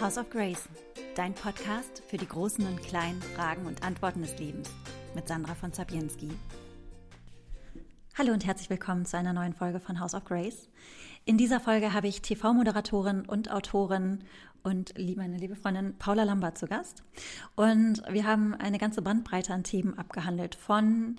House 0.00 0.16
of 0.16 0.30
Grace, 0.30 0.66
dein 1.14 1.34
Podcast 1.34 2.02
für 2.08 2.16
die 2.16 2.26
großen 2.26 2.66
und 2.66 2.82
kleinen 2.82 3.20
Fragen 3.20 3.66
und 3.66 3.82
Antworten 3.82 4.22
des 4.22 4.38
Lebens 4.38 4.70
mit 5.14 5.28
Sandra 5.28 5.54
von 5.54 5.74
Zabienski. 5.74 6.30
Hallo 8.16 8.32
und 8.32 8.46
herzlich 8.46 8.70
willkommen 8.70 9.04
zu 9.04 9.18
einer 9.18 9.34
neuen 9.34 9.52
Folge 9.52 9.78
von 9.78 10.00
House 10.00 10.14
of 10.14 10.24
Grace. 10.24 10.70
In 11.26 11.36
dieser 11.36 11.60
Folge 11.60 11.92
habe 11.92 12.08
ich 12.08 12.22
TV-Moderatorin 12.22 13.26
und 13.26 13.50
Autorin 13.50 14.24
und 14.62 14.94
meine 15.18 15.36
liebe 15.36 15.54
Freundin 15.54 15.98
Paula 15.98 16.22
Lambert 16.22 16.56
zu 16.56 16.66
Gast. 16.66 17.02
Und 17.54 18.02
wir 18.08 18.26
haben 18.26 18.54
eine 18.54 18.78
ganze 18.78 19.02
Bandbreite 19.02 19.52
an 19.52 19.64
Themen 19.64 19.98
abgehandelt, 19.98 20.54
von 20.54 21.16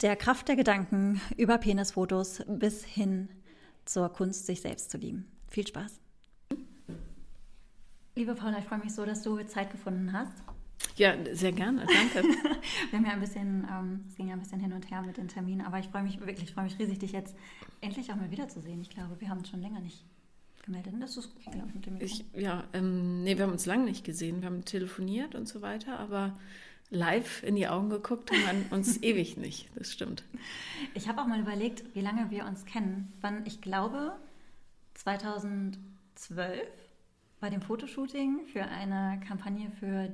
der 0.00 0.14
Kraft 0.14 0.46
der 0.46 0.54
Gedanken 0.54 1.20
über 1.36 1.58
Penisfotos 1.58 2.40
bis 2.46 2.84
hin 2.84 3.30
zur 3.84 4.10
Kunst, 4.10 4.46
sich 4.46 4.60
selbst 4.60 4.92
zu 4.92 4.96
lieben. 4.96 5.26
Viel 5.48 5.66
Spaß. 5.66 6.03
Liebe 8.16 8.34
Paula, 8.36 8.58
ich 8.58 8.64
freue 8.64 8.78
mich 8.78 8.94
so, 8.94 9.04
dass 9.04 9.22
du 9.22 9.44
Zeit 9.46 9.72
gefunden 9.72 10.12
hast. 10.12 10.32
Ja, 10.96 11.14
sehr 11.32 11.50
gerne, 11.50 11.84
danke. 11.84 12.28
Wir 12.90 12.98
haben 12.98 13.06
ja 13.06 13.12
ein 13.12 13.20
bisschen, 13.20 13.66
ähm, 13.68 14.04
es 14.08 14.14
ging 14.14 14.28
ja 14.28 14.34
ein 14.34 14.40
bisschen 14.40 14.60
hin 14.60 14.72
und 14.72 14.88
her 14.88 15.02
mit 15.02 15.16
den 15.16 15.26
Terminen, 15.26 15.62
aber 15.62 15.80
ich 15.80 15.88
freue 15.88 16.04
mich 16.04 16.20
wirklich, 16.20 16.44
ich 16.44 16.52
freue 16.54 16.64
mich 16.64 16.78
riesig, 16.78 17.00
dich 17.00 17.10
jetzt 17.10 17.34
endlich 17.80 18.12
auch 18.12 18.16
mal 18.16 18.30
wiederzusehen. 18.30 18.80
Ich 18.82 18.90
glaube, 18.90 19.20
wir 19.20 19.28
haben 19.28 19.38
uns 19.38 19.48
schon 19.48 19.60
länger 19.60 19.80
nicht 19.80 20.04
gemeldet. 20.64 20.94
Das 21.00 21.16
ist 21.16 21.34
gut, 21.34 21.52
glaube 21.52 21.68
ich, 21.68 21.74
mit 21.74 21.86
dem 21.86 22.00
ich, 22.00 22.24
Ja, 22.34 22.64
ähm, 22.72 23.24
nee, 23.24 23.36
wir 23.36 23.44
haben 23.44 23.52
uns 23.52 23.66
lange 23.66 23.84
nicht 23.84 24.04
gesehen. 24.04 24.42
Wir 24.42 24.46
haben 24.46 24.64
telefoniert 24.64 25.34
und 25.34 25.48
so 25.48 25.60
weiter, 25.60 25.98
aber 25.98 26.38
live 26.90 27.42
in 27.42 27.56
die 27.56 27.66
Augen 27.66 27.90
geguckt 27.90 28.30
haben 28.30 28.64
wir 28.68 28.76
uns 28.76 28.96
ewig 29.02 29.36
nicht. 29.36 29.70
Das 29.74 29.90
stimmt. 29.90 30.22
Ich 30.94 31.08
habe 31.08 31.20
auch 31.20 31.26
mal 31.26 31.40
überlegt, 31.40 31.82
wie 31.96 32.00
lange 32.00 32.30
wir 32.30 32.46
uns 32.46 32.64
kennen. 32.64 33.12
Wann, 33.20 33.44
ich 33.44 33.60
glaube, 33.60 34.14
2012 34.94 36.60
bei 37.40 37.50
dem 37.50 37.60
Fotoshooting 37.60 38.46
für 38.52 38.62
eine 38.62 39.20
Kampagne 39.26 39.70
für 39.78 40.10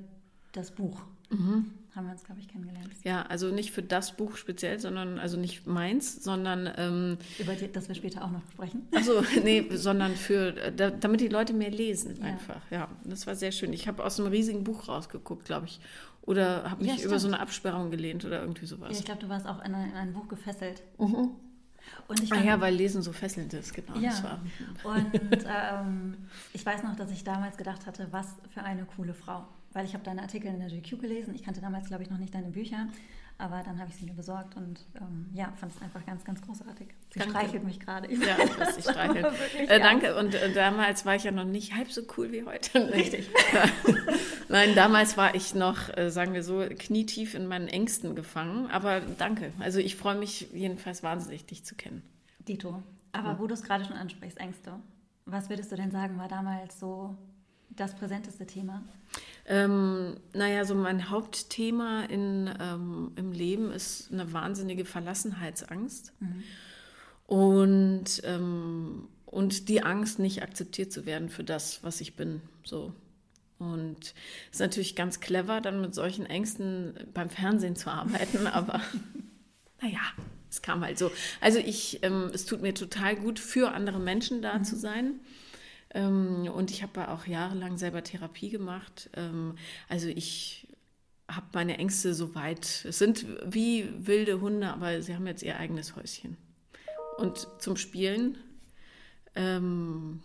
das 0.53 0.73
Buch. 0.73 1.03
Mhm. 1.31 1.73
Haben 1.95 2.07
wir 2.07 2.13
uns, 2.13 2.23
glaube 2.23 2.41
ich, 2.41 2.49
kennengelernt. 2.49 2.91
Ja, 3.03 3.23
also 3.23 3.49
nicht 3.51 3.73
für 3.73 3.83
das 3.83 4.17
Buch 4.17 4.37
speziell, 4.37 4.79
sondern, 4.79 5.19
also 5.19 5.37
nicht 5.37 5.67
meins, 5.67 6.23
sondern. 6.23 6.71
Ähm, 6.77 7.19
Über 7.39 7.55
die, 7.55 7.71
das 7.71 7.89
wir 7.89 7.97
später 7.97 8.25
auch 8.25 8.31
noch 8.31 8.43
sprechen. 8.53 8.87
Also, 8.95 9.23
nee, 9.45 9.67
sondern 9.73 10.15
für, 10.15 10.53
da, 10.53 10.91
damit 10.91 11.21
die 11.21 11.29
Leute 11.29 11.53
mehr 11.53 11.71
lesen, 11.71 12.17
ja. 12.21 12.27
einfach. 12.27 12.61
Ja, 12.71 12.89
das 13.05 13.27
war 13.27 13.35
sehr 13.35 13.51
schön. 13.51 13.73
Ich 13.73 13.89
habe 13.89 14.05
aus 14.05 14.21
einem 14.21 14.29
riesigen 14.29 14.63
Buch 14.63 14.89
rausgeguckt, 14.89 15.45
glaube 15.45 15.67
ich. 15.67 15.81
Oder 16.23 16.71
habe 16.71 16.85
mich 16.85 16.99
ja, 16.99 17.05
über 17.05 17.19
so 17.19 17.27
eine 17.27 17.41
Absperrung 17.41 17.91
gelehnt 17.91 18.25
oder 18.25 18.41
irgendwie 18.41 18.67
sowas. 18.67 18.93
Ja, 18.93 18.99
ich 18.99 19.05
glaube, 19.05 19.21
du 19.21 19.29
warst 19.29 19.47
auch 19.47 19.65
in, 19.65 19.75
ein, 19.75 19.91
in 19.91 19.97
ein 19.97 20.13
Buch 20.13 20.29
gefesselt. 20.29 20.83
Mhm. 20.99 21.31
Und 22.09 22.23
ich 22.23 22.33
ah 22.33 22.43
ja, 22.43 22.61
weil 22.61 22.75
Lesen 22.75 23.03
so 23.03 23.13
fesselnd 23.13 23.53
ist, 23.55 23.73
genau. 23.73 23.97
Ja. 23.99 24.41
Und 24.83 25.45
ähm, 25.47 26.17
ich 26.53 26.65
weiß 26.67 26.83
noch, 26.83 26.97
dass 26.97 27.11
ich 27.11 27.25
damals 27.25 27.57
gedacht 27.57 27.87
hatte, 27.87 28.09
was 28.11 28.27
für 28.53 28.63
eine 28.63 28.85
coole 28.85 29.15
Frau 29.15 29.47
weil 29.73 29.85
ich 29.85 29.95
habe 29.95 30.05
deine 30.05 30.23
Artikel 30.23 30.49
in 30.49 30.59
der 30.59 30.69
GQ 30.69 31.01
gelesen. 31.01 31.35
Ich 31.35 31.43
kannte 31.43 31.61
damals, 31.61 31.87
glaube 31.89 32.03
ich, 32.03 32.11
noch 32.11 32.19
nicht 32.19 32.35
deine 32.35 32.49
Bücher, 32.49 32.89
aber 33.41 33.63
dann 33.63 33.79
habe 33.79 33.91
ich 33.91 33.97
sie 33.97 34.05
mir 34.05 34.15
besorgt 34.15 34.57
und 34.57 34.81
ähm, 34.97 35.31
ja, 35.33 35.53
fand 35.57 35.73
es 35.75 35.83
einfach 35.83 36.05
ganz, 36.05 36.25
ganz 36.25 36.43
großartig. 36.43 36.89
Sie 37.13 37.19
danke. 37.19 37.35
streichelt 37.35 37.65
mich 37.65 37.81
gerade. 37.81 38.13
Ja, 38.13 38.37
ich 38.39 38.59
weiß, 38.59 38.77
sie 38.77 38.83
streichelt. 38.83 39.27
äh, 39.69 39.81
danke. 39.81 40.17
Und 40.17 40.35
äh, 40.35 40.53
damals 40.53 41.07
war 41.07 41.15
ich 41.17 41.25
ja 41.25 41.31
noch 41.31 41.45
nicht 41.45 41.75
halb 41.75 41.91
so 41.91 42.03
cool 42.17 42.33
wie 42.33 42.45
heute. 42.45 42.89
Richtig. 42.93 43.31
Nein, 44.49 44.75
damals 44.75 45.17
war 45.17 45.35
ich 45.35 45.55
noch, 45.55 45.97
äh, 45.97 46.11
sagen 46.11 46.35
wir 46.35 46.43
so, 46.43 46.65
knietief 46.79 47.35
in 47.35 47.47
meinen 47.47 47.69
Ängsten 47.69 48.15
gefangen. 48.15 48.71
Aber 48.71 49.01
danke. 49.01 49.53
Also 49.59 49.79
ich 49.79 49.97
freue 49.97 50.17
mich 50.17 50.49
jedenfalls 50.53 51.03
wahnsinnig, 51.03 51.47
dich 51.47 51.65
zu 51.65 51.75
kennen. 51.75 52.03
Dito. 52.47 52.83
Aber 53.13 53.39
wo 53.39 53.47
du 53.47 53.55
es 53.55 53.63
gerade 53.63 53.85
schon 53.85 53.97
ansprichst, 53.97 54.39
Ängste. 54.39 54.75
Was 55.25 55.49
würdest 55.49 55.73
du 55.73 55.77
denn 55.77 55.91
sagen, 55.91 56.19
war 56.19 56.29
damals 56.29 56.79
so 56.79 57.17
das 57.71 57.95
präsenteste 57.95 58.47
Thema? 58.47 58.83
Ähm, 59.51 60.15
naja, 60.33 60.65
so 60.65 60.77
mein 60.77 61.11
Hauptthema 61.11 62.05
in, 62.05 62.49
ähm, 62.61 63.11
im 63.17 63.33
Leben 63.33 63.73
ist 63.73 64.13
eine 64.13 64.33
wahnsinnige 64.33 64.85
Verlassenheitsangst. 64.85 66.13
Mhm. 66.21 66.45
Und, 67.27 68.23
ähm, 68.23 69.09
und 69.27 69.69
die 69.69 69.83
Angst, 69.83 70.21
nicht 70.21 70.45
akzeptiert 70.45 70.93
zu 70.93 71.05
werden 71.05 71.29
für 71.29 71.43
das, 71.43 71.83
was 71.83 72.01
ich 72.01 72.15
bin. 72.15 72.43
So. 72.63 72.93
Und 73.59 74.15
es 74.51 74.53
ist 74.53 74.61
natürlich 74.61 74.95
ganz 74.95 75.19
clever, 75.19 75.61
dann 75.61 75.81
mit 75.81 75.97
solchen 75.97 76.27
Ängsten 76.27 76.95
beim 77.13 77.29
Fernsehen 77.29 77.75
zu 77.75 77.91
arbeiten, 77.91 78.47
aber 78.47 78.81
naja, 79.83 80.01
es 80.49 80.63
kam 80.63 80.85
halt 80.85 80.97
so. 80.97 81.11
Also 81.41 81.59
ich, 81.59 82.05
ähm, 82.05 82.31
es 82.33 82.47
tut 82.47 82.63
mir 82.63 82.73
total 82.73 83.17
gut, 83.17 83.41
für 83.41 83.73
andere 83.73 83.99
Menschen 83.99 84.43
da 84.43 84.59
mhm. 84.59 84.65
zu 84.65 84.77
sein. 84.77 85.15
Ähm, 85.93 86.49
und 86.55 86.71
ich 86.71 86.83
habe 86.83 87.09
auch 87.09 87.27
jahrelang 87.27 87.79
selber 87.79 88.03
Therapie 88.03 88.51
gemacht. 88.51 89.11
Ähm, 89.15 89.57
also 89.89 90.09
ich 90.09 90.69
habe 91.29 91.47
meine 91.53 91.79
Ängste 91.79 92.15
so 92.15 92.35
weit. 92.35 92.85
Es 92.85 92.99
sind 92.99 93.27
wie 93.45 93.89
wilde 94.07 94.41
Hunde, 94.41 94.73
aber 94.73 95.03
sie 95.03 95.15
haben 95.15 95.27
jetzt 95.27 95.43
ihr 95.43 95.57
eigenes 95.59 95.97
Häuschen. 95.97 96.37
Und 97.19 97.47
zum 97.59 97.77
Spielen 97.77 98.39
ähm, 99.35 100.23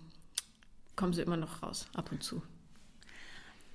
kommen 0.96 1.14
sie 1.14 1.22
immer 1.22 1.38
noch 1.38 1.62
raus, 1.62 1.88
ab 1.94 2.12
und 2.12 2.24
zu. 2.24 2.42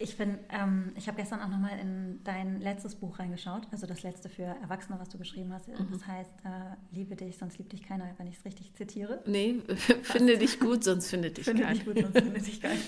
Ich 0.03 0.17
finde, 0.17 0.39
ähm, 0.49 0.93
ich 0.97 1.09
habe 1.09 1.19
gestern 1.19 1.41
auch 1.41 1.49
nochmal 1.49 1.79
in 1.79 2.25
dein 2.25 2.59
letztes 2.63 2.95
Buch 2.95 3.19
reingeschaut, 3.19 3.69
also 3.71 3.87
das 3.87 4.03
letzte 4.03 4.31
für 4.31 4.45
Erwachsene, 4.45 4.99
was 4.99 5.11
du 5.11 5.19
geschrieben 5.19 5.53
hast. 5.53 5.69
Mhm. 5.69 5.89
Das 5.93 6.07
heißt, 6.07 6.33
äh, 6.43 6.49
liebe 6.91 7.17
dich, 7.17 7.37
sonst 7.37 7.59
liebt 7.59 7.71
dich 7.75 7.83
keiner, 7.83 8.07
wenn 8.17 8.27
ich 8.27 8.39
es 8.39 8.45
richtig 8.47 8.73
zitiere. 8.73 9.23
Nee, 9.27 9.61
finde 10.03 10.39
dich 10.39 10.59
gut, 10.59 10.85
sonst 10.85 11.11
findet 11.11 11.37
dich 11.37 11.45
finde 11.45 11.65
keiner. 11.65 11.79
Finde 11.79 11.95
dich 11.95 12.05
gut, 12.05 12.15
sonst 12.15 12.25
findet 12.25 12.47
dich 12.47 12.61
keiner. 12.63 12.81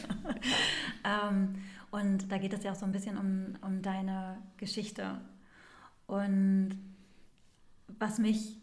ähm, 1.30 1.54
und 1.90 2.32
da 2.32 2.38
geht 2.38 2.54
es 2.54 2.64
ja 2.64 2.72
auch 2.72 2.76
so 2.76 2.86
ein 2.86 2.92
bisschen 2.92 3.18
um, 3.18 3.58
um 3.60 3.82
deine 3.82 4.38
Geschichte. 4.56 5.20
Und 6.06 6.78
was 7.98 8.18
mich 8.18 8.61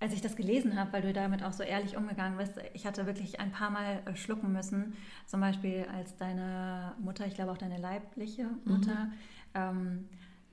als 0.00 0.12
ich 0.12 0.20
das 0.20 0.36
gelesen 0.36 0.78
habe, 0.78 0.92
weil 0.92 1.02
du 1.02 1.12
damit 1.12 1.42
auch 1.42 1.52
so 1.52 1.62
ehrlich 1.62 1.96
umgegangen 1.96 2.38
bist, 2.38 2.54
ich 2.72 2.86
hatte 2.86 3.06
wirklich 3.06 3.40
ein 3.40 3.50
paar 3.50 3.70
Mal 3.70 4.02
äh, 4.06 4.14
schlucken 4.14 4.52
müssen. 4.52 4.94
Zum 5.26 5.40
Beispiel 5.40 5.86
als 5.92 6.16
deine 6.16 6.94
Mutter, 7.00 7.26
ich 7.26 7.34
glaube 7.34 7.50
auch 7.50 7.58
deine 7.58 7.78
leibliche 7.78 8.46
Mutter, 8.64 9.06
mhm. 9.06 9.12
ähm, 9.54 10.08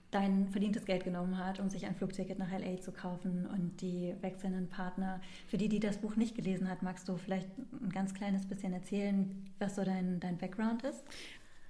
dein 0.09 0.47
verdientes 0.47 0.85
Geld 0.85 1.03
genommen 1.03 1.37
hat, 1.37 1.59
um 1.59 1.69
sich 1.69 1.85
ein 1.85 1.93
Flugticket 1.93 2.39
nach 2.39 2.51
LA 2.51 2.79
zu 2.79 2.91
kaufen 2.91 3.45
und 3.45 3.81
die 3.81 4.15
wechselnden 4.21 4.67
Partner. 4.67 5.21
Für 5.47 5.57
die, 5.57 5.69
die 5.69 5.79
das 5.79 5.97
Buch 5.97 6.15
nicht 6.15 6.35
gelesen 6.35 6.69
hat, 6.69 6.81
magst 6.81 7.07
du 7.07 7.17
vielleicht 7.17 7.49
ein 7.57 7.89
ganz 7.89 8.13
kleines 8.13 8.47
bisschen 8.47 8.73
erzählen, 8.73 9.45
was 9.59 9.75
so 9.75 9.83
dein, 9.83 10.19
dein 10.19 10.37
Background 10.37 10.83
ist? 10.83 11.03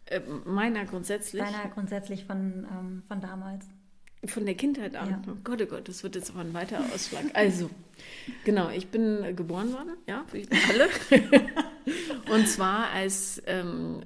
Äh, 0.06 0.22
meiner 0.46 0.86
grundsätzlich? 0.86 1.44
Deiner 1.44 1.70
grundsätzlich 1.70 2.26
von, 2.26 2.68
ähm, 2.72 3.04
von 3.08 3.20
damals. 3.20 3.68
Von 4.28 4.46
der 4.46 4.56
Kindheit 4.56 4.96
an. 4.96 5.10
Ja. 5.10 5.22
Oh 5.28 5.38
Gott, 5.44 5.62
oh 5.62 5.66
Gott, 5.66 5.88
das 5.88 6.04
wird 6.04 6.16
jetzt 6.16 6.32
aber 6.32 6.42
ein 6.42 6.54
weiterer 6.54 6.86
Ausschlag. 6.94 7.26
Also, 7.34 7.70
genau, 8.44 8.70
ich 8.70 8.88
bin 8.88 9.36
geboren 9.36 9.74
worden, 9.74 9.98
ja, 10.08 10.26
wie 10.32 10.48
alle. 10.70 10.90
Und 12.34 12.48
zwar 12.48 12.90
als, 12.90 13.42
ähm, 13.46 14.04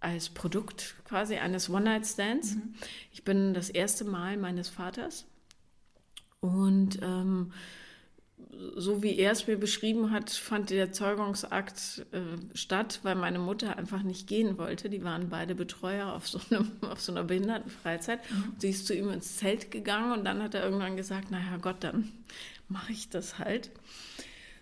als 0.00 0.28
Produkt 0.28 0.96
quasi 1.04 1.36
eines 1.36 1.70
One-Night-Stands. 1.70 2.56
Mhm. 2.56 2.74
Ich 3.12 3.24
bin 3.24 3.54
das 3.54 3.70
erste 3.70 4.04
Mal 4.04 4.36
meines 4.36 4.68
Vaters. 4.68 5.26
Und 6.40 7.00
ähm, 7.02 7.52
so 8.76 9.02
wie 9.02 9.16
er 9.16 9.32
es 9.32 9.46
mir 9.46 9.56
beschrieben 9.56 10.10
hat, 10.10 10.30
fand 10.30 10.70
der 10.70 10.92
Zeugungsakt 10.92 12.06
äh, 12.12 12.20
statt, 12.54 13.00
weil 13.02 13.14
meine 13.14 13.38
Mutter 13.38 13.76
einfach 13.76 14.02
nicht 14.02 14.26
gehen 14.26 14.58
wollte. 14.58 14.88
Die 14.88 15.04
waren 15.04 15.28
beide 15.28 15.54
Betreuer 15.54 16.12
auf 16.12 16.28
so, 16.28 16.40
einem, 16.50 16.70
auf 16.82 17.00
so 17.00 17.12
einer 17.12 17.24
Behindertenfreizeit. 17.24 18.20
Mhm. 18.30 18.52
Sie 18.58 18.70
ist 18.70 18.86
zu 18.86 18.94
ihm 18.94 19.10
ins 19.10 19.36
Zelt 19.36 19.70
gegangen 19.70 20.12
und 20.12 20.24
dann 20.24 20.42
hat 20.42 20.54
er 20.54 20.64
irgendwann 20.64 20.96
gesagt, 20.96 21.30
naja 21.30 21.56
Gott, 21.60 21.76
dann 21.80 22.12
mache 22.68 22.92
ich 22.92 23.08
das 23.08 23.38
halt. 23.38 23.70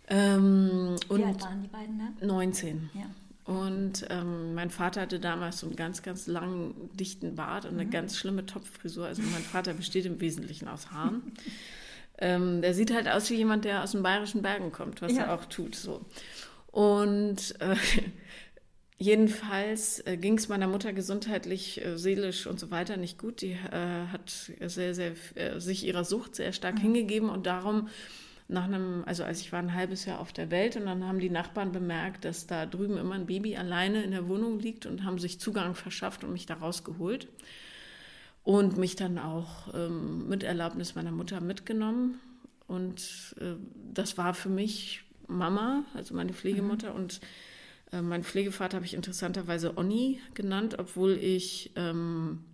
Ähm, 0.08 0.96
wie 1.08 1.24
alt 1.24 1.40
waren 1.42 1.62
die 1.62 1.68
beiden 1.68 1.98
da? 1.98 2.26
19. 2.26 2.90
Ja. 2.94 3.06
Und 3.44 4.06
ähm, 4.08 4.54
mein 4.54 4.70
Vater 4.70 5.02
hatte 5.02 5.20
damals 5.20 5.60
so 5.60 5.66
einen 5.66 5.76
ganz, 5.76 6.02
ganz 6.02 6.26
langen, 6.26 6.90
dichten 6.94 7.34
Bart 7.34 7.66
und 7.66 7.74
eine 7.74 7.84
mhm. 7.84 7.90
ganz 7.90 8.16
schlimme 8.16 8.46
Topfrisur. 8.46 9.06
Also 9.06 9.22
mein 9.22 9.42
Vater 9.42 9.74
besteht 9.74 10.06
im 10.06 10.20
Wesentlichen 10.20 10.68
aus 10.68 10.90
Haaren. 10.90 11.32
Ähm, 12.18 12.62
der 12.62 12.74
sieht 12.74 12.92
halt 12.92 13.08
aus 13.08 13.28
wie 13.30 13.34
jemand, 13.34 13.64
der 13.64 13.82
aus 13.82 13.92
den 13.92 14.02
bayerischen 14.02 14.42
Bergen 14.42 14.70
kommt, 14.70 15.02
was 15.02 15.12
ja. 15.12 15.24
er 15.24 15.34
auch 15.34 15.46
tut. 15.46 15.74
So. 15.74 16.04
Und 16.70 17.60
äh, 17.60 17.76
jedenfalls 18.98 20.00
äh, 20.06 20.16
ging 20.16 20.38
es 20.38 20.48
meiner 20.48 20.68
Mutter 20.68 20.92
gesundheitlich, 20.92 21.84
äh, 21.84 21.98
seelisch 21.98 22.46
und 22.46 22.60
so 22.60 22.70
weiter 22.70 22.96
nicht 22.96 23.18
gut. 23.18 23.40
Die 23.40 23.52
äh, 23.52 24.06
hat 24.12 24.30
sehr, 24.60 24.94
sehr 24.94 25.12
äh, 25.34 25.58
sich 25.58 25.84
ihrer 25.84 26.04
Sucht 26.04 26.36
sehr 26.36 26.52
stark 26.52 26.76
mhm. 26.76 26.82
hingegeben 26.82 27.28
und 27.28 27.46
darum 27.46 27.88
nach 28.46 28.64
einem, 28.64 29.02
also 29.06 29.24
als 29.24 29.40
ich 29.40 29.52
war 29.52 29.58
ein 29.58 29.74
halbes 29.74 30.04
Jahr 30.04 30.20
auf 30.20 30.32
der 30.32 30.50
Welt 30.50 30.76
und 30.76 30.84
dann 30.84 31.04
haben 31.04 31.18
die 31.18 31.30
Nachbarn 31.30 31.72
bemerkt, 31.72 32.26
dass 32.26 32.46
da 32.46 32.66
drüben 32.66 32.98
immer 32.98 33.14
ein 33.14 33.26
Baby 33.26 33.56
alleine 33.56 34.02
in 34.02 34.10
der 34.10 34.28
Wohnung 34.28 34.60
liegt 34.60 34.84
und 34.84 35.02
haben 35.02 35.18
sich 35.18 35.40
Zugang 35.40 35.74
verschafft 35.74 36.24
und 36.24 36.32
mich 36.32 36.44
da 36.44 36.54
rausgeholt 36.54 37.26
und 38.44 38.76
mich 38.76 38.94
dann 38.94 39.18
auch 39.18 39.74
ähm, 39.74 40.28
mit 40.28 40.42
Erlaubnis 40.42 40.94
meiner 40.94 41.12
Mutter 41.12 41.40
mitgenommen. 41.40 42.20
Und 42.66 43.34
äh, 43.40 43.54
das 43.92 44.16
war 44.18 44.34
für 44.34 44.50
mich 44.50 45.02
Mama, 45.26 45.84
also 45.94 46.14
meine 46.14 46.34
Pflegemutter. 46.34 46.90
Mhm. 46.90 46.96
Und 46.96 47.20
äh, 47.90 48.02
mein 48.02 48.22
Pflegevater 48.22 48.76
habe 48.76 48.86
ich 48.86 48.94
interessanterweise 48.94 49.76
Onni 49.78 50.20
genannt, 50.34 50.76
obwohl 50.78 51.12
ich 51.12 51.72
ähm, 51.76 52.44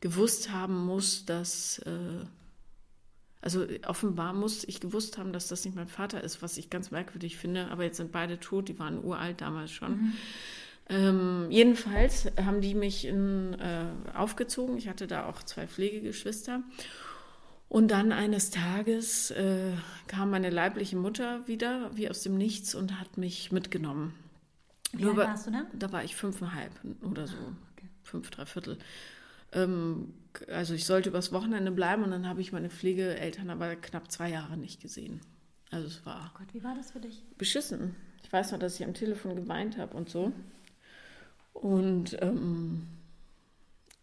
gewusst 0.00 0.50
haben 0.50 0.86
muss, 0.86 1.26
dass, 1.26 1.80
äh, 1.80 2.24
also 3.42 3.66
offenbar 3.86 4.32
muss 4.32 4.64
ich 4.64 4.80
gewusst 4.80 5.18
haben, 5.18 5.34
dass 5.34 5.48
das 5.48 5.66
nicht 5.66 5.74
mein 5.76 5.88
Vater 5.88 6.24
ist, 6.24 6.40
was 6.40 6.56
ich 6.56 6.70
ganz 6.70 6.90
merkwürdig 6.90 7.36
finde. 7.36 7.68
Aber 7.70 7.84
jetzt 7.84 7.98
sind 7.98 8.10
beide 8.10 8.40
tot, 8.40 8.68
die 8.68 8.78
waren 8.78 9.04
uralt 9.04 9.42
damals 9.42 9.70
schon. 9.70 9.92
Mhm. 9.92 10.12
Ähm, 10.88 11.46
jedenfalls 11.50 12.30
haben 12.44 12.60
die 12.60 12.74
mich 12.74 13.06
in, 13.06 13.54
äh, 13.54 13.86
aufgezogen. 14.14 14.76
Ich 14.76 14.88
hatte 14.88 15.06
da 15.06 15.26
auch 15.26 15.42
zwei 15.42 15.66
Pflegegeschwister. 15.66 16.62
Und 17.68 17.90
dann 17.90 18.12
eines 18.12 18.50
Tages 18.50 19.30
äh, 19.30 19.72
kam 20.06 20.30
meine 20.30 20.50
leibliche 20.50 20.96
Mutter 20.96 21.46
wieder, 21.48 21.90
wie 21.94 22.08
aus 22.08 22.22
dem 22.22 22.36
Nichts, 22.36 22.74
und 22.74 23.00
hat 23.00 23.16
mich 23.16 23.50
mitgenommen. 23.50 24.14
Wie 24.92 25.06
alt 25.06 25.16
warst 25.16 25.46
du 25.46 25.50
da? 25.50 25.66
Da 25.72 25.90
war 25.90 26.04
ich 26.04 26.14
fünfeinhalb 26.14 26.72
oder 27.02 27.26
so, 27.26 27.34
ah, 27.34 27.56
okay. 27.72 27.88
fünf, 28.02 28.30
drei 28.30 28.46
Viertel. 28.46 28.78
Ähm, 29.52 30.14
also 30.48 30.74
ich 30.74 30.84
sollte 30.84 31.08
übers 31.08 31.32
Wochenende 31.32 31.70
bleiben 31.70 32.04
und 32.04 32.10
dann 32.10 32.28
habe 32.28 32.40
ich 32.40 32.52
meine 32.52 32.70
Pflegeeltern 32.70 33.50
aber 33.50 33.76
knapp 33.76 34.10
zwei 34.10 34.30
Jahre 34.30 34.56
nicht 34.56 34.80
gesehen. 34.80 35.20
Also 35.70 35.86
es 35.86 36.06
war. 36.06 36.32
Oh 36.32 36.38
Gott, 36.38 36.54
wie 36.54 36.62
war 36.62 36.74
das 36.76 36.92
für 36.92 37.00
dich? 37.00 37.24
Beschissen. 37.38 37.96
Ich 38.22 38.32
weiß 38.32 38.52
noch, 38.52 38.58
dass 38.58 38.78
ich 38.78 38.86
am 38.86 38.94
Telefon 38.94 39.34
geweint 39.36 39.78
habe 39.78 39.96
und 39.96 40.08
so. 40.08 40.32
Und, 41.54 42.18
ähm, 42.20 42.86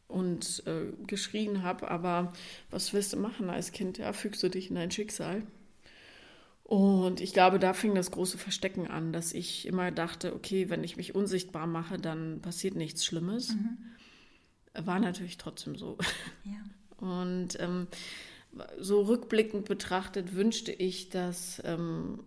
und 0.07 0.63
äh, 0.65 0.91
geschrien 1.05 1.61
habe, 1.61 1.91
aber 1.91 2.33
was 2.69 2.91
willst 2.93 3.13
du 3.13 3.17
machen 3.17 3.49
als 3.49 3.71
Kind? 3.71 3.99
Ja, 3.99 4.13
fügst 4.13 4.41
du 4.41 4.49
dich 4.49 4.69
in 4.69 4.75
dein 4.75 4.91
Schicksal. 4.91 5.43
Und 6.71 7.19
ich 7.19 7.33
glaube, 7.33 7.59
da 7.59 7.73
fing 7.73 7.95
das 7.95 8.11
große 8.11 8.37
Verstecken 8.37 8.87
an, 8.87 9.11
dass 9.11 9.33
ich 9.33 9.67
immer 9.67 9.91
dachte, 9.91 10.33
okay, 10.33 10.69
wenn 10.69 10.85
ich 10.85 10.95
mich 10.95 11.13
unsichtbar 11.13 11.67
mache, 11.67 11.97
dann 11.97 12.41
passiert 12.41 12.75
nichts 12.75 13.05
Schlimmes. 13.05 13.55
Mhm. 13.55 14.85
War 14.85 14.99
natürlich 14.99 15.37
trotzdem 15.37 15.75
so. 15.75 15.97
Ja. 16.45 16.61
Und 17.05 17.59
ähm, 17.59 17.87
so 18.79 19.01
rückblickend 19.01 19.65
betrachtet 19.65 20.33
wünschte 20.33 20.71
ich, 20.71 21.09
dass 21.09 21.61
ähm, 21.65 22.23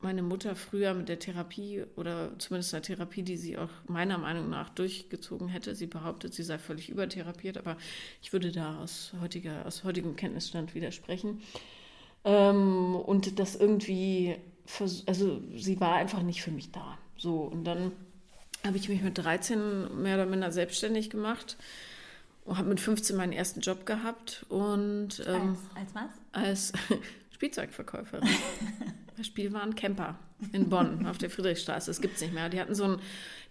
meine 0.00 0.22
Mutter 0.22 0.54
früher 0.54 0.94
mit 0.94 1.08
der 1.08 1.18
Therapie 1.18 1.84
oder 1.96 2.30
zumindest 2.38 2.72
einer 2.72 2.82
Therapie, 2.82 3.22
die 3.22 3.36
sie 3.36 3.58
auch 3.58 3.70
meiner 3.86 4.18
Meinung 4.18 4.48
nach 4.48 4.68
durchgezogen 4.70 5.48
hätte. 5.48 5.74
Sie 5.74 5.86
behauptet, 5.86 6.34
sie 6.34 6.44
sei 6.44 6.58
völlig 6.58 6.88
übertherapiert, 6.88 7.58
aber 7.58 7.76
ich 8.22 8.32
würde 8.32 8.52
da 8.52 8.78
aus, 8.78 9.12
heutiger, 9.20 9.66
aus 9.66 9.82
heutigem 9.82 10.14
Kenntnisstand 10.14 10.74
widersprechen 10.74 11.40
ähm, 12.24 12.94
und 12.94 13.38
das 13.38 13.56
irgendwie, 13.56 14.36
also 15.06 15.40
sie 15.54 15.80
war 15.80 15.94
einfach 15.94 16.22
nicht 16.22 16.42
für 16.42 16.50
mich 16.50 16.70
da. 16.72 16.98
So, 17.16 17.40
und 17.40 17.64
dann 17.64 17.92
habe 18.66 18.76
ich 18.76 18.88
mich 18.88 19.02
mit 19.02 19.18
13 19.18 20.02
mehr 20.02 20.16
oder 20.16 20.26
minder 20.26 20.52
selbstständig 20.52 21.10
gemacht 21.10 21.56
und 22.44 22.58
habe 22.58 22.68
mit 22.68 22.80
15 22.80 23.16
meinen 23.16 23.32
ersten 23.32 23.60
Job 23.60 23.86
gehabt 23.86 24.44
und 24.48 25.22
ähm, 25.26 25.56
als, 25.74 25.94
als 25.94 25.94
was? 25.94 26.10
Als 26.32 26.72
Spielzeugverkäuferin. 27.38 28.28
Spielwaren 29.22 29.76
Camper 29.76 30.18
in 30.52 30.68
Bonn 30.68 31.06
auf 31.06 31.18
der 31.18 31.30
Friedrichstraße. 31.30 31.88
Das 31.88 32.00
gibt 32.00 32.16
es 32.16 32.20
nicht 32.20 32.34
mehr. 32.34 32.48
Die 32.48 32.60
hatten 32.60 32.74
so 32.74 32.82
einen 32.82 33.00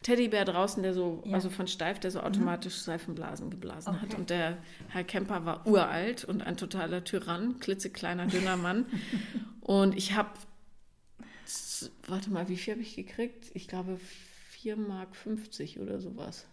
Teddybär 0.02 0.44
draußen, 0.44 0.84
der 0.84 0.94
so, 0.94 1.24
ja. 1.26 1.34
also 1.34 1.50
von 1.50 1.68
Steif, 1.68 1.98
der 2.00 2.12
so 2.12 2.20
mhm. 2.20 2.26
automatisch 2.26 2.76
Seifenblasen 2.76 3.50
geblasen 3.50 3.96
okay. 3.96 4.02
hat. 4.02 4.18
Und 4.18 4.30
der 4.30 4.58
Herr 4.90 5.06
Camper 5.06 5.46
war 5.46 5.66
uralt 5.66 6.26
und 6.26 6.42
ein 6.42 6.58
totaler 6.58 7.06
Tyrann, 7.06 7.60
klitzekleiner, 7.60 8.28
dünner 8.28 8.58
Mann. 8.58 8.88
und 9.62 9.96
ich 9.96 10.16
habe, 10.16 10.32
warte 12.08 12.30
mal, 12.30 12.50
wie 12.50 12.58
viel 12.58 12.74
habe 12.74 12.84
ich 12.84 12.96
gekriegt? 12.96 13.52
Ich 13.54 13.70
glaube 13.70 14.00
4,50 14.64 14.76
Mark 14.76 15.10
oder 15.80 16.00
sowas. 16.02 16.46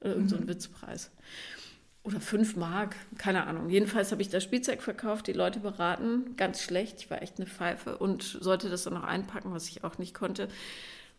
Oder 0.00 0.10
irgend 0.10 0.26
mhm. 0.26 0.28
so 0.28 0.36
ein 0.36 0.48
Witzpreis 0.48 1.10
oder 2.08 2.20
fünf 2.20 2.56
Mark, 2.56 2.96
keine 3.18 3.46
Ahnung. 3.46 3.68
Jedenfalls 3.68 4.12
habe 4.12 4.22
ich 4.22 4.30
das 4.30 4.42
Spielzeug 4.42 4.82
verkauft, 4.82 5.26
die 5.26 5.34
Leute 5.34 5.60
beraten, 5.60 6.36
ganz 6.36 6.62
schlecht. 6.62 7.00
Ich 7.00 7.10
war 7.10 7.22
echt 7.22 7.36
eine 7.36 7.46
Pfeife 7.46 7.98
und 7.98 8.22
sollte 8.22 8.70
das 8.70 8.84
dann 8.84 8.94
noch 8.94 9.04
einpacken, 9.04 9.52
was 9.52 9.68
ich 9.68 9.84
auch 9.84 9.98
nicht 9.98 10.14
konnte. 10.14 10.48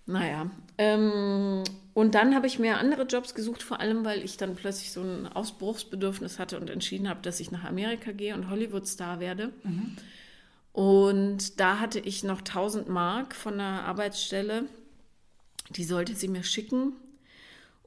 Naja, 0.07 0.49
ähm, 0.79 1.63
und 1.93 2.15
dann 2.15 2.33
habe 2.33 2.47
ich 2.47 2.57
mir 2.57 2.79
andere 2.79 3.03
Jobs 3.03 3.35
gesucht, 3.35 3.61
vor 3.61 3.79
allem 3.79 4.03
weil 4.03 4.23
ich 4.23 4.37
dann 4.37 4.55
plötzlich 4.55 4.91
so 4.91 5.01
ein 5.01 5.27
Ausbruchsbedürfnis 5.27 6.39
hatte 6.39 6.59
und 6.59 6.71
entschieden 6.71 7.07
habe, 7.07 7.21
dass 7.21 7.39
ich 7.39 7.51
nach 7.51 7.63
Amerika 7.63 8.11
gehe 8.11 8.33
und 8.33 8.49
Hollywood-Star 8.49 9.19
werde. 9.19 9.53
Mhm. 9.63 9.95
Und 10.73 11.59
da 11.59 11.79
hatte 11.79 11.99
ich 11.99 12.23
noch 12.23 12.39
1000 12.39 12.89
Mark 12.89 13.35
von 13.35 13.59
der 13.59 13.85
Arbeitsstelle. 13.85 14.63
Die 15.69 15.83
sollte 15.83 16.15
sie 16.15 16.27
mir 16.27 16.43
schicken 16.43 16.93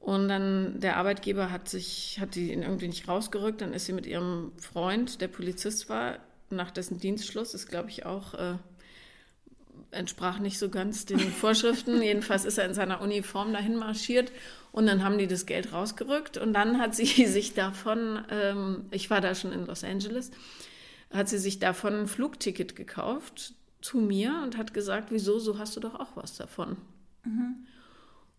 und 0.03 0.27
dann 0.27 0.81
der 0.81 0.97
Arbeitgeber 0.97 1.49
hat 1.49 1.69
sich, 1.69 2.17
hat 2.19 2.35
die 2.35 2.51
irgendwie 2.51 2.89
nicht 2.89 3.07
rausgerückt. 3.07 3.61
Dann 3.61 3.71
ist 3.71 3.85
sie 3.85 3.93
mit 3.93 4.05
ihrem 4.05 4.51
Freund, 4.57 5.21
der 5.21 5.29
Polizist 5.29 5.87
war, 5.87 6.17
nach 6.49 6.71
dessen 6.71 6.99
Dienstschluss, 6.99 7.53
ist 7.53 7.67
glaube 7.67 7.89
ich 7.89 8.05
auch, 8.05 8.33
äh, 8.33 8.55
entsprach 9.91 10.39
nicht 10.39 10.59
so 10.59 10.67
ganz 10.67 11.05
den 11.05 11.19
Vorschriften. 11.31 12.01
Jedenfalls 12.01 12.43
ist 12.43 12.57
er 12.57 12.65
in 12.65 12.73
seiner 12.73 12.99
Uniform 12.99 13.53
dahin 13.53 13.77
marschiert 13.77 14.33
und 14.73 14.87
dann 14.87 15.05
haben 15.05 15.17
die 15.17 15.27
das 15.27 15.45
Geld 15.45 15.71
rausgerückt 15.71 16.37
und 16.37 16.51
dann 16.51 16.79
hat 16.79 16.93
sie 16.95 17.05
sich 17.25 17.53
davon, 17.53 18.25
ähm, 18.29 18.87
ich 18.91 19.09
war 19.09 19.21
da 19.21 19.33
schon 19.35 19.53
in 19.53 19.65
Los 19.65 19.85
Angeles, 19.85 20.31
hat 21.11 21.29
sie 21.29 21.37
sich 21.37 21.59
davon 21.59 21.93
ein 21.93 22.07
Flugticket 22.07 22.75
gekauft 22.75 23.53
zu 23.79 23.99
mir 23.99 24.41
und 24.43 24.57
hat 24.57 24.73
gesagt, 24.73 25.11
wieso, 25.11 25.39
so 25.39 25.59
hast 25.59 25.77
du 25.77 25.79
doch 25.79 25.95
auch 25.97 26.17
was 26.17 26.35
davon. 26.35 26.75
Mhm. 27.23 27.67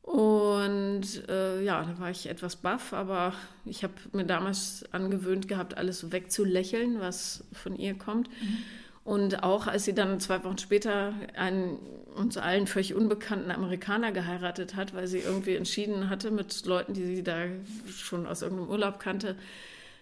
Und 0.05 1.27
äh, 1.31 1.63
ja, 1.63 1.83
da 1.83 1.99
war 1.99 2.11
ich 2.11 2.29
etwas 2.29 2.57
baff, 2.57 2.93
aber 2.93 3.33
ich 3.65 3.83
habe 3.83 3.95
mir 4.13 4.27
damals 4.27 4.85
angewöhnt 4.93 5.49
gehabt, 5.49 5.79
alles 5.79 5.99
so 5.99 6.13
wegzulächeln, 6.13 7.01
was 7.01 7.43
von 7.53 7.75
ihr 7.75 7.95
kommt. 7.95 8.29
Mhm. 8.29 8.59
Und 9.03 9.43
auch 9.43 9.67
als 9.67 9.87
sie 9.87 9.95
dann 9.95 10.21
zwei 10.21 10.45
Wochen 10.45 10.59
später 10.59 11.15
einen 11.37 11.79
uns 12.15 12.37
allen 12.37 12.67
völlig 12.67 12.95
unbekannten 12.95 13.51
Amerikaner 13.51 14.13
geheiratet 14.13 14.77
hat, 14.77 14.95
weil 14.95 15.07
sie 15.07 15.19
irgendwie 15.19 15.57
entschieden 15.57 16.11
hatte 16.11 16.31
mit 16.31 16.65
Leuten, 16.65 16.95
die 16.95 17.05
sie 17.05 17.23
da 17.23 17.47
schon 17.91 18.27
aus 18.27 18.43
irgendeinem 18.43 18.69
Urlaub 18.69 19.01
kannte, 19.01 19.37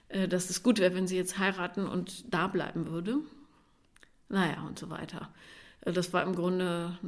äh, 0.09 0.27
dass 0.27 0.51
es 0.51 0.65
gut 0.65 0.81
wäre, 0.81 0.95
wenn 0.95 1.07
sie 1.07 1.17
jetzt 1.17 1.39
heiraten 1.39 1.87
und 1.87 2.33
da 2.33 2.49
bleiben 2.49 2.89
würde. 2.89 3.19
Naja, 4.29 4.63
und 4.67 4.79
so 4.79 4.91
weiter. 4.91 5.31
Äh, 5.83 5.93
das 5.93 6.13
war 6.13 6.23
im 6.25 6.35
Grunde 6.35 6.99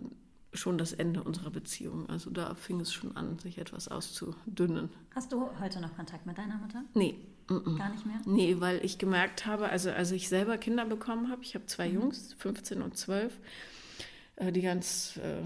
schon 0.54 0.78
das 0.78 0.92
Ende 0.92 1.22
unserer 1.22 1.50
Beziehung. 1.50 2.08
Also 2.08 2.30
da 2.30 2.54
fing 2.54 2.80
es 2.80 2.92
schon 2.92 3.16
an, 3.16 3.38
sich 3.38 3.58
etwas 3.58 3.88
auszudünnen. 3.88 4.90
Hast 5.14 5.32
du 5.32 5.48
heute 5.60 5.80
noch 5.80 5.94
Kontakt 5.96 6.26
mit 6.26 6.38
deiner 6.38 6.56
Mutter? 6.56 6.82
Nee. 6.94 7.16
Gar 7.46 7.90
nicht 7.90 8.06
mehr? 8.06 8.20
Nee, 8.24 8.56
weil 8.60 8.82
ich 8.82 8.96
gemerkt 8.96 9.44
habe, 9.44 9.68
also 9.68 9.90
als 9.90 10.10
ich 10.12 10.28
selber 10.30 10.56
Kinder 10.56 10.86
bekommen 10.86 11.30
habe, 11.30 11.42
ich 11.42 11.54
habe 11.54 11.66
zwei 11.66 11.88
mhm. 11.88 11.94
Jungs, 11.94 12.34
15 12.38 12.80
und 12.80 12.96
12, 12.96 13.38
äh, 14.36 14.50
die 14.50 14.62
ganz, 14.62 15.18
äh, 15.22 15.42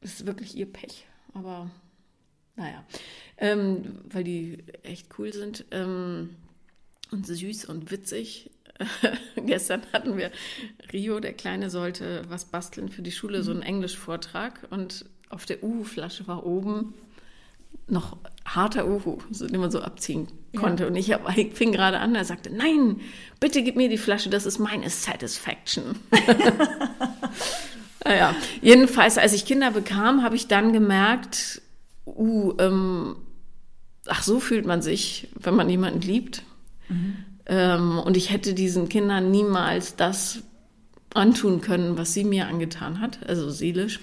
ist 0.00 0.26
wirklich 0.26 0.56
ihr 0.56 0.72
Pech, 0.72 1.06
aber 1.34 1.70
naja, 2.56 2.84
ähm, 3.36 4.00
weil 4.04 4.24
die 4.24 4.64
echt 4.82 5.18
cool 5.18 5.32
sind 5.32 5.66
ähm, 5.72 6.36
und 7.10 7.26
süß 7.26 7.66
und 7.66 7.90
witzig. 7.90 8.50
gestern 9.36 9.82
hatten 9.92 10.16
wir 10.16 10.30
Rio, 10.92 11.20
der 11.20 11.32
Kleine, 11.32 11.70
sollte 11.70 12.24
was 12.28 12.46
basteln 12.46 12.88
für 12.88 13.02
die 13.02 13.12
Schule, 13.12 13.42
so 13.42 13.50
einen 13.50 13.60
mhm. 13.60 13.66
Englischvortrag. 13.66 14.66
Und 14.70 15.04
auf 15.28 15.46
der 15.46 15.62
Uhu-Flasche 15.62 16.26
war 16.26 16.44
oben 16.44 16.94
noch 17.86 18.16
harter 18.44 18.86
Uhu, 18.86 19.18
den 19.30 19.60
man 19.60 19.70
so 19.70 19.80
abziehen 19.80 20.28
konnte. 20.56 20.84
Ja. 20.84 20.88
Und 20.88 20.96
ich, 20.96 21.12
hab, 21.12 21.36
ich 21.36 21.54
fing 21.54 21.72
gerade 21.72 21.98
an, 21.98 22.14
er 22.14 22.24
sagte, 22.24 22.50
nein, 22.50 23.00
bitte 23.40 23.62
gib 23.62 23.76
mir 23.76 23.88
die 23.88 23.98
Flasche, 23.98 24.30
das 24.30 24.46
ist 24.46 24.58
meine 24.58 24.88
Satisfaction. 24.90 25.96
naja, 28.04 28.34
jedenfalls, 28.62 29.18
als 29.18 29.32
ich 29.32 29.44
Kinder 29.44 29.70
bekam, 29.70 30.22
habe 30.22 30.36
ich 30.36 30.46
dann 30.46 30.72
gemerkt, 30.72 31.62
uh, 32.06 32.54
ähm, 32.58 33.16
ach, 34.06 34.22
so 34.22 34.40
fühlt 34.40 34.66
man 34.66 34.82
sich, 34.82 35.28
wenn 35.34 35.54
man 35.54 35.68
jemanden 35.68 36.00
liebt. 36.00 36.42
Mhm. 36.88 37.16
Ähm, 37.46 37.98
und 37.98 38.16
ich 38.16 38.30
hätte 38.30 38.54
diesen 38.54 38.88
Kindern 38.88 39.30
niemals 39.30 39.96
das 39.96 40.42
antun 41.14 41.60
können, 41.60 41.96
was 41.96 42.12
sie 42.12 42.24
mir 42.24 42.48
angetan 42.48 43.00
hat, 43.00 43.18
also 43.26 43.50
seelisch 43.50 44.00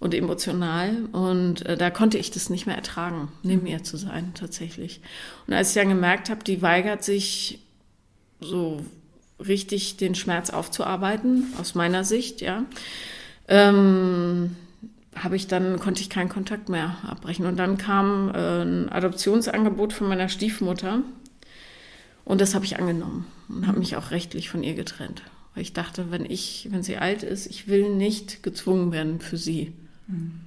und 0.00 0.14
emotional. 0.14 1.04
Und 1.12 1.64
äh, 1.66 1.76
da 1.76 1.90
konnte 1.90 2.18
ich 2.18 2.30
das 2.30 2.50
nicht 2.50 2.66
mehr 2.66 2.76
ertragen, 2.76 3.28
neben 3.42 3.66
ihr 3.66 3.82
zu 3.82 3.96
sein, 3.96 4.32
tatsächlich. 4.34 5.00
Und 5.46 5.54
als 5.54 5.70
ich 5.70 5.74
dann 5.74 5.88
gemerkt 5.88 6.28
habe, 6.28 6.44
die 6.44 6.62
weigert 6.62 7.04
sich 7.04 7.60
so 8.40 8.84
richtig 9.44 9.96
den 9.96 10.14
Schmerz 10.14 10.50
aufzuarbeiten, 10.50 11.52
aus 11.60 11.74
meiner 11.74 12.04
Sicht, 12.04 12.40
ja, 12.40 12.64
ähm, 13.48 14.56
habe 15.14 15.36
ich 15.36 15.46
dann, 15.46 15.78
konnte 15.78 16.02
ich 16.02 16.10
keinen 16.10 16.28
Kontakt 16.28 16.68
mehr 16.68 16.98
abbrechen. 17.06 17.46
Und 17.46 17.56
dann 17.56 17.78
kam 17.78 18.30
äh, 18.34 18.62
ein 18.62 18.88
Adoptionsangebot 18.90 19.94
von 19.94 20.08
meiner 20.08 20.28
Stiefmutter, 20.28 21.00
und 22.26 22.40
das 22.40 22.56
habe 22.56 22.64
ich 22.64 22.78
angenommen 22.78 23.24
und 23.48 23.68
habe 23.68 23.78
mich 23.78 23.96
auch 23.96 24.10
rechtlich 24.10 24.50
von 24.50 24.64
ihr 24.64 24.74
getrennt. 24.74 25.22
Weil 25.54 25.62
ich 25.62 25.72
dachte, 25.72 26.10
wenn 26.10 26.24
ich, 26.24 26.68
wenn 26.72 26.82
sie 26.82 26.98
alt 26.98 27.22
ist, 27.22 27.46
ich 27.46 27.68
will 27.68 27.94
nicht 27.94 28.42
gezwungen 28.42 28.90
werden, 28.90 29.20
für 29.20 29.36
sie 29.36 29.72
mhm. 30.08 30.40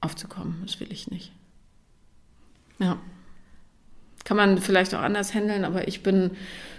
aufzukommen. 0.00 0.56
Das 0.66 0.80
will 0.80 0.90
ich 0.90 1.08
nicht. 1.08 1.30
Ja. 2.80 2.98
Kann 4.24 4.36
man 4.36 4.58
vielleicht 4.58 4.92
auch 4.92 5.02
anders 5.02 5.32
handeln, 5.34 5.64
aber 5.64 5.86
ich 5.86 6.02
bin 6.02 6.32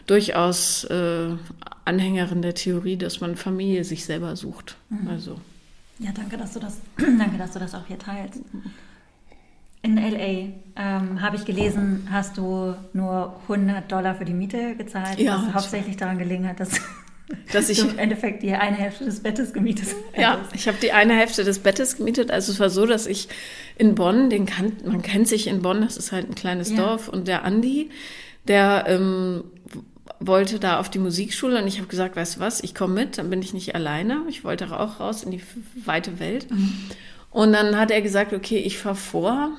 durchaus 0.06 0.84
äh, 0.84 1.30
Anhängerin 1.86 2.42
der 2.42 2.56
Theorie, 2.56 2.98
dass 2.98 3.22
man 3.22 3.38
Familie 3.38 3.86
sich 3.86 4.04
selber 4.04 4.36
sucht. 4.36 4.76
Mhm. 4.90 5.08
Also. 5.08 5.40
Ja, 6.00 6.12
danke, 6.12 6.36
dass 6.36 6.54
du 6.54 6.60
das, 6.60 6.82
danke, 6.98 7.38
dass 7.38 7.54
du 7.54 7.60
das 7.60 7.74
auch 7.74 7.88
hier 7.88 8.00
teilst. 8.00 8.42
In 9.88 9.96
LA 9.96 10.50
ähm, 10.76 11.22
habe 11.22 11.38
ich 11.38 11.46
gelesen, 11.46 12.10
hast 12.12 12.38
du 12.38 12.76
nur 12.92 13.40
100 13.44 13.90
Dollar 13.90 14.16
für 14.16 14.26
die 14.26 14.34
Miete 14.34 14.76
gezahlt, 14.76 15.18
ja, 15.18 15.42
was 15.48 15.54
hauptsächlich 15.54 15.96
daran 15.96 16.18
gelegen 16.18 16.46
hat, 16.46 16.60
dass, 16.60 16.72
dass 17.54 17.70
ich 17.70 17.80
im 17.90 17.98
Endeffekt 17.98 18.44
die 18.44 18.52
eine 18.52 18.76
Hälfte 18.76 19.06
des 19.06 19.22
Bettes 19.22 19.54
gemietet 19.54 19.86
hast. 19.86 20.22
Ja, 20.22 20.42
ich 20.54 20.68
habe 20.68 20.78
die 20.82 20.92
eine 20.92 21.14
Hälfte 21.14 21.46
des 21.46 21.60
Bettes 21.60 21.96
gemietet. 21.96 22.32
Also 22.32 22.52
es 22.52 22.60
war 22.60 22.70
so, 22.70 22.86
dass 22.86 23.08
ich 23.08 23.30
in 23.78 23.96
Bonn, 23.96 24.30
den 24.30 24.46
kan 24.46 24.74
man 24.84 25.02
kennt 25.02 25.30
sich 25.30 25.48
in 25.48 25.62
Bonn, 25.62 25.80
das 25.80 25.96
ist 25.96 26.12
halt 26.12 26.28
ein 26.28 26.36
kleines 26.36 26.72
ja. 26.72 26.76
Dorf, 26.76 27.08
und 27.08 27.30
der 27.30 27.46
Andi, 27.46 27.90
der 28.50 28.84
ähm, 28.88 29.46
wollte 30.20 30.60
da 30.60 30.82
auf 30.82 30.90
die 30.90 31.00
Musikschule 31.00 31.62
und 31.62 31.68
ich 31.68 31.78
habe 31.78 31.88
gesagt, 31.88 32.18
weißt 32.18 32.36
du 32.36 32.40
was, 32.42 32.62
ich 32.62 32.76
komme 32.76 32.94
mit, 32.94 33.20
dann 33.20 33.30
bin 33.30 33.42
ich 33.42 33.54
nicht 33.54 33.74
alleine. 33.74 34.24
Ich 34.28 34.44
wollte 34.44 34.78
auch 34.78 35.00
raus 35.00 35.24
in 35.24 35.32
die 35.32 35.42
weite 35.86 36.20
Welt. 36.20 36.52
Mhm. 36.52 36.74
Und 37.32 37.54
dann 37.54 37.78
hat 37.78 37.90
er 37.90 38.02
gesagt, 38.02 38.34
okay, 38.34 38.58
ich 38.58 38.78
fahre 38.80 38.96
vor 38.96 39.52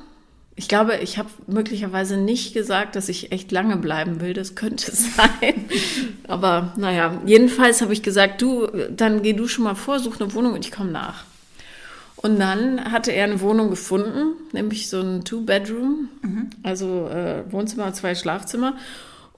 ich 0.58 0.66
glaube, 0.66 0.96
ich 0.96 1.18
habe 1.18 1.28
möglicherweise 1.46 2.16
nicht 2.16 2.52
gesagt, 2.52 2.96
dass 2.96 3.08
ich 3.08 3.30
echt 3.30 3.52
lange 3.52 3.76
bleiben 3.76 4.20
will. 4.20 4.34
Das 4.34 4.56
könnte 4.56 4.90
sein. 4.94 5.66
Aber 6.26 6.72
naja, 6.76 7.22
jedenfalls 7.24 7.80
habe 7.80 7.92
ich 7.92 8.02
gesagt, 8.02 8.42
du, 8.42 8.66
dann 8.90 9.22
geh 9.22 9.34
du 9.34 9.46
schon 9.46 9.64
mal 9.64 9.76
vor, 9.76 10.00
such 10.00 10.20
eine 10.20 10.34
Wohnung 10.34 10.54
und 10.54 10.64
ich 10.66 10.72
komme 10.72 10.90
nach. 10.90 11.24
Und 12.16 12.40
dann 12.40 12.90
hatte 12.90 13.12
er 13.12 13.24
eine 13.24 13.40
Wohnung 13.40 13.70
gefunden, 13.70 14.32
nämlich 14.52 14.90
so 14.90 15.00
ein 15.00 15.24
Two-Bedroom, 15.24 16.08
mhm. 16.22 16.50
also 16.64 17.08
äh, 17.08 17.44
Wohnzimmer, 17.52 17.92
zwei 17.94 18.16
Schlafzimmer. 18.16 18.74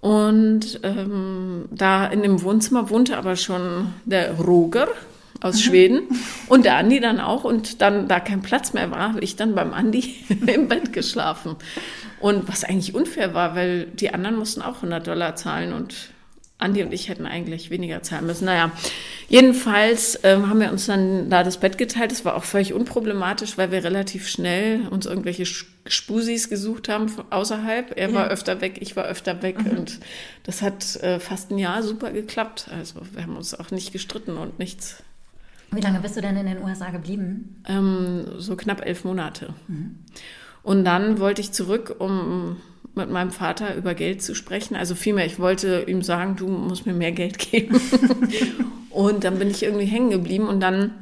Und 0.00 0.80
ähm, 0.82 1.66
da 1.70 2.06
in 2.06 2.22
dem 2.22 2.42
Wohnzimmer 2.42 2.88
wohnte 2.88 3.18
aber 3.18 3.36
schon 3.36 3.88
der 4.06 4.32
Roger, 4.38 4.88
aus 5.40 5.56
mhm. 5.56 5.60
Schweden 5.60 6.02
und 6.48 6.64
der 6.64 6.76
Andi 6.76 7.00
dann 7.00 7.20
auch 7.20 7.44
und 7.44 7.80
dann 7.80 8.08
da 8.08 8.20
kein 8.20 8.42
Platz 8.42 8.72
mehr 8.72 8.90
war, 8.90 9.10
habe 9.10 9.20
ich 9.20 9.36
dann 9.36 9.54
beim 9.54 9.72
Andi 9.72 10.16
im 10.46 10.68
Bett 10.68 10.92
geschlafen. 10.92 11.56
Und 12.20 12.48
was 12.48 12.64
eigentlich 12.64 12.94
unfair 12.94 13.32
war, 13.32 13.54
weil 13.54 13.86
die 13.86 14.12
anderen 14.12 14.36
mussten 14.36 14.60
auch 14.60 14.76
100 14.76 15.06
Dollar 15.06 15.36
zahlen 15.36 15.72
und 15.72 16.10
Andi 16.60 16.82
und 16.82 16.92
ich 16.92 17.08
hätten 17.08 17.26
eigentlich 17.26 17.70
weniger 17.70 18.02
zahlen 18.02 18.26
müssen. 18.26 18.44
Naja, 18.44 18.70
jedenfalls 19.28 20.20
ähm, 20.22 20.48
haben 20.48 20.60
wir 20.60 20.70
uns 20.70 20.86
dann 20.86 21.30
da 21.30 21.42
das 21.42 21.58
Bett 21.58 21.78
geteilt. 21.78 22.10
Das 22.10 22.24
war 22.24 22.36
auch 22.36 22.44
völlig 22.44 22.74
unproblematisch, 22.74 23.56
weil 23.56 23.72
wir 23.72 23.82
relativ 23.82 24.28
schnell 24.28 24.86
uns 24.88 25.06
irgendwelche 25.06 25.46
Spusis 25.46 26.48
gesucht 26.48 26.88
haben 26.88 27.10
außerhalb. 27.30 27.96
Er 27.96 28.10
ja. 28.10 28.14
war 28.14 28.28
öfter 28.28 28.60
weg, 28.60 28.78
ich 28.80 28.94
war 28.94 29.04
öfter 29.04 29.42
weg 29.42 29.64
mhm. 29.64 29.78
und 29.78 30.00
das 30.42 30.62
hat 30.62 30.96
äh, 30.96 31.18
fast 31.18 31.50
ein 31.50 31.58
Jahr 31.58 31.82
super 31.82 32.12
geklappt. 32.12 32.68
Also 32.76 33.00
wir 33.12 33.22
haben 33.22 33.36
uns 33.36 33.58
auch 33.58 33.70
nicht 33.70 33.92
gestritten 33.92 34.36
und 34.36 34.58
nichts 34.58 35.02
wie 35.72 35.80
lange 35.80 36.00
bist 36.00 36.16
du 36.16 36.20
denn 36.20 36.36
in 36.36 36.46
den 36.46 36.62
USA 36.62 36.90
geblieben? 36.90 37.62
Ähm, 37.68 38.24
so 38.38 38.56
knapp 38.56 38.84
elf 38.84 39.04
Monate. 39.04 39.54
Mhm. 39.68 39.96
Und 40.62 40.84
dann 40.84 41.18
wollte 41.20 41.40
ich 41.40 41.52
zurück, 41.52 41.96
um 41.98 42.56
mit 42.94 43.08
meinem 43.08 43.30
Vater 43.30 43.76
über 43.76 43.94
Geld 43.94 44.22
zu 44.22 44.34
sprechen. 44.34 44.74
Also 44.74 44.94
vielmehr, 44.94 45.24
ich 45.24 45.38
wollte 45.38 45.84
ihm 45.86 46.02
sagen, 46.02 46.36
du 46.36 46.48
musst 46.48 46.86
mir 46.86 46.92
mehr 46.92 47.12
Geld 47.12 47.38
geben. 47.50 47.80
und 48.90 49.24
dann 49.24 49.38
bin 49.38 49.48
ich 49.48 49.62
irgendwie 49.62 49.86
hängen 49.86 50.10
geblieben 50.10 50.48
und 50.48 50.60
dann 50.60 50.92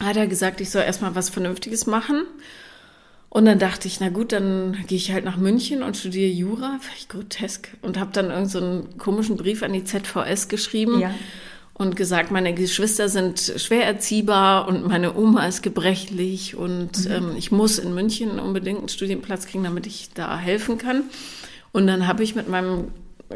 hat 0.00 0.16
er 0.16 0.26
gesagt, 0.26 0.60
ich 0.60 0.70
soll 0.70 0.82
erstmal 0.82 1.14
was 1.14 1.30
Vernünftiges 1.30 1.86
machen. 1.86 2.22
Und 3.28 3.46
dann 3.46 3.58
dachte 3.58 3.88
ich, 3.88 3.98
na 3.98 4.10
gut, 4.10 4.30
dann 4.30 4.76
gehe 4.86 4.96
ich 4.96 5.10
halt 5.10 5.24
nach 5.24 5.36
München 5.36 5.82
und 5.82 5.96
studiere 5.96 6.30
Jura, 6.30 6.78
vielleicht 6.80 7.08
grotesk. 7.08 7.76
Und 7.82 7.98
habe 7.98 8.12
dann 8.12 8.26
irgendeinen 8.26 8.82
so 8.82 8.88
komischen 8.96 9.36
Brief 9.36 9.64
an 9.64 9.72
die 9.72 9.82
ZVS 9.82 10.48
geschrieben. 10.48 11.00
Ja 11.00 11.12
und 11.74 11.96
gesagt, 11.96 12.30
meine 12.30 12.54
Geschwister 12.54 13.08
sind 13.08 13.52
schwer 13.56 13.84
erziehbar 13.84 14.68
und 14.68 14.86
meine 14.86 15.16
Oma 15.16 15.46
ist 15.46 15.62
gebrechlich 15.62 16.54
und 16.54 17.04
mhm. 17.04 17.12
ähm, 17.12 17.34
ich 17.36 17.50
muss 17.50 17.78
in 17.78 17.94
München 17.94 18.38
unbedingt 18.38 18.78
einen 18.78 18.88
Studienplatz 18.88 19.46
kriegen, 19.46 19.64
damit 19.64 19.86
ich 19.86 20.10
da 20.14 20.38
helfen 20.38 20.78
kann. 20.78 21.02
Und 21.72 21.88
dann 21.88 22.06
habe 22.06 22.22
ich 22.22 22.36
mit 22.36 22.48
meinem 22.48 22.92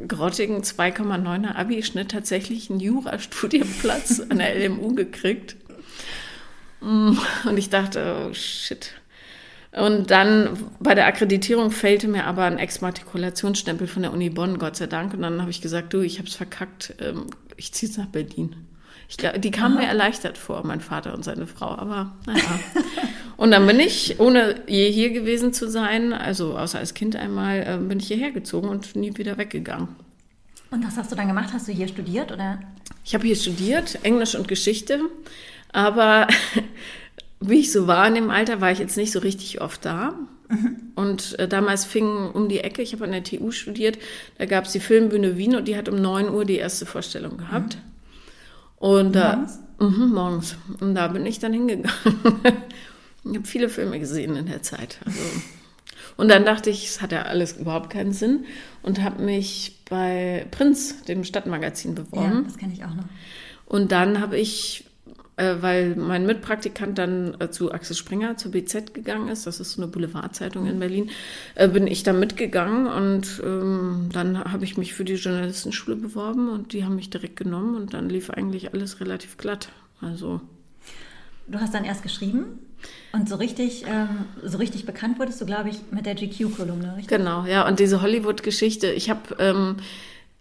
grottigen 0.06 0.62
2,9er 0.62 1.56
Abi-Schnitt 1.56 2.12
tatsächlich 2.12 2.70
einen 2.70 2.78
Jurastudienplatz 2.78 4.20
an 4.28 4.38
der 4.38 4.54
LMU 4.54 4.94
gekriegt. 4.94 5.56
Mm, 6.80 7.16
und 7.44 7.56
ich 7.56 7.70
dachte, 7.70 8.28
oh 8.28 8.34
shit. 8.34 8.92
Und 9.72 10.10
dann 10.10 10.70
bei 10.80 10.94
der 10.94 11.06
Akkreditierung 11.06 11.70
fehlte 11.70 12.08
mir 12.08 12.24
aber 12.24 12.44
ein 12.44 12.58
Exmatrikulationsstempel 12.58 13.86
von 13.86 14.02
der 14.02 14.12
Uni 14.12 14.30
Bonn, 14.30 14.58
Gott 14.58 14.76
sei 14.76 14.86
Dank. 14.86 15.12
Und 15.12 15.22
dann 15.22 15.40
habe 15.40 15.50
ich 15.50 15.60
gesagt, 15.60 15.92
du, 15.92 16.00
ich 16.00 16.18
habe 16.18 16.28
es 16.28 16.34
verkackt, 16.34 16.94
ähm, 17.00 17.26
ich 17.58 17.72
ziehe 17.72 17.90
jetzt 17.90 17.98
nach 17.98 18.06
Berlin. 18.06 18.56
Ich 19.08 19.16
glaub, 19.16 19.40
die 19.40 19.50
kamen 19.50 19.76
mir 19.76 19.86
erleichtert 19.86 20.36
vor, 20.36 20.66
mein 20.66 20.80
Vater 20.80 21.14
und 21.14 21.24
seine 21.24 21.46
Frau, 21.46 21.70
aber 21.70 22.12
naja. 22.26 22.42
und 23.36 23.50
dann 23.50 23.66
bin 23.66 23.80
ich, 23.80 24.20
ohne 24.20 24.62
je 24.66 24.90
hier 24.90 25.10
gewesen 25.10 25.52
zu 25.52 25.68
sein, 25.68 26.12
also 26.12 26.58
außer 26.58 26.78
als 26.78 26.94
Kind 26.94 27.16
einmal, 27.16 27.60
äh, 27.60 27.78
bin 27.78 28.00
ich 28.00 28.08
hierher 28.08 28.32
gezogen 28.32 28.68
und 28.68 28.96
nie 28.96 29.16
wieder 29.16 29.38
weggegangen. 29.38 29.88
Und 30.70 30.86
was 30.86 30.98
hast 30.98 31.10
du 31.10 31.16
dann 31.16 31.28
gemacht? 31.28 31.50
Hast 31.54 31.68
du 31.68 31.72
hier 31.72 31.88
studiert 31.88 32.30
oder? 32.30 32.60
Ich 33.02 33.14
habe 33.14 33.26
hier 33.26 33.36
studiert, 33.36 33.98
Englisch 34.02 34.34
und 34.34 34.46
Geschichte, 34.46 35.00
aber 35.72 36.28
wie 37.40 37.60
ich 37.60 37.72
so 37.72 37.86
war 37.86 38.06
in 38.06 38.14
dem 38.14 38.30
Alter, 38.30 38.60
war 38.60 38.70
ich 38.70 38.78
jetzt 38.78 38.98
nicht 38.98 39.12
so 39.12 39.20
richtig 39.20 39.62
oft 39.62 39.84
da. 39.86 40.12
Mhm. 40.48 40.92
Und 40.94 41.38
äh, 41.38 41.46
damals 41.46 41.84
fing 41.84 42.30
um 42.30 42.48
die 42.48 42.60
Ecke, 42.60 42.82
ich 42.82 42.92
habe 42.92 43.04
an 43.04 43.12
der 43.12 43.24
TU 43.24 43.50
studiert, 43.50 43.98
da 44.38 44.46
gab 44.46 44.64
es 44.64 44.72
die 44.72 44.80
Filmbühne 44.80 45.36
Wien 45.36 45.56
und 45.56 45.68
die 45.68 45.76
hat 45.76 45.88
um 45.88 46.00
9 46.00 46.30
Uhr 46.30 46.44
die 46.44 46.56
erste 46.56 46.86
Vorstellung 46.86 47.38
gehabt. 47.38 47.76
Mhm. 47.76 47.80
Und 48.78 49.12
da, 49.12 49.36
morgens? 49.36 49.58
Mh, 49.78 50.06
morgens. 50.06 50.56
Und 50.80 50.94
da 50.94 51.08
bin 51.08 51.26
ich 51.26 51.38
dann 51.38 51.52
hingegangen. 51.52 51.90
ich 53.24 53.34
habe 53.36 53.46
viele 53.46 53.68
Filme 53.68 53.98
gesehen 53.98 54.36
in 54.36 54.46
der 54.46 54.62
Zeit. 54.62 54.98
Also. 55.04 55.20
Und 56.16 56.28
dann 56.28 56.44
dachte 56.44 56.70
ich, 56.70 56.86
es 56.86 57.00
hat 57.00 57.12
ja 57.12 57.22
alles 57.22 57.52
überhaupt 57.52 57.90
keinen 57.90 58.12
Sinn 58.12 58.44
und 58.82 59.02
habe 59.02 59.22
mich 59.22 59.78
bei 59.88 60.46
Prinz, 60.50 61.02
dem 61.04 61.22
Stadtmagazin, 61.22 61.94
beworben. 61.94 62.32
Ja, 62.32 62.42
das 62.42 62.56
kenne 62.56 62.72
ich 62.72 62.84
auch 62.84 62.94
noch. 62.94 63.04
Und 63.66 63.92
dann 63.92 64.20
habe 64.20 64.36
ich 64.36 64.84
äh, 65.38 65.62
weil 65.62 65.96
mein 65.96 66.26
Mitpraktikant 66.26 66.98
dann 66.98 67.36
äh, 67.40 67.50
zu 67.50 67.72
Axel 67.72 67.96
Springer, 67.96 68.36
zur 68.36 68.52
BZ 68.52 68.94
gegangen 68.94 69.28
ist, 69.28 69.46
das 69.46 69.60
ist 69.60 69.72
so 69.72 69.82
eine 69.82 69.90
Boulevardzeitung 69.90 70.66
in 70.66 70.78
Berlin, 70.78 71.10
äh, 71.54 71.68
bin 71.68 71.86
ich 71.86 72.02
da 72.02 72.12
mitgegangen 72.12 72.86
und 72.86 73.42
ähm, 73.44 74.08
dann 74.12 74.44
habe 74.44 74.64
ich 74.64 74.76
mich 74.76 74.94
für 74.94 75.04
die 75.04 75.14
Journalistenschule 75.14 75.96
beworben 75.96 76.48
und 76.48 76.72
die 76.72 76.84
haben 76.84 76.96
mich 76.96 77.10
direkt 77.10 77.36
genommen 77.36 77.76
und 77.76 77.94
dann 77.94 78.08
lief 78.08 78.30
eigentlich 78.30 78.74
alles 78.74 79.00
relativ 79.00 79.36
glatt. 79.36 79.68
Also. 80.00 80.40
Du 81.46 81.58
hast 81.58 81.72
dann 81.72 81.84
erst 81.84 82.02
geschrieben 82.02 82.58
und 83.12 83.28
so 83.28 83.36
richtig, 83.36 83.84
ähm, 83.86 84.26
so 84.44 84.58
richtig 84.58 84.86
bekannt 84.86 85.18
wurdest 85.18 85.40
du, 85.40 85.46
glaube 85.46 85.70
ich, 85.70 85.78
mit 85.90 86.06
der 86.06 86.14
GQ-Kolumne, 86.14 86.96
richtig? 86.96 87.08
Genau, 87.08 87.44
ja. 87.46 87.66
Und 87.66 87.80
diese 87.80 88.02
Hollywood-Geschichte, 88.02 88.92
ich 88.92 89.08
habe 89.08 89.36
ähm, 89.38 89.76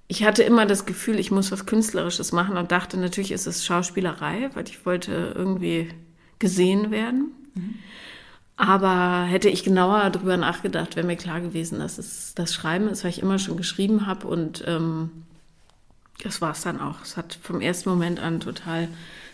ich 0.08 0.24
hatte 0.24 0.44
immer 0.44 0.66
das 0.66 0.86
Gefühl, 0.86 1.20
ich 1.20 1.32
muss 1.32 1.52
was 1.52 1.66
Künstlerisches 1.66 2.32
machen 2.32 2.58
und 2.58 2.72
dachte, 2.72 2.98
natürlich 2.98 3.32
ist 3.32 3.46
es 3.46 3.66
Schauspielerei, 3.66 4.50
weil 4.54 4.68
ich 4.68 4.86
wollte 4.86 5.34
irgendwie 5.36 5.90
gesehen 6.40 6.92
werden. 6.92 7.32
Mhm. 7.54 7.76
Aber 8.56 9.26
hätte 9.26 9.50
ich 9.50 9.64
genauer 9.64 10.10
darüber 10.10 10.38
nachgedacht, 10.38 10.96
wäre 10.96 11.06
mir 11.06 11.18
klar 11.18 11.42
gewesen, 11.42 11.80
dass 11.80 11.98
es 11.98 12.34
das 12.34 12.54
Schreiben 12.54 12.88
ist, 12.88 13.04
weil 13.04 13.12
ich 13.12 13.22
immer 13.22 13.38
schon 13.38 13.58
geschrieben 13.58 14.08
habe 14.08 14.28
und 14.28 14.64
ähm, 14.66 15.12
das 16.24 16.42
war 16.42 16.52
es 16.52 16.62
dann 16.62 16.82
auch. 16.82 17.04
Es 17.04 17.18
hat 17.18 17.38
vom 17.42 17.62
ersten 17.62 17.90
Moment 17.90 18.20
an 18.20 18.40
total, 18.40 18.88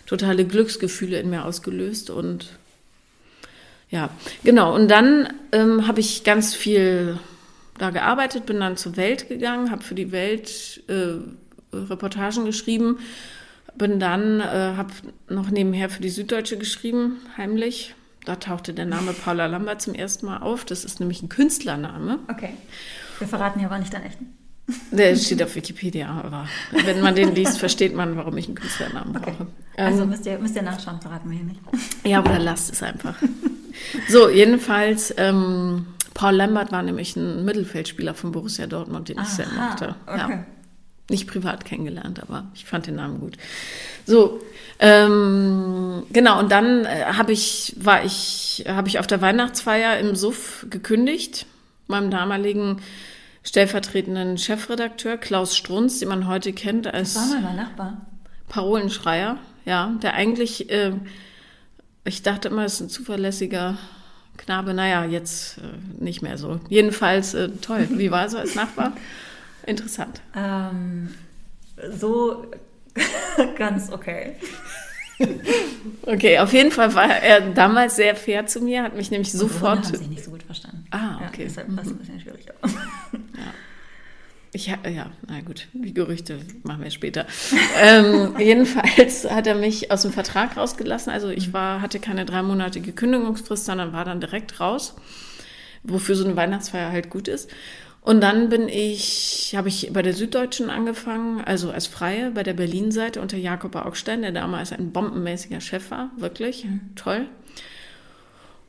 totale 0.06 0.46
Glücksgefühle 0.46 1.20
in 1.20 1.30
mir 1.30 1.46
ausgelöst 1.46 2.10
und 2.10 2.58
ja, 3.90 4.10
genau. 4.44 4.74
Und 4.74 4.90
dann 4.90 5.32
ähm, 5.52 5.88
habe 5.88 6.00
ich 6.00 6.24
ganz 6.24 6.56
viel 6.56 7.20
da 7.78 7.90
gearbeitet, 7.90 8.46
bin 8.46 8.60
dann 8.60 8.78
zur 8.78 8.98
Welt 8.98 9.30
gegangen, 9.30 9.72
habe 9.72 9.84
für 9.84 9.96
die 9.96 10.12
Welt 10.12 10.84
äh, 10.88 11.76
Reportagen 11.76 12.46
geschrieben, 12.46 13.00
bin 13.78 14.00
dann, 14.00 14.40
äh, 14.40 14.74
habe 14.78 14.94
noch 15.30 15.50
nebenher 15.50 15.90
für 15.90 16.02
die 16.02 16.10
Süddeutsche 16.10 16.58
geschrieben, 16.58 17.18
heimlich. 17.38 17.96
Da 18.26 18.36
tauchte 18.38 18.74
der 18.74 18.86
Name 18.86 19.14
Paula 19.26 19.48
Lambert 19.48 19.82
zum 19.82 19.94
ersten 19.94 20.26
Mal 20.26 20.38
auf. 20.38 20.66
Das 20.66 20.86
ist 20.86 21.00
nämlich 21.00 21.22
ein 21.22 21.30
Künstlername. 21.30 22.20
Okay. 22.30 22.54
Wir 23.20 23.28
verraten 23.28 23.60
ja 23.60 23.68
aber 23.68 23.80
nicht 23.80 23.94
deinen 23.94 24.06
echten. 24.06 24.38
Der 24.92 25.16
steht 25.16 25.44
auf 25.44 25.56
Wikipedia, 25.56 26.10
aber 26.10 26.48
wenn 26.86 27.02
man 27.02 27.16
den 27.16 27.36
liest, 27.36 27.58
versteht 27.58 27.94
man, 27.96 28.16
warum 28.16 28.38
ich 28.38 28.48
einen 28.48 28.56
Künstlernamen 28.56 29.16
okay. 29.16 29.34
brauche. 29.38 29.48
Also 29.76 30.04
ähm, 30.04 30.10
müsst 30.10 30.26
ihr, 30.26 30.40
müsst 30.40 30.56
ihr 30.56 30.62
nachschauen, 30.62 31.02
verraten 31.02 31.30
wir 31.30 31.38
hier 31.38 31.46
nicht. 31.46 31.60
Ja, 32.06 32.22
oder 32.22 32.40
lasst 32.40 32.72
es 32.72 32.82
einfach. 32.82 33.16
So, 34.08 34.30
jedenfalls 34.30 35.14
ähm, 35.18 35.88
Paul 36.14 36.36
Lambert 36.36 36.72
war 36.72 36.84
nämlich 36.84 37.16
ein 37.16 37.44
Mittelfeldspieler 37.46 38.14
von 38.14 38.32
Borussia 38.32 38.68
Dortmund, 38.68 39.10
den 39.10 39.20
Aha, 39.20 39.26
ich 39.28 39.34
sehr 39.34 39.48
mochte. 39.48 39.96
Okay. 40.06 40.18
Ja. 40.18 40.46
nicht 41.10 41.28
privat 41.28 41.66
kennengelernt, 41.66 42.22
aber 42.22 42.46
ich 42.54 42.66
fand 42.66 42.88
den 42.88 42.96
Namen 42.96 43.20
gut. 43.20 43.38
So, 44.06 44.42
ähm, 44.80 46.04
genau, 46.12 46.40
und 46.40 46.52
dann 46.52 46.86
äh, 46.86 47.06
habe 47.06 47.32
ich, 47.32 47.76
war 47.80 48.04
ich, 48.04 48.66
habe 48.68 48.88
ich 48.88 49.00
auf 49.00 49.08
der 49.08 49.22
Weihnachtsfeier 49.22 50.00
im 50.00 50.16
Suff 50.16 50.66
gekündigt, 50.70 51.46
meinem 51.88 52.12
damaligen 52.12 52.82
stellvertretenden 53.44 54.38
Chefredakteur 54.38 55.18
Klaus 55.18 55.56
Strunz, 55.56 56.00
den 56.00 56.10
man 56.10 56.28
heute 56.28 56.54
kennt 56.54 56.88
als 56.88 57.14
Das 57.14 57.32
war 57.32 57.40
mal 57.40 57.42
mein 57.42 57.56
Nachbar. 57.58 58.06
Parolenschreier, 58.48 59.38
ja, 59.66 59.94
der 60.02 60.14
eigentlich, 60.14 60.70
äh, 60.70 60.94
ich 62.06 62.24
dachte 62.24 62.50
immer, 62.50 62.66
es 62.66 62.76
ist 62.76 62.82
ein 62.82 62.90
zuverlässiger 62.90 63.78
Knabe, 64.38 64.74
naja, 64.74 65.06
jetzt 65.06 65.60
äh, 65.60 65.62
nicht 66.04 66.22
mehr 66.22 66.38
so. 66.38 66.60
Jedenfalls 66.70 67.34
äh, 67.34 67.50
toll. 67.62 67.88
Wie 67.92 68.12
war 68.12 68.30
so 68.30 68.38
als 68.38 68.56
Nachbar? 68.56 68.94
Interessant. 69.66 70.22
Ähm, 70.36 71.14
so 71.98 72.46
ganz 73.58 73.92
okay. 73.92 74.36
Okay, 76.06 76.40
auf 76.40 76.52
jeden 76.54 76.72
Fall 76.72 76.94
war 76.96 77.10
er 77.10 77.42
damals 77.52 77.96
sehr 77.96 78.16
fair 78.16 78.46
zu 78.46 78.60
mir, 78.62 78.84
hat 78.84 78.96
mich 78.96 79.10
nämlich 79.12 79.32
Unsere 79.34 79.50
sofort. 79.50 79.86
Haben 79.86 79.96
sich 79.98 80.08
nicht 80.10 80.24
so 80.24 80.32
gut 80.32 80.44
verstanden. 80.44 80.86
Ah, 80.92 81.18
okay. 81.28 81.44
Ja, 81.44 81.48
deshalb 81.48 81.76
war 81.76 81.84
es 81.84 81.90
ein 81.90 81.98
bisschen 81.98 82.20
schwieriger. 82.20 82.54
Ich 84.56 84.70
ha- 84.70 84.88
ja, 84.88 85.10
na 85.28 85.42
gut, 85.42 85.68
die 85.74 85.94
Gerüchte 85.94 86.38
machen 86.64 86.84
wir 86.84 86.92
später. 86.92 87.26
ähm, 87.82 88.36
jedenfalls 88.40 89.28
hat 89.30 89.48
er 89.48 89.56
mich 89.56 89.92
aus 89.92 90.04
dem 90.04 90.12
Vertrag 90.12 90.58
rausgelassen. 90.58 91.12
Also 91.12 91.30
ich 91.30 91.54
war, 91.54 91.82
hatte 91.82 92.00
keine 92.00 92.26
dreimonatige 92.26 92.92
Kündigungsfrist, 92.92 93.66
sondern 93.66 93.94
war 93.94 94.06
dann 94.06 94.20
direkt 94.20 94.60
raus, 94.60 94.94
wofür 95.84 96.16
so 96.16 96.26
eine 96.26 96.36
Weihnachtsfeier 96.36 96.92
halt 96.92 97.10
gut 97.10 97.28
ist. 97.28 97.50
Und 98.02 98.20
dann 98.22 98.50
bin 98.50 98.68
ich, 98.68 99.54
habe 99.56 99.70
ich 99.70 99.92
bei 99.94 100.02
der 100.02 100.14
Süddeutschen 100.14 100.70
angefangen, 100.70 101.42
also 101.42 101.72
als 101.72 101.88
Freie 101.88 102.32
bei 102.32 102.44
der 102.44 102.54
Berlin-Seite 102.54 103.22
unter 103.22 103.38
Jakob 103.38 103.76
Augstein, 103.78 104.24
der 104.24 104.34
damals 104.34 104.74
ein 104.74 104.92
bombenmäßiger 104.92 105.62
Chef 105.62 105.90
war, 105.90 106.12
wirklich 106.18 106.66
toll. 106.96 107.28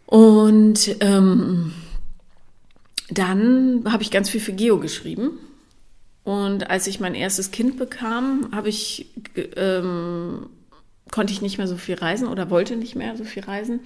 Und 0.06 0.96
ähm, 1.00 1.72
dann 3.10 3.84
habe 3.90 4.04
ich 4.04 4.12
ganz 4.12 4.30
viel 4.30 4.40
für 4.40 4.52
Geo 4.52 4.78
geschrieben. 4.78 5.38
Und 6.22 6.70
als 6.70 6.86
ich 6.86 7.00
mein 7.00 7.16
erstes 7.16 7.50
Kind 7.50 7.76
bekam, 7.76 8.50
habe 8.52 8.68
ich 8.68 9.08
ähm, 9.56 10.46
konnte 11.10 11.32
ich 11.32 11.42
nicht 11.42 11.58
mehr 11.58 11.68
so 11.68 11.76
viel 11.76 11.96
reisen 11.96 12.28
oder 12.28 12.50
wollte 12.50 12.76
nicht 12.76 12.96
mehr 12.96 13.16
so 13.16 13.24
viel 13.24 13.44
reisen 13.44 13.80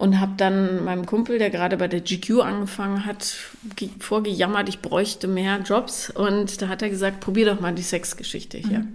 und 0.00 0.18
habe 0.18 0.32
dann 0.38 0.82
meinem 0.84 1.04
Kumpel, 1.04 1.38
der 1.38 1.50
gerade 1.50 1.76
bei 1.76 1.86
der 1.86 2.00
GQ 2.00 2.40
angefangen 2.40 3.04
hat, 3.04 3.34
ge- 3.76 3.90
vorgejammert, 3.98 4.68
ich 4.70 4.80
bräuchte 4.80 5.28
mehr 5.28 5.60
Jobs 5.60 6.08
und 6.10 6.62
da 6.62 6.68
hat 6.68 6.80
er 6.82 6.88
gesagt, 6.88 7.20
probier 7.20 7.46
doch 7.46 7.60
mal 7.60 7.74
die 7.74 7.82
Sexgeschichte 7.82 8.56
hier. 8.56 8.86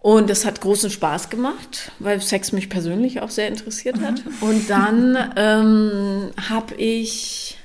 Und 0.00 0.28
das 0.30 0.44
hat 0.44 0.60
großen 0.60 0.90
Spaß 0.90 1.30
gemacht, 1.30 1.90
weil 1.98 2.20
Sex 2.20 2.52
mich 2.52 2.68
persönlich 2.68 3.20
auch 3.22 3.30
sehr 3.30 3.48
interessiert 3.48 3.98
hat. 4.00 4.22
Und 4.42 4.68
dann 4.70 5.32
ähm, 5.36 6.30
habe 6.48 6.74
ich 6.76 7.58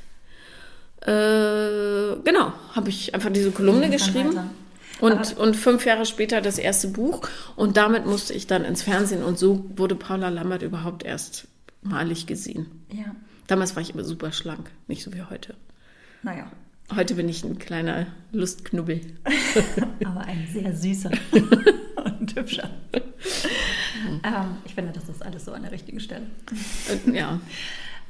äh, 1.02 2.16
genau, 2.24 2.54
habe 2.74 2.90
ich 2.90 3.14
einfach 3.14 3.32
diese 3.32 3.52
Kolumne 3.52 3.90
geschrieben. 3.90 4.30
weiter. 4.30 4.46
Und, 5.02 5.38
und 5.38 5.56
fünf 5.58 5.86
Jahre 5.86 6.06
später 6.06 6.40
das 6.40 6.58
erste 6.58 6.88
Buch. 6.88 7.22
Und 7.58 7.76
damit 7.76 8.06
musste 8.06 8.34
ich 8.34 8.48
dann 8.48 8.64
ins 8.64 8.84
Fernsehen. 8.84 9.22
Und 9.24 9.38
so 9.38 9.66
wurde 9.76 9.96
Paula 9.96 10.30
Lambert 10.30 10.62
überhaupt 10.62 11.04
erst 11.04 11.48
malig 11.84 12.26
gesehen. 12.28 12.68
Ja, 12.92 13.16
Damals 13.48 13.76
war 13.76 13.82
ich 13.82 13.94
aber 13.94 14.04
super 14.06 14.32
schlank, 14.32 14.72
nicht 14.88 15.04
so 15.04 15.14
wie 15.14 15.22
heute. 15.24 15.56
naja, 16.24 16.50
Heute 16.96 17.16
bin 17.16 17.28
ich 17.30 17.44
ein 17.44 17.58
kleiner 17.60 18.08
Lustknubbel. 18.34 19.02
aber 20.06 20.22
ein 20.22 20.48
sehr 20.52 20.76
süßer 20.76 21.12
und 22.06 22.36
hübscher. 22.36 22.70
ähm, 24.24 24.58
ich 24.66 24.74
finde, 24.76 24.92
das 24.92 25.08
ist 25.10 25.24
alles 25.26 25.46
so 25.46 25.54
an 25.54 25.62
der 25.64 25.72
richtigen 25.72 26.00
Stelle. 26.00 26.26
Und, 27.06 27.16
ja. 27.16 27.40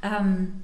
Ähm, 0.02 0.62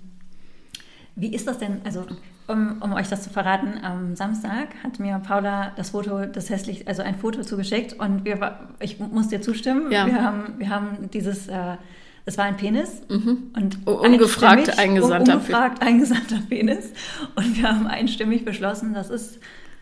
wie 1.16 1.32
ist 1.34 1.46
das 1.46 1.58
denn, 1.58 1.80
also 1.84 2.06
um, 2.46 2.82
um 2.82 2.92
euch 2.94 3.08
das 3.08 3.22
zu 3.22 3.30
verraten, 3.30 3.78
am 3.82 4.16
Samstag 4.16 4.68
hat 4.82 4.98
mir 4.98 5.18
Paula 5.20 5.72
das 5.76 5.90
Foto, 5.90 6.26
das 6.26 6.50
hässlich, 6.50 6.88
also 6.88 7.02
ein 7.02 7.14
Foto 7.16 7.42
zugeschickt 7.42 7.92
und 7.94 8.24
wir, 8.24 8.68
ich 8.80 8.98
muss 8.98 9.28
dir 9.28 9.40
zustimmen, 9.40 9.90
Ja. 9.92 10.06
wir, 10.06 10.22
haben, 10.22 10.58
wir 10.58 10.68
haben 10.68 11.10
dieses, 11.12 11.46
äh, 11.48 11.76
es 12.26 12.38
war 12.38 12.44
ein 12.44 12.56
Penis 12.56 13.02
und 13.08 13.78
Oh, 13.86 13.92
ungefragt 13.92 14.78
eingesandter 14.78 15.34
ungefragt 15.34 15.82
eingesandter 15.82 16.40
Penis 16.48 16.92
und 17.34 17.56
wir 17.56 17.68
haben 17.68 17.86
einstimmig 17.86 18.44
beschlossen, 18.44 18.94
das 18.94 19.10
ist 19.10 19.38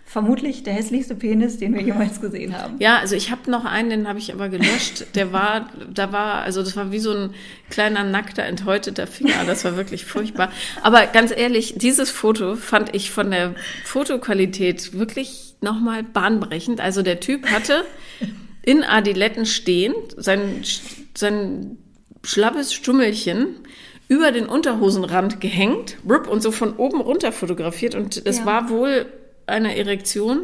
vermutlich 0.09 0.63
der 0.63 0.73
hässlichste 0.73 1.15
Penis, 1.15 1.59
den 1.59 1.75
wir 1.75 1.83
jemals 1.83 2.21
gesehen 2.23 2.57
haben. 2.57 2.77
Ja, 2.79 2.99
also 2.99 3.15
ich 3.15 3.31
habe 3.31 3.51
noch 3.51 3.67
einen, 3.67 3.91
den 3.91 4.09
habe 4.09 4.19
ich 4.19 4.33
aber 4.33 4.49
gelöscht. 4.49 5.05
Der 5.15 5.35
war, 5.35 5.69
da 5.93 6.13
war, 6.13 6.43
also 6.43 6.63
das 6.63 6.77
war 6.77 6.91
wie 6.91 6.99
so 6.99 7.13
ein 7.13 7.35
kleiner 7.69 8.05
nackter, 8.05 8.43
enthäuteter 8.45 9.07
Finger. 9.07 9.45
Das 9.47 9.67
war 9.67 9.77
wirklich 9.77 10.07
furchtbar. 10.07 10.51
Aber 10.83 11.07
ganz 11.07 11.31
ehrlich, 11.31 11.75
dieses 11.77 12.11
Foto 12.11 12.57
fand 12.57 12.95
ich 12.95 13.11
von 13.11 13.31
der 13.31 13.55
Fotoqualität 13.85 14.95
wirklich 14.95 15.57
nochmal 15.61 16.05
bahnbrechend. 16.05 16.81
Also 16.81 17.03
der 17.03 17.21
Typ 17.21 17.47
hatte 17.51 17.85
in 18.63 18.85
Adiletten 18.85 19.45
stehend 19.45 20.15
sein, 20.17 20.63
sein 21.15 21.77
schlappes 22.29 22.75
Stummelchen 22.75 23.57
über 24.09 24.33
den 24.33 24.47
Unterhosenrand 24.47 25.41
gehängt 25.41 25.97
und 26.29 26.43
so 26.43 26.51
von 26.51 26.77
oben 26.77 27.01
runter 27.01 27.33
fotografiert. 27.33 27.95
Und 27.95 28.23
es 28.27 28.39
Ja. 28.39 28.47
war 28.47 28.69
wohl 28.71 29.07
eine 29.47 29.77
Erektion 29.77 30.41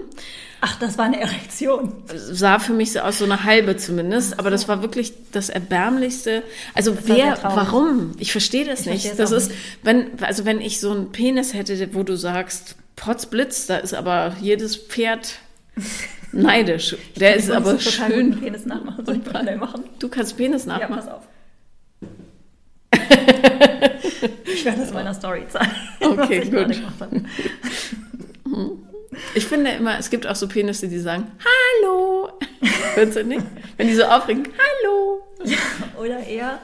Ach, 0.62 0.79
das 0.79 0.97
war 0.97 1.05
eine 1.05 1.20
Erektion. 1.20 1.92
sah 2.14 2.59
für 2.59 2.73
mich 2.73 2.92
so 2.92 3.01
aus, 3.01 3.18
so 3.18 3.27
eine 3.27 3.44
halbe 3.44 3.77
zumindest, 3.77 4.38
aber 4.38 4.49
das 4.49 4.66
war 4.66 4.81
wirklich 4.81 5.12
das 5.33 5.51
erbärmlichste. 5.51 6.42
Also 6.73 6.97
war 6.97 7.16
wer, 7.16 7.38
warum? 7.42 8.12
Ich 8.18 8.33
verstehe 8.33 8.64
das 8.64 8.81
Ich 8.81 8.87
nicht. 8.87 9.18
Das 9.18 9.31
ist, 9.31 9.53
wenn, 9.83 10.07
also 10.23 10.47
wenn 10.47 10.62
ich 10.62 10.81
so 10.81 10.90
einen 10.90 11.12
Penis 11.12 11.53
hätte, 11.53 11.94
wo 11.94 12.03
du 12.03 12.16
sagst, 12.16 12.77
Potzblitz, 12.97 13.66
da 13.66 13.77
ist 13.77 13.92
aber 13.92 14.37
jedes 14.40 14.77
Pferd 14.77 15.35
neidisch. 16.33 16.97
Der 17.16 17.37
ist 17.37 17.51
aber 17.51 17.73
so 17.79 17.90
schön. 17.90 18.40
Penis 18.40 18.64
nachmachen. 18.64 19.05
Soll 19.05 19.20
ich 19.20 19.57
machen? 19.61 19.85
Du 19.99 20.09
kannst 20.09 20.37
Penis 20.38 20.64
Ja, 20.64 20.79
nachmachen. 20.79 20.94
pass 20.97 21.09
auf. 21.09 21.23
Ich 24.44 24.64
werde 24.64 24.80
das 24.80 24.88
in 24.88 24.94
meiner 24.94 25.14
Story 25.14 25.44
zeigen. 25.48 25.70
Okay, 26.00 26.38
was 26.52 26.70
ich 26.70 26.83
gut. 26.83 27.00
habe. 27.00 27.22
Ich 29.35 29.46
finde 29.46 29.70
immer, 29.72 29.98
es 29.98 30.11
gibt 30.11 30.26
auch 30.26 30.37
so 30.37 30.46
Penisse, 30.48 30.87
die 30.88 30.98
sagen, 30.98 31.33
Hallo. 31.44 32.30
Findest 32.94 33.18
du 33.18 33.24
nicht? 33.24 33.44
Wenn 33.76 33.88
die 33.88 33.94
so 33.94 34.04
aufregen, 34.04 34.48
Hallo. 34.83 35.22
Oder 35.98 36.18
eher, 36.26 36.59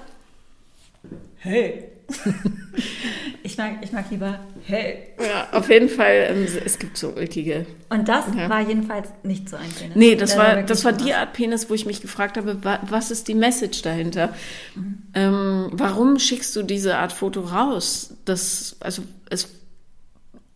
hey. 1.38 1.89
ich, 3.42 3.56
mag, 3.56 3.78
ich 3.82 3.92
mag 3.92 4.04
lieber, 4.10 4.38
hey. 4.64 5.08
Ja, 5.18 5.48
auf 5.52 5.68
jeden 5.70 5.88
Fall, 5.88 6.26
ähm, 6.30 6.46
es 6.64 6.78
gibt 6.78 6.96
so 6.96 7.10
ulkige 7.10 7.66
Und 7.88 8.08
das 8.08 8.24
Ja. 8.36 8.48
war 8.48 8.60
jedenfalls 8.60 9.08
nicht 9.22 9.48
so 9.48 9.56
ein 9.56 9.68
Penis. 9.70 9.96
Nee, 9.96 10.16
das 10.16 10.36
war, 10.36 10.62
das 10.62 10.84
war 10.84 10.92
die. 10.92 11.14
Art 11.14 11.32
Penis, 11.32 11.68
wo 11.70 11.74
ich 11.74 11.86
mich 11.86 12.00
gefragt 12.00 12.36
habe, 12.36 12.64
wa 12.64 12.78
was 12.88 13.10
ist 13.10 13.28
die 13.28 13.34
Message 13.34 13.82
dahinter? 13.82 14.34
Mhm. 14.74 15.02
Ähm, 15.14 15.68
warum 15.72 16.18
schickst 16.18 16.54
du 16.56 16.62
diese 16.62 16.96
Art 16.98 17.12
Foto 17.12 17.40
raus? 17.40 18.14
Das, 18.24 18.76
also, 18.80 19.02
es, 19.28 19.48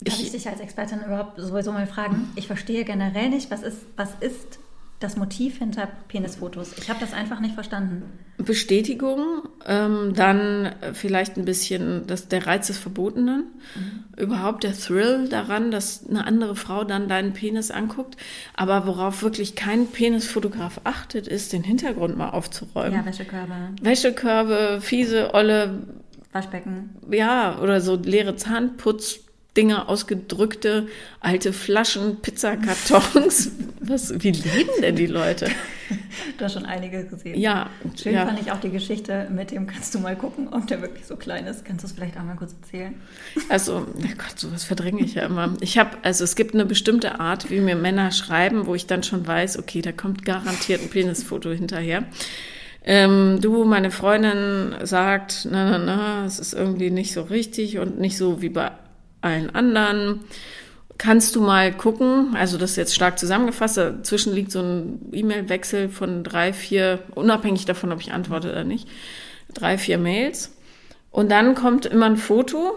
Darf 0.00 0.14
ich 0.18 0.26
ich, 0.26 0.32
dich 0.32 0.48
als 0.48 0.60
Expertin 0.60 1.00
überhaupt 1.04 1.40
sowieso 1.40 1.72
mal 1.72 1.86
fragen? 1.86 2.28
Ich 2.36 2.46
verstehe 2.46 2.84
generell 2.84 3.30
nicht, 3.30 3.50
was 3.50 3.62
ist, 3.62 3.78
was 3.96 4.10
ist 4.20 4.58
das 5.04 5.16
Motiv 5.16 5.58
hinter 5.58 5.88
Penisfotos? 6.08 6.72
Ich 6.78 6.88
habe 6.90 6.98
das 7.00 7.12
einfach 7.12 7.38
nicht 7.40 7.54
verstanden. 7.54 8.02
Bestätigung, 8.38 9.42
ähm, 9.66 10.12
dann 10.14 10.72
vielleicht 10.92 11.36
ein 11.36 11.44
bisschen 11.44 12.06
das, 12.06 12.26
der 12.28 12.46
Reiz 12.46 12.66
des 12.66 12.78
Verbotenen, 12.78 13.44
Mhm. 13.76 14.22
überhaupt 14.22 14.64
der 14.64 14.74
Thrill 14.74 15.28
daran, 15.28 15.70
dass 15.70 16.08
eine 16.08 16.26
andere 16.26 16.56
Frau 16.56 16.84
dann 16.84 17.08
deinen 17.08 17.32
Penis 17.32 17.70
anguckt. 17.70 18.16
Aber 18.54 18.86
worauf 18.86 19.22
wirklich 19.22 19.54
kein 19.54 19.86
Penisfotograf 19.86 20.80
achtet, 20.84 21.28
ist, 21.28 21.52
den 21.52 21.62
Hintergrund 21.62 22.16
mal 22.16 22.30
aufzuräumen. 22.30 22.94
Ja, 22.94 23.04
Wäschekörbe, 23.06 23.54
Wäschekörbe, 23.82 24.78
fiese, 24.80 25.32
olle 25.34 25.82
Waschbecken. 26.32 26.90
ja, 27.10 27.58
oder 27.60 27.80
so 27.80 27.94
leere 27.96 28.34
Zahnputzdinger, 29.54 29.88
ausgedrückte 29.88 30.88
alte 31.20 31.52
Flaschen, 31.52 32.16
Pizzakartons. 32.20 33.52
Was, 33.80 34.12
wie 34.22 34.30
leben 34.30 34.70
denn 34.80 34.96
die 34.96 35.06
Leute? 35.06 35.48
Du 36.38 36.44
hast 36.44 36.54
schon 36.54 36.64
einige 36.64 37.04
gesehen. 37.04 37.38
Ja, 37.38 37.68
Schön 38.00 38.14
ja. 38.14 38.26
fand 38.26 38.40
ich 38.40 38.50
auch 38.50 38.60
die 38.60 38.70
Geschichte 38.70 39.28
mit 39.30 39.50
dem, 39.50 39.66
kannst 39.66 39.94
du 39.94 39.98
mal 39.98 40.16
gucken, 40.16 40.48
ob 40.50 40.66
der 40.66 40.80
wirklich 40.80 41.06
so 41.06 41.16
klein 41.16 41.46
ist. 41.46 41.64
Kannst 41.64 41.84
du 41.84 41.88
es 41.88 41.92
vielleicht 41.92 42.16
einmal 42.16 42.36
kurz 42.36 42.54
erzählen? 42.62 42.94
Also, 43.48 43.86
oh 43.86 44.00
Gott, 44.00 44.38
sowas 44.38 44.64
verdränge 44.64 45.02
ich 45.02 45.14
ja 45.14 45.26
immer. 45.26 45.54
Ich 45.60 45.78
habe, 45.78 45.98
also 46.02 46.24
es 46.24 46.34
gibt 46.34 46.54
eine 46.54 46.64
bestimmte 46.64 47.20
Art, 47.20 47.50
wie 47.50 47.60
mir 47.60 47.76
Männer 47.76 48.10
schreiben, 48.10 48.66
wo 48.66 48.74
ich 48.74 48.86
dann 48.86 49.02
schon 49.02 49.26
weiß, 49.26 49.58
okay, 49.58 49.82
da 49.82 49.92
kommt 49.92 50.24
garantiert 50.24 50.80
ein 50.80 50.88
Penisfoto 50.88 51.50
hinterher. 51.50 52.04
Ähm, 52.86 53.38
du, 53.40 53.64
meine 53.64 53.90
Freundin 53.90 54.74
sagt, 54.82 55.46
na, 55.50 55.70
na, 55.70 55.78
na, 55.78 56.24
es 56.26 56.38
ist 56.38 56.54
irgendwie 56.54 56.90
nicht 56.90 57.12
so 57.12 57.22
richtig 57.22 57.78
und 57.78 57.98
nicht 57.98 58.16
so 58.16 58.42
wie 58.42 58.50
bei 58.50 58.72
allen 59.24 59.54
anderen. 59.54 60.20
kannst 60.96 61.34
du 61.34 61.40
mal 61.40 61.72
gucken, 61.72 62.36
also 62.36 62.56
das 62.56 62.72
ist 62.72 62.76
jetzt 62.76 62.94
stark 62.94 63.18
zusammengefasst, 63.18 63.76
dazwischen 63.78 64.32
liegt 64.32 64.52
so 64.52 64.60
ein 64.60 65.10
E-Mail-Wechsel 65.12 65.88
von 65.88 66.22
drei, 66.22 66.52
vier, 66.52 67.00
unabhängig 67.14 67.64
davon, 67.64 67.90
ob 67.90 68.00
ich 68.00 68.12
antworte 68.12 68.50
oder 68.50 68.64
nicht, 68.64 68.88
drei, 69.52 69.76
vier 69.76 69.98
Mails. 69.98 70.56
Und 71.10 71.30
dann 71.30 71.54
kommt 71.54 71.86
immer 71.86 72.06
ein 72.06 72.16
Foto, 72.16 72.74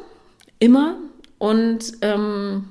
immer. 0.60 0.98
Und 1.38 1.94
ähm, 2.02 2.66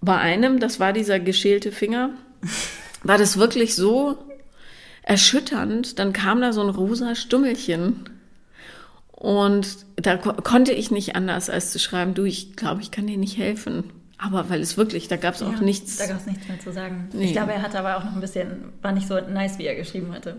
bei 0.00 0.16
einem, 0.16 0.60
das 0.60 0.80
war 0.80 0.92
dieser 0.92 1.20
geschälte 1.20 1.72
Finger, 1.72 2.10
war 3.02 3.18
das 3.18 3.38
wirklich 3.38 3.74
so 3.74 4.18
erschütternd. 5.02 5.98
Dann 5.98 6.12
kam 6.12 6.40
da 6.40 6.52
so 6.52 6.62
ein 6.62 6.68
rosa 6.68 7.14
Stummelchen. 7.14 8.08
Und 9.18 9.84
da 9.96 10.16
ko 10.16 10.32
konnte 10.32 10.72
ich 10.72 10.92
nicht 10.92 11.16
anders, 11.16 11.50
als 11.50 11.72
zu 11.72 11.80
schreiben, 11.80 12.14
du, 12.14 12.22
ich 12.22 12.54
glaube, 12.54 12.82
ich 12.82 12.92
kann 12.92 13.08
dir 13.08 13.16
nicht 13.18 13.36
helfen. 13.36 13.84
Aber 14.16 14.48
weil 14.48 14.60
es 14.60 14.76
wirklich, 14.76 15.08
da 15.08 15.16
gab 15.16 15.34
es 15.34 15.42
auch 15.42 15.54
ja, 15.54 15.60
nichts. 15.60 15.96
Da 15.96 16.06
gab 16.06 16.18
es 16.18 16.26
nichts 16.26 16.46
mehr 16.46 16.60
zu 16.60 16.72
sagen. 16.72 17.08
Nee. 17.12 17.26
Ich 17.26 17.32
glaube, 17.32 17.52
er 17.52 17.62
hatte 17.62 17.80
aber 17.80 17.96
auch 17.96 18.04
noch 18.04 18.14
ein 18.14 18.20
bisschen, 18.20 18.72
war 18.80 18.92
nicht 18.92 19.08
so 19.08 19.20
nice, 19.20 19.58
wie 19.58 19.66
er 19.66 19.74
geschrieben 19.74 20.12
hatte. 20.12 20.36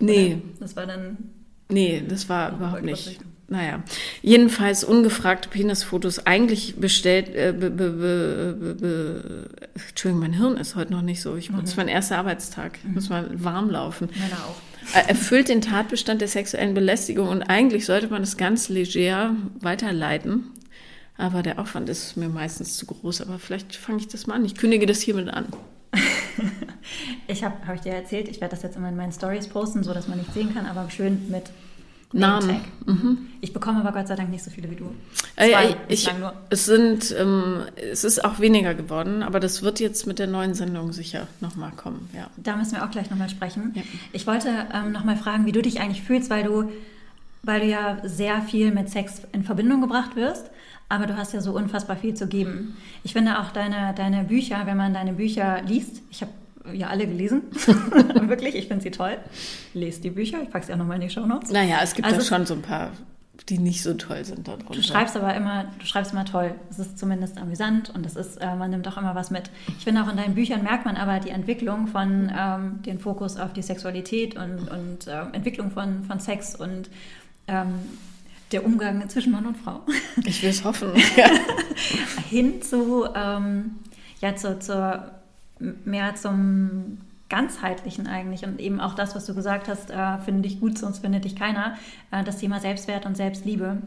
Nee. 0.00 0.40
Das 0.58 0.74
war 0.74 0.86
dann. 0.86 1.18
Nee, 1.70 2.02
das 2.06 2.28
war 2.30 2.52
überhaupt 2.52 2.82
nicht. 2.82 3.20
Naja, 3.46 3.82
jedenfalls 4.22 4.84
ungefragte 4.84 5.50
Penisfotos 5.50 6.26
eigentlich 6.26 6.76
bestellt. 6.76 7.28
Äh, 7.34 7.52
be, 7.52 7.68
be, 7.68 7.90
be, 8.80 9.50
Entschuldigung, 9.88 10.20
mein 10.20 10.32
Hirn 10.32 10.56
ist 10.56 10.76
heute 10.76 10.92
noch 10.92 11.02
nicht 11.02 11.20
so. 11.20 11.36
Ich, 11.36 11.50
mhm. 11.50 11.60
Das 11.60 11.70
ist 11.70 11.76
mein 11.76 11.88
erster 11.88 12.16
Arbeitstag. 12.16 12.78
Ich 12.82 12.90
muss 12.90 13.10
mal 13.10 13.28
warm 13.34 13.68
laufen. 13.68 14.08
Meiner 14.18 14.44
auch. 14.44 14.56
Erfüllt 14.92 15.48
den 15.48 15.60
Tatbestand 15.60 16.20
der 16.20 16.28
sexuellen 16.28 16.74
Belästigung 16.74 17.28
und 17.28 17.42
eigentlich 17.42 17.86
sollte 17.86 18.08
man 18.08 18.22
das 18.22 18.36
ganz 18.36 18.68
leger 18.68 19.34
weiterleiten. 19.60 20.50
Aber 21.16 21.42
der 21.42 21.58
Aufwand 21.58 21.88
ist 21.88 22.16
mir 22.16 22.28
meistens 22.28 22.76
zu 22.76 22.86
groß. 22.86 23.20
Aber 23.20 23.38
vielleicht 23.38 23.76
fange 23.76 23.98
ich 23.98 24.08
das 24.08 24.26
mal 24.26 24.34
an. 24.34 24.44
Ich 24.44 24.56
kündige 24.56 24.86
das 24.86 25.00
hiermit 25.00 25.28
an. 25.28 25.46
ich 27.28 27.44
habe, 27.44 27.54
habe 27.66 27.76
ich 27.76 27.82
dir 27.82 27.92
erzählt, 27.92 28.28
ich 28.28 28.40
werde 28.40 28.54
das 28.54 28.62
jetzt 28.62 28.76
immer 28.76 28.88
in 28.88 28.96
meinen 28.96 29.12
Stories 29.12 29.46
posten, 29.46 29.84
so 29.84 29.94
dass 29.94 30.08
man 30.08 30.18
nicht 30.18 30.32
sehen 30.34 30.52
kann, 30.52 30.66
aber 30.66 30.90
schön 30.90 31.30
mit 31.30 31.44
Namen. 32.20 32.60
Mhm. 32.86 33.18
Ich 33.40 33.52
bekomme 33.52 33.80
aber 33.80 33.92
Gott 33.92 34.08
sei 34.08 34.16
Dank 34.16 34.30
nicht 34.30 34.44
so 34.44 34.50
viele 34.50 34.70
wie 34.70 34.76
du. 34.76 34.94
Zwei, 35.36 35.70
äh, 35.70 35.76
ich, 35.88 36.08
nur. 36.18 36.32
Es 36.50 36.64
sind, 36.64 37.14
ähm, 37.18 37.62
es 37.76 38.04
ist 38.04 38.24
auch 38.24 38.38
weniger 38.38 38.74
geworden, 38.74 39.22
aber 39.22 39.40
das 39.40 39.62
wird 39.62 39.80
jetzt 39.80 40.06
mit 40.06 40.18
der 40.18 40.26
neuen 40.26 40.54
Sendung 40.54 40.92
sicher 40.92 41.26
nochmal 41.40 41.72
kommen. 41.72 42.08
Ja. 42.14 42.28
Da 42.36 42.56
müssen 42.56 42.72
wir 42.72 42.84
auch 42.84 42.90
gleich 42.90 43.10
nochmal 43.10 43.28
sprechen. 43.28 43.72
Ja. 43.74 43.82
Ich 44.12 44.26
wollte 44.26 44.48
ähm, 44.72 44.92
nochmal 44.92 45.16
fragen, 45.16 45.44
wie 45.46 45.52
du 45.52 45.60
dich 45.60 45.80
eigentlich 45.80 46.02
fühlst, 46.02 46.30
weil 46.30 46.44
du, 46.44 46.70
weil 47.42 47.60
du 47.60 47.66
ja 47.66 47.98
sehr 48.04 48.42
viel 48.42 48.70
mit 48.70 48.90
Sex 48.90 49.22
in 49.32 49.44
Verbindung 49.44 49.80
gebracht 49.80 50.16
wirst 50.16 50.50
aber 50.88 51.06
du 51.06 51.16
hast 51.16 51.32
ja 51.32 51.40
so 51.40 51.52
unfassbar 51.52 51.96
viel 51.96 52.14
zu 52.14 52.26
geben. 52.26 52.76
Ich 53.02 53.12
finde 53.14 53.40
auch 53.40 53.50
deine, 53.50 53.94
deine 53.94 54.24
Bücher, 54.24 54.62
wenn 54.66 54.76
man 54.76 54.94
deine 54.94 55.14
Bücher 55.14 55.62
liest, 55.62 56.02
ich 56.10 56.20
habe 56.20 56.30
ja 56.72 56.88
alle 56.88 57.06
gelesen, 57.06 57.42
wirklich, 58.28 58.54
ich 58.54 58.68
finde 58.68 58.82
sie 58.82 58.90
toll. 58.90 59.18
Lest 59.74 60.04
die 60.04 60.10
Bücher, 60.10 60.42
ich 60.42 60.50
packe 60.50 60.66
sie 60.66 60.72
auch 60.72 60.78
nochmal 60.78 60.96
in 60.96 61.02
die 61.02 61.10
Show 61.10 61.26
Notes. 61.26 61.50
Naja, 61.50 61.78
es 61.82 61.94
gibt 61.94 62.06
also, 62.06 62.18
da 62.18 62.24
schon 62.24 62.46
so 62.46 62.54
ein 62.54 62.62
paar, 62.62 62.92
die 63.48 63.58
nicht 63.58 63.82
so 63.82 63.94
toll 63.94 64.24
sind 64.24 64.48
darunter. 64.48 64.72
Du 64.72 64.82
schreibst 64.82 65.16
aber 65.16 65.34
immer, 65.34 65.66
du 65.78 65.84
schreibst 65.84 66.12
immer 66.12 66.24
toll. 66.24 66.54
Es 66.70 66.78
ist 66.78 66.98
zumindest 66.98 67.36
amüsant 67.36 67.90
und 67.90 68.06
es 68.06 68.16
ist, 68.16 68.36
äh, 68.36 68.54
man 68.56 68.70
nimmt 68.70 68.88
auch 68.88 68.96
immer 68.96 69.14
was 69.14 69.30
mit. 69.30 69.50
Ich 69.78 69.84
finde 69.84 70.02
auch 70.02 70.08
in 70.08 70.16
deinen 70.16 70.34
Büchern 70.34 70.62
merkt 70.62 70.86
man 70.86 70.96
aber 70.96 71.20
die 71.20 71.30
Entwicklung 71.30 71.86
von 71.86 72.32
ähm, 72.36 72.82
den 72.82 72.98
Fokus 72.98 73.36
auf 73.36 73.52
die 73.52 73.62
Sexualität 73.62 74.36
und, 74.36 74.70
und 74.70 75.06
äh, 75.06 75.20
Entwicklung 75.32 75.70
von, 75.70 76.04
von 76.04 76.20
Sex 76.20 76.54
und 76.54 76.88
ähm, 77.46 77.74
der 78.52 78.64
Umgang 78.64 79.08
zwischen 79.08 79.32
Mann 79.32 79.46
und 79.46 79.56
Frau. 79.56 79.80
Ich 80.24 80.42
will 80.42 80.50
es 80.50 80.64
hoffen. 80.64 80.92
Hin 82.30 82.62
zu, 82.62 83.06
ähm, 83.14 83.72
ja, 84.20 84.36
zu, 84.36 84.58
zur, 84.60 85.10
mehr 85.58 86.14
zum 86.14 86.98
ganzheitlichen 87.28 88.06
eigentlich 88.06 88.44
und 88.44 88.60
eben 88.60 88.80
auch 88.80 88.94
das, 88.94 89.14
was 89.14 89.26
du 89.26 89.34
gesagt 89.34 89.68
hast, 89.68 89.90
äh, 89.90 90.18
finde 90.24 90.48
dich 90.48 90.60
gut, 90.60 90.78
sonst 90.78 90.98
findet 90.98 91.24
dich 91.24 91.36
keiner, 91.36 91.76
äh, 92.10 92.22
das 92.22 92.38
Thema 92.38 92.60
Selbstwert 92.60 93.06
und 93.06 93.16
Selbstliebe. 93.16 93.78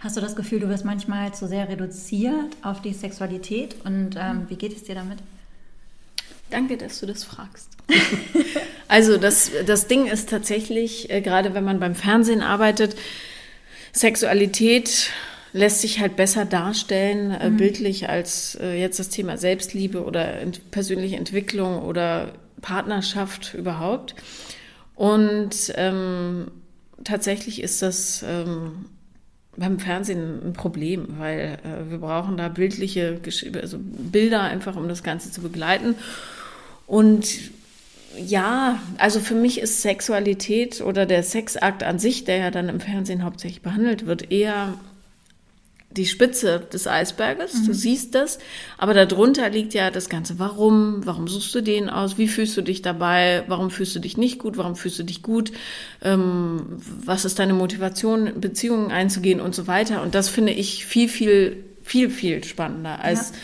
Hast 0.00 0.16
du 0.16 0.20
das 0.20 0.36
Gefühl, 0.36 0.60
du 0.60 0.68
wirst 0.68 0.84
manchmal 0.84 1.34
zu 1.34 1.48
sehr 1.48 1.68
reduziert 1.68 2.56
auf 2.62 2.80
die 2.80 2.92
Sexualität 2.92 3.76
und 3.84 4.16
ähm, 4.16 4.46
wie 4.48 4.56
geht 4.56 4.74
es 4.74 4.84
dir 4.84 4.94
damit? 4.94 5.18
Danke, 6.50 6.76
dass 6.76 7.00
du 7.00 7.06
das 7.06 7.24
fragst. 7.24 7.70
also 8.88 9.16
das, 9.16 9.50
das 9.66 9.86
Ding 9.86 10.06
ist 10.06 10.28
tatsächlich, 10.28 11.10
äh, 11.10 11.20
gerade 11.20 11.54
wenn 11.54 11.64
man 11.64 11.80
beim 11.80 11.94
Fernsehen 11.94 12.42
arbeitet, 12.42 12.96
Sexualität 13.92 15.10
lässt 15.54 15.80
sich 15.80 16.00
halt 16.00 16.16
besser 16.16 16.44
darstellen, 16.44 17.30
äh, 17.30 17.48
mhm. 17.48 17.56
bildlich, 17.56 18.08
als 18.08 18.58
äh, 18.60 18.74
jetzt 18.78 18.98
das 18.98 19.08
Thema 19.08 19.38
Selbstliebe 19.38 20.04
oder 20.04 20.40
ent 20.40 20.72
persönliche 20.72 21.16
Entwicklung 21.16 21.82
oder 21.82 22.32
Partnerschaft 22.60 23.54
überhaupt. 23.54 24.16
Und 24.96 25.72
ähm, 25.76 26.50
tatsächlich 27.04 27.62
ist 27.62 27.82
das 27.82 28.24
ähm, 28.28 28.86
beim 29.56 29.78
Fernsehen 29.78 30.44
ein 30.44 30.52
Problem, 30.54 31.06
weil 31.18 31.58
äh, 31.62 31.88
wir 31.88 31.98
brauchen 31.98 32.36
da 32.36 32.48
bildliche 32.48 33.20
also 33.62 33.78
Bilder 33.80 34.42
einfach, 34.42 34.74
um 34.74 34.88
das 34.88 35.04
Ganze 35.04 35.30
zu 35.30 35.40
begleiten. 35.40 35.94
Und 36.88 37.28
ja, 38.18 38.80
also 38.98 39.20
für 39.20 39.36
mich 39.36 39.60
ist 39.60 39.82
Sexualität 39.82 40.80
oder 40.80 41.06
der 41.06 41.22
Sexakt 41.22 41.84
an 41.84 42.00
sich, 42.00 42.24
der 42.24 42.38
ja 42.38 42.50
dann 42.50 42.68
im 42.68 42.80
Fernsehen 42.80 43.22
hauptsächlich 43.22 43.62
behandelt 43.62 44.06
wird, 44.06 44.32
eher 44.32 44.74
die 45.96 46.06
Spitze 46.06 46.60
des 46.72 46.86
Eisberges. 46.86 47.54
Mhm. 47.54 47.66
Du 47.66 47.74
siehst 47.74 48.14
das, 48.14 48.38
aber 48.78 48.94
darunter 48.94 49.48
liegt 49.50 49.74
ja 49.74 49.90
das 49.90 50.08
Ganze. 50.08 50.38
Warum? 50.38 51.04
Warum 51.04 51.28
suchst 51.28 51.54
du 51.54 51.60
den 51.60 51.88
aus? 51.90 52.18
Wie 52.18 52.28
fühlst 52.28 52.56
du 52.56 52.62
dich 52.62 52.82
dabei? 52.82 53.44
Warum 53.46 53.70
fühlst 53.70 53.94
du 53.94 54.00
dich 54.00 54.16
nicht 54.16 54.38
gut? 54.38 54.56
Warum 54.56 54.76
fühlst 54.76 54.98
du 54.98 55.02
dich 55.02 55.22
gut? 55.22 55.52
Ähm, 56.02 56.62
was 57.04 57.24
ist 57.24 57.38
deine 57.38 57.54
Motivation, 57.54 58.40
Beziehungen 58.40 58.90
einzugehen 58.90 59.40
und 59.40 59.54
so 59.54 59.66
weiter? 59.66 60.02
Und 60.02 60.14
das 60.14 60.28
finde 60.28 60.52
ich 60.52 60.86
viel, 60.86 61.08
viel, 61.08 61.64
viel, 61.82 62.10
viel 62.10 62.44
spannender 62.44 63.00
als 63.00 63.30
ja 63.30 63.36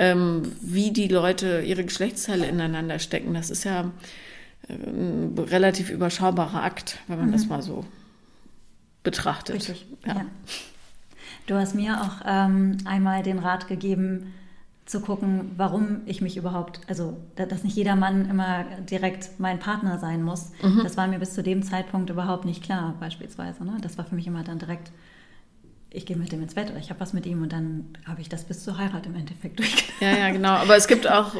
ähm, 0.00 0.52
wie 0.62 0.92
die 0.92 1.08
Leute 1.08 1.60
ihre 1.60 1.84
Geschlechtsteile 1.84 2.46
ineinander 2.46 2.98
stecken. 2.98 3.34
Das 3.34 3.50
ist 3.50 3.64
ja 3.64 3.92
äh, 4.66 4.72
ein 4.72 5.38
relativ 5.38 5.90
überschaubarer 5.90 6.62
Akt, 6.62 6.98
wenn 7.06 7.18
man 7.18 7.28
mhm. 7.28 7.32
das 7.32 7.46
mal 7.46 7.62
so 7.62 7.84
betrachtet. 9.02 9.56
Richtig, 9.56 9.86
ja. 10.06 10.14
ja. 10.14 10.26
Du 11.46 11.56
hast 11.56 11.74
mir 11.74 12.00
auch 12.00 12.24
ähm, 12.26 12.78
einmal 12.84 13.22
den 13.22 13.38
Rat 13.38 13.68
gegeben, 13.68 14.32
zu 14.90 15.00
gucken, 15.00 15.52
warum 15.56 16.00
ich 16.06 16.20
mich 16.20 16.36
überhaupt, 16.36 16.80
also 16.88 17.16
dass 17.36 17.62
nicht 17.62 17.76
jeder 17.76 17.94
Mann 17.94 18.28
immer 18.28 18.64
direkt 18.90 19.38
mein 19.38 19.60
Partner 19.60 19.98
sein 19.98 20.22
muss. 20.22 20.50
Mhm. 20.62 20.80
Das 20.82 20.96
war 20.96 21.06
mir 21.06 21.20
bis 21.20 21.32
zu 21.32 21.44
dem 21.44 21.62
Zeitpunkt 21.62 22.10
überhaupt 22.10 22.44
nicht 22.44 22.64
klar, 22.64 22.94
beispielsweise. 22.98 23.64
Ne? 23.64 23.76
Das 23.82 23.98
war 23.98 24.04
für 24.04 24.16
mich 24.16 24.26
immer 24.26 24.42
dann 24.42 24.58
direkt 24.58 24.90
ich 25.92 26.06
gehe 26.06 26.16
mit 26.16 26.30
dem 26.30 26.40
ins 26.42 26.54
Bett 26.54 26.70
oder 26.70 26.78
ich 26.78 26.90
habe 26.90 27.00
was 27.00 27.12
mit 27.12 27.26
ihm 27.26 27.42
und 27.42 27.52
dann 27.52 27.86
habe 28.06 28.20
ich 28.20 28.28
das 28.28 28.44
bis 28.44 28.62
zur 28.62 28.78
Heirat 28.78 29.06
im 29.06 29.16
Endeffekt 29.16 29.58
durchgegangen. 29.58 30.00
Ja, 30.00 30.26
ja, 30.26 30.32
genau. 30.32 30.50
Aber 30.50 30.76
es 30.76 30.86
gibt 30.86 31.10
auch 31.10 31.34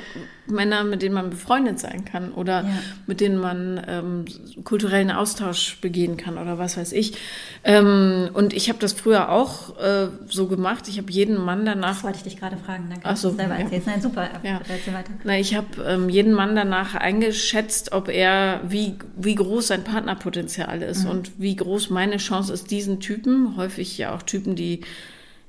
Männer, 0.46 0.82
mit 0.82 1.02
denen 1.02 1.14
man 1.14 1.30
befreundet 1.30 1.78
sein 1.78 2.04
kann 2.04 2.32
oder 2.32 2.62
ja. 2.62 2.70
mit 3.06 3.20
denen 3.20 3.38
man 3.38 3.80
ähm, 3.86 4.24
kulturellen 4.64 5.12
Austausch 5.12 5.80
begehen 5.80 6.16
kann 6.16 6.36
oder 6.36 6.58
was 6.58 6.76
weiß 6.76 6.92
ich. 6.92 7.16
Ähm, 7.62 8.30
und 8.32 8.52
ich 8.52 8.68
habe 8.68 8.80
das 8.80 8.92
früher 8.92 9.30
auch 9.30 9.78
äh, 9.78 10.08
so 10.28 10.48
gemacht. 10.48 10.88
Ich 10.88 10.98
habe 10.98 11.12
jeden 11.12 11.36
Mann 11.36 11.64
danach. 11.64 11.94
Das 11.96 12.04
wollte 12.04 12.18
ich 12.18 12.24
dich 12.24 12.36
gerade 12.36 12.56
fragen. 12.56 12.86
Danke. 12.90 13.04
Ach 13.04 13.16
so, 13.16 13.30
selber 13.30 13.54
ja. 13.54 13.60
erzählst. 13.60 13.86
Nein, 13.86 14.02
super. 14.02 14.28
Ja. 14.42 14.60
Weiter. 14.60 15.10
Na, 15.24 15.38
ich 15.38 15.54
habe 15.54 15.66
ähm, 15.86 16.08
jeden 16.08 16.32
Mann 16.32 16.56
danach 16.56 16.94
eingeschätzt, 16.94 17.92
ob 17.92 18.08
er 18.08 18.60
wie 18.66 18.96
wie 19.16 19.34
groß 19.34 19.68
sein 19.68 19.84
Partnerpotenzial 19.84 20.82
ist 20.82 21.04
mhm. 21.04 21.10
und 21.10 21.32
wie 21.38 21.54
groß 21.54 21.90
meine 21.90 22.16
Chance 22.16 22.52
ist, 22.52 22.70
diesen 22.70 22.98
Typen 23.00 23.56
häufig 23.56 23.96
ja 23.98 24.14
auch 24.14 24.22
Typen 24.22 24.39
Typen, 24.40 24.57
die 24.57 24.81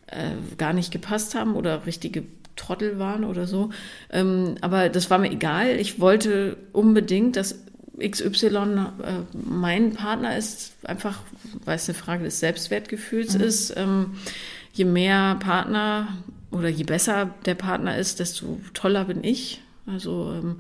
äh, 0.07 0.31
gar 0.57 0.73
nicht 0.73 0.91
gepasst 0.91 1.35
haben 1.35 1.55
oder 1.55 1.85
richtige 1.85 2.23
Trottel 2.55 2.99
waren 2.99 3.23
oder 3.23 3.47
so. 3.47 3.69
Ähm, 4.11 4.55
aber 4.61 4.89
das 4.89 5.09
war 5.09 5.17
mir 5.17 5.31
egal. 5.31 5.79
Ich 5.79 5.99
wollte 5.99 6.57
unbedingt, 6.73 7.35
dass 7.35 7.59
XY 7.99 8.45
äh, 8.47 8.59
mein 9.33 9.93
Partner 9.93 10.37
ist, 10.37 10.73
einfach, 10.83 11.19
weil 11.65 11.75
es 11.75 11.87
eine 11.87 11.97
Frage 11.97 12.23
des 12.23 12.39
Selbstwertgefühls 12.39 13.35
mhm. 13.35 13.41
ist. 13.41 13.73
Ähm, 13.77 14.17
je 14.73 14.85
mehr 14.85 15.37
Partner 15.39 16.07
oder 16.51 16.67
je 16.67 16.83
besser 16.83 17.33
der 17.45 17.55
Partner 17.55 17.97
ist, 17.97 18.19
desto 18.19 18.59
toller 18.73 19.05
bin 19.05 19.23
ich. 19.23 19.61
Also 19.85 20.33
ähm, 20.33 20.59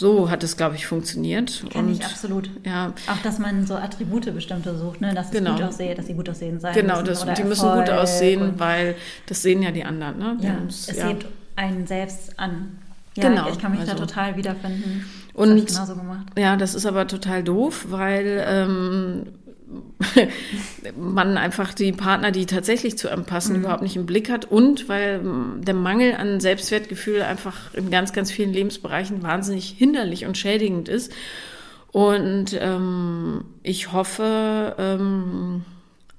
so 0.00 0.30
hat 0.30 0.42
es, 0.42 0.56
glaube 0.56 0.76
ich, 0.76 0.86
funktioniert. 0.86 1.62
Kenne 1.68 1.92
ich 1.92 2.02
absolut. 2.02 2.48
Ja. 2.64 2.94
Auch, 3.06 3.22
dass 3.22 3.38
man 3.38 3.66
so 3.66 3.74
Attribute 3.74 4.32
bestimmte 4.32 4.74
sucht, 4.76 5.02
ne? 5.02 5.14
dass 5.14 5.26
es 5.26 5.32
genau. 5.32 5.52
gut 5.52 5.62
aussieht, 5.62 5.98
dass 5.98 6.06
sie 6.06 6.14
gut 6.14 6.28
aussehen 6.28 6.58
sein 6.58 6.74
Genau, 6.74 7.02
das, 7.02 7.26
die 7.34 7.44
müssen 7.44 7.70
gut 7.70 7.90
aussehen, 7.90 8.54
weil 8.56 8.96
das 9.26 9.42
sehen 9.42 9.62
ja 9.62 9.70
die 9.70 9.84
anderen. 9.84 10.18
Ne? 10.18 10.36
Ja, 10.40 10.56
es 10.66 10.86
ja. 10.96 11.06
hebt 11.06 11.26
einen 11.54 11.86
selbst 11.86 12.38
an. 12.38 12.78
Ja, 13.14 13.28
genau. 13.28 13.50
Ich, 13.50 13.58
kann 13.58 13.72
mich 13.72 13.80
also. 13.80 13.92
da 13.92 13.98
total 13.98 14.36
wiederfinden. 14.36 15.04
Das 15.34 15.48
Und 15.48 15.66
genauso 15.66 15.94
gemacht. 15.94 16.26
ja, 16.38 16.56
das 16.56 16.74
ist 16.74 16.86
aber 16.86 17.06
total 17.06 17.42
doof, 17.42 17.86
weil 17.90 18.42
ähm, 18.46 19.26
man 20.96 21.36
einfach 21.36 21.74
die 21.74 21.92
Partner, 21.92 22.30
die 22.30 22.46
tatsächlich 22.46 22.98
zu 22.98 23.08
einem 23.08 23.24
passen, 23.24 23.56
mhm. 23.56 23.60
überhaupt 23.60 23.82
nicht 23.82 23.96
im 23.96 24.06
Blick 24.06 24.30
hat 24.30 24.50
und 24.50 24.88
weil 24.88 25.20
der 25.60 25.74
Mangel 25.74 26.14
an 26.14 26.40
Selbstwertgefühl 26.40 27.22
einfach 27.22 27.74
in 27.74 27.90
ganz, 27.90 28.12
ganz 28.12 28.30
vielen 28.30 28.52
Lebensbereichen 28.52 29.22
wahnsinnig 29.22 29.70
hinderlich 29.70 30.26
und 30.26 30.36
schädigend 30.36 30.88
ist. 30.88 31.12
Und 31.92 32.56
ähm, 32.60 33.44
ich 33.62 33.92
hoffe, 33.92 34.74
ähm, 34.78 35.64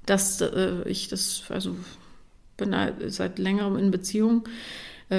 dass 0.05 0.41
äh, 0.41 0.83
ich 0.85 1.07
das, 1.07 1.43
also 1.49 1.75
bin 2.57 2.75
seit 3.07 3.39
längerem 3.39 3.77
in 3.77 3.91
Beziehung, 3.91 4.43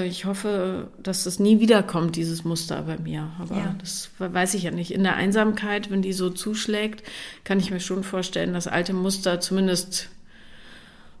ich 0.01 0.25
hoffe, 0.25 0.87
dass 1.01 1.23
das 1.23 1.39
nie 1.39 1.59
wiederkommt, 1.59 2.15
dieses 2.15 2.43
Muster 2.43 2.81
bei 2.81 2.97
mir. 2.97 3.29
Aber 3.39 3.55
ja. 3.55 3.75
das 3.79 4.09
weiß 4.17 4.55
ich 4.55 4.63
ja 4.63 4.71
nicht. 4.71 4.91
In 4.91 5.03
der 5.03 5.15
Einsamkeit, 5.15 5.91
wenn 5.91 6.01
die 6.01 6.13
so 6.13 6.31
zuschlägt, 6.31 7.03
kann 7.43 7.59
ich 7.59 7.69
mir 7.69 7.79
schon 7.79 8.03
vorstellen, 8.03 8.53
dass 8.53 8.67
alte 8.67 8.93
Muster 8.93 9.39
zumindest 9.39 10.09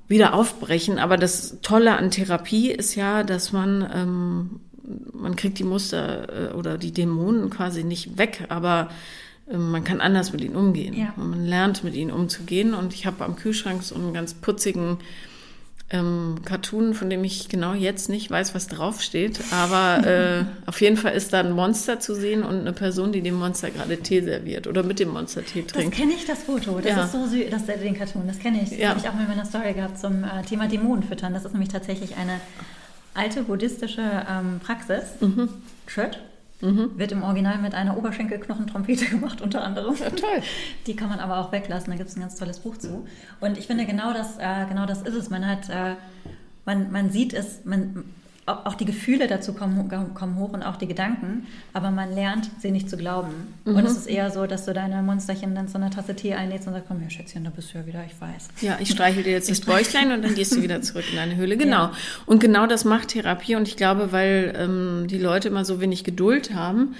wieder 0.07 0.33
aufbrechen. 0.33 0.97
Aber 0.97 1.17
das 1.17 1.59
Tolle 1.61 1.97
an 1.97 2.09
Therapie 2.09 2.71
ist 2.71 2.95
ja, 2.95 3.23
dass 3.23 3.51
man, 3.51 3.87
ähm, 3.93 4.59
man 5.13 5.35
kriegt 5.35 5.59
die 5.59 5.63
Muster 5.63 6.51
äh, 6.51 6.53
oder 6.53 6.79
die 6.79 6.91
Dämonen 6.91 7.51
quasi 7.51 7.83
nicht 7.83 8.17
weg, 8.17 8.45
aber 8.49 8.89
äh, 9.47 9.57
man 9.57 9.83
kann 9.83 10.01
anders 10.01 10.33
mit 10.33 10.41
ihnen 10.41 10.55
umgehen. 10.55 10.95
Ja. 10.95 11.13
Man 11.15 11.45
lernt 11.45 11.83
mit 11.83 11.93
ihnen 11.93 12.11
umzugehen. 12.11 12.73
Und 12.73 12.95
ich 12.95 13.05
habe 13.05 13.23
am 13.23 13.35
Kühlschrank 13.35 13.83
so 13.83 13.93
einen 13.93 14.13
ganz 14.13 14.33
putzigen 14.33 14.97
ähm, 15.89 16.41
Cartoon, 16.43 16.93
von 16.93 17.09
dem 17.09 17.23
ich 17.23 17.49
genau 17.49 17.73
jetzt 17.73 18.09
nicht 18.09 18.31
weiß, 18.31 18.55
was 18.55 18.67
draufsteht. 18.67 19.39
Aber 19.51 20.07
äh, 20.07 20.45
auf 20.65 20.81
jeden 20.81 20.97
Fall 20.97 21.13
ist 21.13 21.33
da 21.33 21.39
ein 21.39 21.51
Monster 21.51 21.99
zu 21.99 22.15
sehen 22.15 22.43
und 22.43 22.61
eine 22.61 22.73
Person, 22.73 23.11
die 23.11 23.21
dem 23.21 23.35
Monster 23.35 23.69
gerade 23.69 23.97
Tee 23.97 24.21
serviert 24.21 24.67
oder 24.67 24.83
mit 24.83 24.99
dem 24.99 25.09
Monster 25.09 25.45
Tee 25.45 25.63
trinkt. 25.63 25.93
Das 25.93 25.99
kenne 25.99 26.13
ich, 26.13 26.25
das 26.25 26.43
Foto. 26.43 26.79
Das 26.79 26.85
ja. 26.85 27.05
ist 27.05 27.11
so 27.11 27.27
süß, 27.27 27.45
das, 27.51 27.65
den 27.65 27.95
Cartoon, 27.95 28.27
das 28.27 28.39
kenne 28.39 28.61
ich. 28.63 28.69
Das 28.69 28.79
ja. 28.79 28.89
habe 28.89 28.99
ich 28.99 29.07
auch 29.07 29.13
mal 29.13 29.23
in 29.23 29.29
meiner 29.29 29.45
Story 29.45 29.73
gehabt 29.73 29.99
zum 29.99 30.23
äh, 30.23 30.41
Thema 30.47 30.67
Dämonen 30.67 31.03
füttern. 31.03 31.33
Das 31.33 31.45
ist 31.45 31.51
nämlich 31.51 31.69
tatsächlich 31.69 32.15
eine 32.15 32.39
alte 33.13 33.43
buddhistische 33.43 34.25
ähm, 34.29 34.59
Praxis. 34.63 35.03
Mhm. 35.21 35.49
Schritt. 35.87 36.19
Mhm. 36.63 36.97
Wird 36.97 37.11
im 37.11 37.23
Original 37.23 37.57
mit 37.57 37.75
einer 37.75 37.97
Oberschenkelknochentrompete 37.97 39.05
gemacht, 39.09 39.41
unter 39.41 39.63
anderem. 39.63 39.95
Ja, 39.95 40.09
toll. 40.09 40.41
Die 40.87 40.95
kann 40.95 41.09
man 41.09 41.19
aber 41.19 41.39
auch 41.39 41.51
weglassen, 41.51 41.91
da 41.91 41.97
gibt 41.97 42.09
es 42.09 42.15
ein 42.15 42.21
ganz 42.21 42.35
tolles 42.35 42.59
Buch 42.59 42.77
zu. 42.77 43.05
Und 43.41 43.57
ich 43.57 43.67
finde, 43.67 43.85
genau 43.85 44.13
das, 44.13 44.37
äh, 44.37 44.65
genau 44.69 44.85
das 44.85 45.01
ist 45.01 45.13
es. 45.13 45.29
Man 45.29 45.45
hat, 45.45 45.69
äh, 45.69 45.95
man, 46.65 46.89
man 46.91 47.11
sieht 47.11 47.33
es, 47.33 47.65
man, 47.65 48.05
auch 48.45 48.75
die 48.75 48.85
Gefühle 48.85 49.27
dazu 49.27 49.53
kommen, 49.53 49.89
kommen 50.13 50.37
hoch 50.37 50.51
und 50.51 50.63
auch 50.63 50.75
die 50.75 50.87
Gedanken, 50.87 51.47
aber 51.71 51.91
man 51.91 52.13
lernt, 52.13 52.49
sie 52.59 52.71
nicht 52.71 52.89
zu 52.89 52.97
glauben. 52.97 53.31
Mhm. 53.63 53.75
Und 53.75 53.85
es 53.85 53.95
ist 53.95 54.07
eher 54.07 54.31
so, 54.31 54.45
dass 54.45 54.65
du 54.65 54.73
deine 54.73 55.01
Monsterchen 55.01 55.55
dann 55.55 55.69
so 55.69 55.77
eine 55.77 55.89
Tasse 55.89 56.15
Tee 56.15 56.33
einlädst 56.33 56.67
und 56.67 56.73
sagst, 56.73 56.87
komm 56.89 56.99
her, 56.99 57.09
Schätzchen, 57.09 57.45
da 57.45 57.49
bist 57.49 57.73
du 57.73 57.77
ja 57.77 57.85
wieder, 57.85 58.03
ich 58.05 58.19
weiß. 58.19 58.49
Ja, 58.61 58.77
ich 58.81 58.89
streichel 58.89 59.23
dir 59.23 59.31
jetzt 59.31 59.49
das 59.49 59.61
Bäuchlein 59.61 60.11
und 60.11 60.23
dann 60.23 60.35
gehst 60.35 60.55
du 60.55 60.61
wieder 60.61 60.81
zurück 60.81 61.05
in 61.09 61.15
deine 61.15 61.35
Höhle. 61.35 61.55
Genau. 61.55 61.85
Ja. 61.85 61.91
Und 62.25 62.39
genau 62.39 62.67
das 62.67 62.83
macht 62.83 63.09
Therapie 63.09 63.55
und 63.55 63.67
ich 63.67 63.77
glaube, 63.77 64.11
weil 64.11 64.53
ähm, 64.57 65.07
die 65.07 65.19
Leute 65.19 65.47
immer 65.47 65.63
so 65.63 65.79
wenig 65.79 66.03
Geduld 66.03 66.53
haben, 66.53 66.95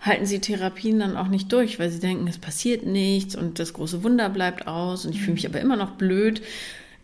halten 0.00 0.26
sie 0.26 0.40
Therapien 0.40 0.98
dann 0.98 1.16
auch 1.16 1.28
nicht 1.28 1.52
durch, 1.52 1.78
weil 1.78 1.90
sie 1.90 2.00
denken, 2.00 2.26
es 2.26 2.38
passiert 2.38 2.86
nichts 2.86 3.36
und 3.36 3.58
das 3.58 3.72
große 3.72 4.02
Wunder 4.02 4.28
bleibt 4.28 4.66
aus 4.66 5.06
und 5.06 5.14
ich 5.14 5.20
fühle 5.20 5.34
mich 5.34 5.46
aber 5.46 5.60
immer 5.60 5.76
noch 5.76 5.92
blöd 5.92 6.42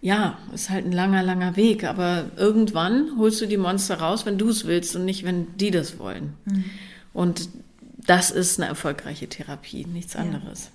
ja, 0.04 0.36
ist 0.52 0.68
halt 0.68 0.84
ein 0.84 0.92
langer, 0.92 1.22
langer 1.22 1.56
Weg, 1.56 1.82
aber 1.82 2.26
irgendwann 2.36 3.16
holst 3.16 3.40
du 3.40 3.46
die 3.46 3.56
Monster 3.56 4.00
raus, 4.00 4.26
wenn 4.26 4.36
du 4.36 4.50
es 4.50 4.66
willst 4.66 4.94
und 4.94 5.06
nicht, 5.06 5.24
wenn 5.24 5.56
die 5.56 5.70
das 5.70 5.98
wollen. 5.98 6.34
Mhm. 6.44 6.64
Und 7.14 7.48
das 8.04 8.30
ist 8.30 8.60
eine 8.60 8.68
erfolgreiche 8.68 9.30
Therapie, 9.30 9.86
nichts 9.86 10.14
anderes. 10.14 10.70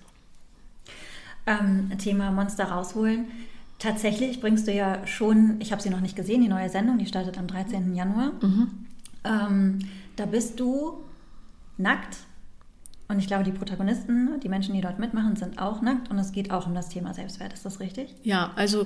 Ja. 1.46 1.60
Ähm, 1.60 1.92
Thema 2.00 2.32
Monster 2.32 2.72
rausholen. 2.72 3.26
Tatsächlich 3.78 4.42
bringst 4.42 4.68
du 4.68 4.74
ja 4.74 5.06
schon, 5.06 5.58
ich 5.60 5.72
habe 5.72 5.82
sie 5.84 5.92
noch 5.92 6.02
nicht 6.02 6.16
gesehen, 6.16 6.42
die 6.42 6.48
neue 6.48 6.70
Sendung, 6.70 6.98
die 6.98 7.06
startet 7.06 7.38
am 7.38 7.46
13. 7.46 7.94
Januar. 7.94 8.32
Mhm. 8.42 8.72
Ähm, 9.26 9.80
da 10.16 10.26
bist 10.26 10.60
du 10.60 11.04
nackt 11.78 12.18
und 13.10 13.18
ich 13.18 13.26
glaube, 13.26 13.44
die 13.44 13.52
Protagonisten, 13.52 14.40
die 14.40 14.50
Menschen, 14.50 14.76
die 14.76 14.82
dort 14.82 15.00
mitmachen, 15.00 15.36
sind 15.36 15.60
auch 15.60 15.82
nackt 15.82 16.12
und 16.12 16.20
es 16.20 16.32
geht 16.32 16.52
auch 16.52 16.68
um 16.68 16.76
das 16.76 16.90
Thema 16.90 17.12
Selbstwert. 17.16 17.52
Ist 17.52 17.66
das 17.66 17.80
richtig? 17.80 18.14
Ja, 18.22 18.52
also 18.56 18.86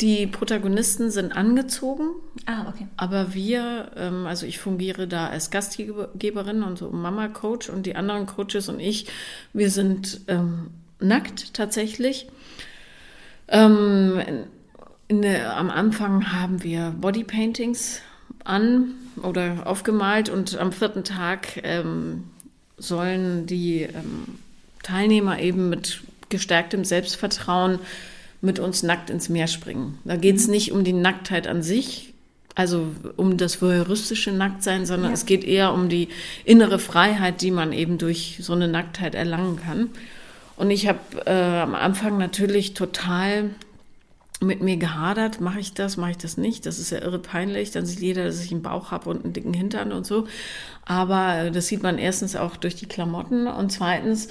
die 0.00 0.26
Protagonisten 0.26 1.12
sind 1.12 1.36
angezogen. 1.36 2.08
Ah, 2.46 2.68
okay. 2.68 2.88
Aber 2.96 3.32
wir, 3.32 3.92
ähm, 3.94 4.26
also 4.26 4.44
ich 4.44 4.58
fungiere 4.58 5.06
da 5.06 5.28
als 5.28 5.52
Gastgeberin 5.52 6.64
und 6.64 6.78
so 6.78 6.90
Mama-Coach 6.90 7.70
und 7.70 7.86
die 7.86 7.94
anderen 7.94 8.26
Coaches 8.26 8.68
und 8.68 8.80
ich, 8.80 9.06
wir 9.52 9.70
sind 9.70 10.22
ähm, 10.26 10.70
nackt 10.98 11.54
tatsächlich. 11.54 12.26
Ähm, 13.46 14.20
der, 15.08 15.56
am 15.56 15.70
Anfang 15.70 16.32
haben 16.32 16.64
wir 16.64 16.92
Bodypaintings 17.00 18.02
an 18.42 18.94
oder 19.22 19.64
aufgemalt 19.66 20.28
und 20.28 20.58
am 20.58 20.72
vierten 20.72 21.04
Tag 21.04 21.60
ähm, 21.62 22.24
sollen 22.80 23.46
die 23.46 23.82
ähm, 23.82 24.38
Teilnehmer 24.82 25.38
eben 25.38 25.68
mit 25.68 26.00
gestärktem 26.28 26.84
Selbstvertrauen 26.84 27.78
mit 28.40 28.58
uns 28.58 28.82
nackt 28.82 29.10
ins 29.10 29.28
Meer 29.28 29.46
springen. 29.46 29.98
Da 30.04 30.16
geht 30.16 30.36
es 30.36 30.46
mhm. 30.46 30.52
nicht 30.52 30.72
um 30.72 30.84
die 30.84 30.92
Nacktheit 30.92 31.46
an 31.46 31.62
sich, 31.62 32.14
also 32.54 32.88
um 33.16 33.36
das 33.36 33.60
voyeuristische 33.60 34.32
Nacktsein, 34.32 34.86
sondern 34.86 35.10
ja. 35.10 35.14
es 35.14 35.26
geht 35.26 35.44
eher 35.44 35.72
um 35.72 35.88
die 35.88 36.08
innere 36.44 36.78
Freiheit, 36.78 37.42
die 37.42 37.50
man 37.50 37.72
eben 37.72 37.98
durch 37.98 38.38
so 38.40 38.54
eine 38.54 38.68
Nacktheit 38.68 39.14
erlangen 39.14 39.60
kann. 39.62 39.90
Und 40.56 40.70
ich 40.70 40.88
habe 40.88 40.98
äh, 41.26 41.60
am 41.60 41.74
Anfang 41.74 42.18
natürlich 42.18 42.74
total 42.74 43.50
mit 44.40 44.62
mir 44.62 44.78
gehadert, 44.78 45.40
mache 45.40 45.60
ich 45.60 45.74
das, 45.74 45.96
mache 45.96 46.12
ich 46.12 46.18
das 46.18 46.36
nicht. 46.36 46.64
Das 46.64 46.78
ist 46.78 46.90
ja 46.90 47.02
irre 47.02 47.18
peinlich. 47.18 47.70
Dann 47.70 47.84
sieht 47.84 48.00
jeder, 48.00 48.24
dass 48.24 48.42
ich 48.42 48.50
einen 48.50 48.62
Bauch 48.62 48.90
habe 48.90 49.10
und 49.10 49.24
einen 49.24 49.34
dicken 49.34 49.52
Hintern 49.52 49.92
und 49.92 50.06
so. 50.06 50.26
Aber 50.84 51.50
das 51.50 51.66
sieht 51.66 51.82
man 51.82 51.98
erstens 51.98 52.36
auch 52.36 52.56
durch 52.56 52.74
die 52.74 52.86
Klamotten 52.86 53.46
und 53.46 53.70
zweitens 53.70 54.28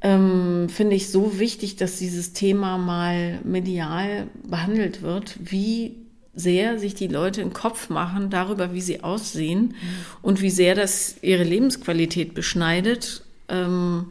ähm, 0.00 0.68
finde 0.68 0.96
ich 0.96 1.10
so 1.10 1.38
wichtig, 1.38 1.76
dass 1.76 1.98
dieses 1.98 2.32
Thema 2.32 2.76
mal 2.76 3.38
medial 3.44 4.26
behandelt 4.44 5.02
wird, 5.02 5.36
wie 5.40 5.94
sehr 6.34 6.78
sich 6.78 6.94
die 6.94 7.08
Leute 7.08 7.40
im 7.42 7.52
Kopf 7.52 7.88
machen 7.88 8.30
darüber, 8.30 8.72
wie 8.72 8.80
sie 8.80 9.04
aussehen 9.04 9.60
mhm. 9.60 9.74
und 10.22 10.40
wie 10.42 10.50
sehr 10.50 10.74
das 10.74 11.16
ihre 11.22 11.44
Lebensqualität 11.44 12.34
beschneidet. 12.34 13.22
Ähm, 13.48 14.06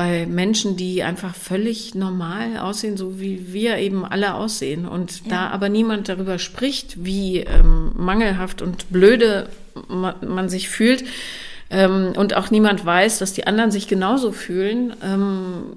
bei 0.00 0.24
Menschen, 0.24 0.78
die 0.78 1.02
einfach 1.02 1.34
völlig 1.34 1.94
normal 1.94 2.56
aussehen, 2.56 2.96
so 2.96 3.20
wie 3.20 3.52
wir 3.52 3.76
eben 3.76 4.06
alle 4.06 4.32
aussehen. 4.32 4.88
Und 4.88 5.26
ja. 5.26 5.28
da 5.28 5.48
aber 5.48 5.68
niemand 5.68 6.08
darüber 6.08 6.38
spricht, 6.38 7.04
wie 7.04 7.40
ähm, 7.40 7.92
mangelhaft 7.96 8.62
und 8.62 8.90
blöde 8.90 9.50
man, 9.88 10.14
man 10.26 10.48
sich 10.48 10.70
fühlt 10.70 11.04
ähm, 11.68 12.14
und 12.16 12.34
auch 12.34 12.50
niemand 12.50 12.82
weiß, 12.82 13.18
dass 13.18 13.34
die 13.34 13.46
anderen 13.46 13.70
sich 13.70 13.88
genauso 13.88 14.32
fühlen, 14.32 14.94
ähm, 15.04 15.76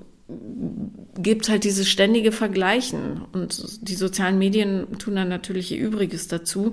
gibt 1.18 1.42
es 1.42 1.50
halt 1.50 1.66
dieses 1.66 1.90
ständige 1.90 2.32
Vergleichen. 2.32 3.24
Und 3.34 3.90
die 3.90 3.96
sozialen 3.96 4.38
Medien 4.38 4.98
tun 5.00 5.18
dann 5.18 5.28
natürlich 5.28 5.70
ihr 5.74 5.80
Übriges 5.80 6.30
dazu. 6.30 6.72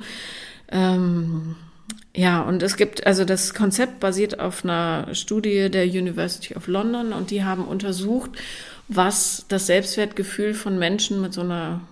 Ähm, 0.71 1.57
ja, 2.15 2.43
und 2.43 2.63
es 2.63 2.77
gibt, 2.77 3.07
also 3.07 3.25
das 3.25 3.55
Konzept 3.55 4.01
basiert 4.01 4.41
auf 4.41 4.65
einer 4.65 5.15
Studie 5.15 5.71
der 5.71 5.85
University 5.85 6.57
of 6.57 6.67
London 6.67 7.13
und 7.13 7.31
die 7.31 7.45
haben 7.45 7.65
untersucht, 7.65 8.31
was 8.89 9.45
das 9.49 9.67
Selbstwertgefühl 9.67 10.55
von 10.55 10.79
Menschen 10.79 11.21
mit 11.21 11.33
so 11.33 11.43
einer, 11.43 11.83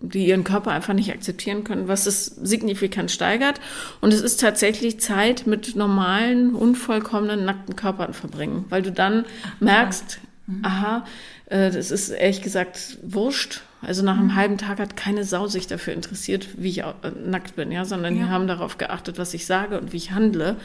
die 0.00 0.26
ihren 0.26 0.42
Körper 0.42 0.72
einfach 0.72 0.94
nicht 0.94 1.12
akzeptieren 1.12 1.62
können, 1.62 1.86
was 1.86 2.06
es 2.06 2.26
signifikant 2.26 3.12
steigert. 3.12 3.60
Und 4.00 4.12
es 4.12 4.20
ist 4.20 4.40
tatsächlich 4.40 4.98
Zeit 4.98 5.46
mit 5.46 5.76
normalen, 5.76 6.52
unvollkommenen, 6.56 7.44
nackten 7.44 7.76
Körpern 7.76 8.14
verbringen, 8.14 8.64
weil 8.68 8.82
du 8.82 8.90
dann 8.90 9.24
merkst, 9.60 10.18
aha, 10.62 11.04
äh, 11.46 11.70
das 11.70 11.92
ist 11.92 12.08
ehrlich 12.08 12.42
gesagt 12.42 12.98
wurscht, 13.02 13.62
also 13.86 14.02
nach 14.02 14.16
einem 14.16 14.28
mhm. 14.28 14.34
halben 14.34 14.58
Tag 14.58 14.78
hat 14.78 14.96
keine 14.96 15.24
Sau 15.24 15.46
sich 15.46 15.66
dafür 15.66 15.94
interessiert, 15.94 16.48
wie 16.56 16.70
ich 16.70 16.78
äh, 16.78 16.92
nackt 17.24 17.56
bin, 17.56 17.72
ja, 17.72 17.84
sondern 17.84 18.16
ja. 18.16 18.24
die 18.24 18.30
haben 18.30 18.46
darauf 18.46 18.78
geachtet, 18.78 19.18
was 19.18 19.34
ich 19.34 19.46
sage 19.46 19.80
und 19.80 19.92
wie 19.92 19.96
ich 19.96 20.12
handle, 20.12 20.56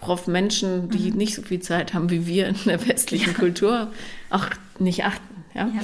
worauf 0.00 0.26
Menschen, 0.26 0.90
die 0.90 1.10
mhm. 1.10 1.16
nicht 1.16 1.34
so 1.34 1.42
viel 1.42 1.60
Zeit 1.60 1.94
haben 1.94 2.10
wie 2.10 2.26
wir 2.26 2.48
in 2.48 2.56
der 2.66 2.86
westlichen 2.86 3.32
ja. 3.32 3.38
Kultur, 3.38 3.88
auch 4.30 4.46
nicht 4.78 5.04
achten, 5.04 5.44
ja. 5.54 5.66
ja. 5.66 5.80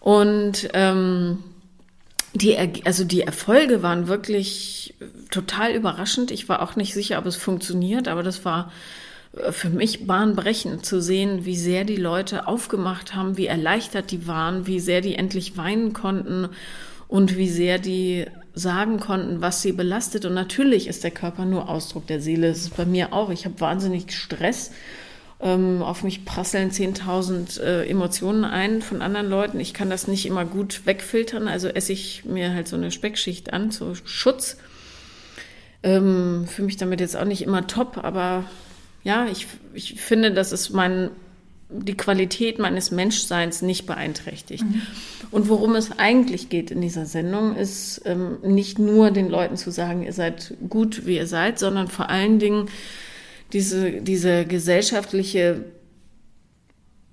Und 0.00 0.68
ähm, 0.72 1.38
die, 2.32 2.56
also 2.84 3.04
die 3.04 3.22
Erfolge 3.22 3.82
waren 3.82 4.08
wirklich 4.08 4.94
total 5.30 5.72
überraschend. 5.72 6.30
Ich 6.30 6.48
war 6.48 6.62
auch 6.62 6.76
nicht 6.76 6.94
sicher, 6.94 7.18
ob 7.18 7.26
es 7.26 7.36
funktioniert, 7.36 8.08
aber 8.08 8.22
das 8.22 8.44
war 8.44 8.72
für 9.50 9.70
mich 9.70 10.06
bahnbrechend 10.06 10.84
zu 10.84 11.00
sehen, 11.00 11.44
wie 11.44 11.56
sehr 11.56 11.84
die 11.84 11.96
Leute 11.96 12.48
aufgemacht 12.48 13.14
haben, 13.14 13.36
wie 13.36 13.46
erleichtert 13.46 14.10
die 14.10 14.26
waren, 14.26 14.66
wie 14.66 14.80
sehr 14.80 15.00
die 15.00 15.14
endlich 15.14 15.56
weinen 15.56 15.92
konnten 15.92 16.48
und 17.06 17.36
wie 17.36 17.48
sehr 17.48 17.78
die 17.78 18.26
sagen 18.54 18.98
konnten, 18.98 19.40
was 19.40 19.62
sie 19.62 19.72
belastet. 19.72 20.24
Und 20.24 20.34
natürlich 20.34 20.88
ist 20.88 21.04
der 21.04 21.12
Körper 21.12 21.44
nur 21.44 21.68
Ausdruck 21.68 22.06
der 22.08 22.20
Seele. 22.20 22.48
Das 22.48 22.58
ist 22.58 22.76
bei 22.76 22.84
mir 22.84 23.12
auch. 23.12 23.30
Ich 23.30 23.44
habe 23.44 23.60
wahnsinnig 23.60 24.12
Stress 24.12 24.72
Ähm, 25.42 25.82
auf 25.82 26.02
mich 26.02 26.26
prasseln 26.26 26.70
10.000 26.70 27.62
äh, 27.62 27.88
Emotionen 27.88 28.44
ein 28.44 28.82
von 28.82 29.00
anderen 29.00 29.30
Leuten. 29.30 29.58
Ich 29.58 29.72
kann 29.72 29.88
das 29.88 30.06
nicht 30.06 30.26
immer 30.26 30.44
gut 30.44 30.84
wegfiltern, 30.84 31.48
also 31.48 31.68
esse 31.68 31.94
ich 31.94 32.26
mir 32.26 32.52
halt 32.52 32.68
so 32.68 32.76
eine 32.76 32.90
Speckschicht 32.90 33.50
an, 33.54 33.70
so 33.70 33.94
Schutz. 34.04 34.58
Ähm, 35.82 36.46
Fühle 36.46 36.66
mich 36.66 36.76
damit 36.76 37.00
jetzt 37.00 37.16
auch 37.16 37.24
nicht 37.24 37.40
immer 37.40 37.66
top, 37.66 38.04
aber 38.04 38.44
ja, 39.02 39.26
ich, 39.26 39.46
ich 39.74 40.00
finde, 40.00 40.32
das 40.32 40.52
ist 40.52 40.70
mein, 40.70 41.10
die 41.70 41.96
Qualität 41.96 42.58
meines 42.58 42.90
Menschseins 42.90 43.62
nicht 43.62 43.86
beeinträchtigt. 43.86 44.64
Mhm. 44.64 44.82
Und 45.30 45.48
worum 45.48 45.74
es 45.74 45.92
eigentlich 45.98 46.48
geht 46.48 46.70
in 46.70 46.80
dieser 46.80 47.06
Sendung, 47.06 47.56
ist 47.56 48.02
ähm, 48.04 48.38
nicht 48.42 48.78
nur 48.78 49.10
den 49.10 49.28
Leuten 49.28 49.56
zu 49.56 49.70
sagen, 49.70 50.02
ihr 50.02 50.12
seid 50.12 50.54
gut, 50.68 51.06
wie 51.06 51.16
ihr 51.16 51.26
seid, 51.26 51.58
sondern 51.58 51.88
vor 51.88 52.10
allen 52.10 52.38
Dingen 52.38 52.68
diese, 53.52 54.00
diese 54.02 54.44
gesellschaftliche 54.44 55.64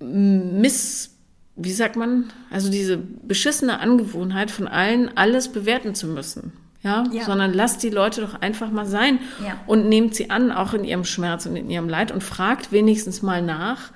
Miss, 0.00 1.10
wie 1.56 1.72
sagt 1.72 1.96
man, 1.96 2.32
also 2.50 2.70
diese 2.70 2.98
beschissene 2.98 3.80
Angewohnheit 3.80 4.50
von 4.50 4.68
allen, 4.68 5.16
alles 5.16 5.48
bewerten 5.48 5.94
zu 5.94 6.06
müssen. 6.06 6.52
Ja? 6.82 7.04
ja. 7.12 7.24
sondern 7.24 7.52
lasst 7.52 7.82
die 7.82 7.90
Leute 7.90 8.20
doch 8.20 8.40
einfach 8.40 8.70
mal 8.70 8.86
sein 8.86 9.18
ja. 9.44 9.60
und 9.66 9.88
nehmt 9.88 10.14
sie 10.14 10.30
an, 10.30 10.52
auch 10.52 10.74
in 10.74 10.84
ihrem 10.84 11.04
Schmerz 11.04 11.44
und 11.46 11.56
in 11.56 11.70
ihrem 11.70 11.88
Leid 11.88 12.12
und 12.12 12.22
fragt 12.22 12.70
wenigstens 12.70 13.20
mal 13.20 13.42
nach, 13.42 13.90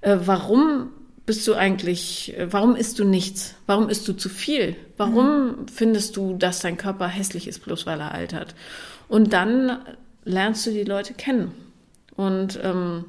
äh, 0.00 0.16
warum 0.24 0.90
bist 1.26 1.46
du 1.46 1.54
eigentlich, 1.54 2.36
äh, 2.36 2.52
warum 2.52 2.76
isst 2.76 2.98
du 2.98 3.04
nichts? 3.04 3.54
Warum 3.66 3.88
isst 3.88 4.06
du 4.08 4.12
zu 4.12 4.28
viel? 4.28 4.76
Warum 4.96 5.46
mhm. 5.46 5.68
findest 5.68 6.16
du, 6.16 6.34
dass 6.34 6.60
dein 6.60 6.76
Körper 6.76 7.08
hässlich 7.08 7.48
ist, 7.48 7.64
bloß 7.64 7.86
weil 7.86 8.00
er 8.00 8.12
altert? 8.12 8.54
Und 9.08 9.32
dann 9.32 9.78
lernst 10.24 10.66
du 10.66 10.70
die 10.70 10.84
Leute 10.84 11.14
kennen. 11.14 11.52
Und 12.16 12.58
ähm, 12.62 13.04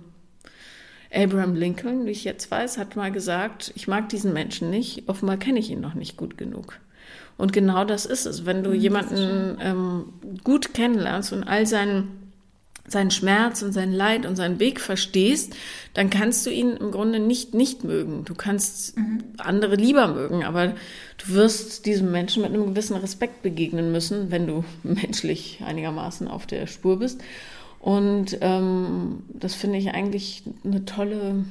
Abraham 1.13 1.55
Lincoln, 1.55 2.05
wie 2.05 2.11
ich 2.11 2.23
jetzt 2.23 2.49
weiß, 2.49 2.77
hat 2.77 2.95
mal 2.95 3.11
gesagt, 3.11 3.71
ich 3.75 3.87
mag 3.87 4.09
diesen 4.09 4.33
Menschen 4.33 4.69
nicht, 4.69 5.09
offenbar 5.09 5.37
kenne 5.37 5.59
ich 5.59 5.69
ihn 5.69 5.81
noch 5.81 5.93
nicht 5.93 6.15
gut 6.15 6.37
genug. 6.37 6.79
Und 7.37 7.53
genau 7.53 7.85
das 7.85 8.05
ist 8.05 8.25
es. 8.25 8.45
Wenn 8.45 8.63
du 8.63 8.69
mhm, 8.69 8.75
jemanden 8.75 9.57
ähm, 9.61 10.05
gut 10.43 10.73
kennenlernst 10.73 11.33
und 11.33 11.43
all 11.43 11.65
seinen, 11.65 12.31
seinen 12.87 13.09
Schmerz 13.09 13.63
und 13.63 13.71
sein 13.71 13.91
Leid 13.91 14.25
und 14.25 14.35
seinen 14.35 14.59
Weg 14.59 14.79
verstehst, 14.79 15.55
dann 15.93 16.09
kannst 16.09 16.45
du 16.45 16.51
ihn 16.51 16.77
im 16.77 16.91
Grunde 16.91 17.19
nicht 17.19 17.55
nicht 17.55 17.83
mögen. 17.83 18.25
Du 18.25 18.35
kannst 18.35 18.95
mhm. 18.97 19.23
andere 19.37 19.75
lieber 19.75 20.07
mögen, 20.07 20.43
aber 20.43 20.75
du 21.17 21.33
wirst 21.33 21.85
diesem 21.87 22.11
Menschen 22.11 22.43
mit 22.43 22.53
einem 22.53 22.67
gewissen 22.67 22.95
Respekt 22.97 23.41
begegnen 23.41 23.91
müssen, 23.91 24.29
wenn 24.29 24.45
du 24.45 24.63
menschlich 24.83 25.61
einigermaßen 25.65 26.27
auf 26.27 26.45
der 26.45 26.67
Spur 26.67 26.99
bist. 26.99 27.21
Und 27.79 28.37
ähm, 28.41 29.23
das 29.29 29.55
finde 29.55 29.79
ich 29.79 29.89
eigentlich 29.89 30.43
eine 30.63 30.85
tolle, 30.85 31.43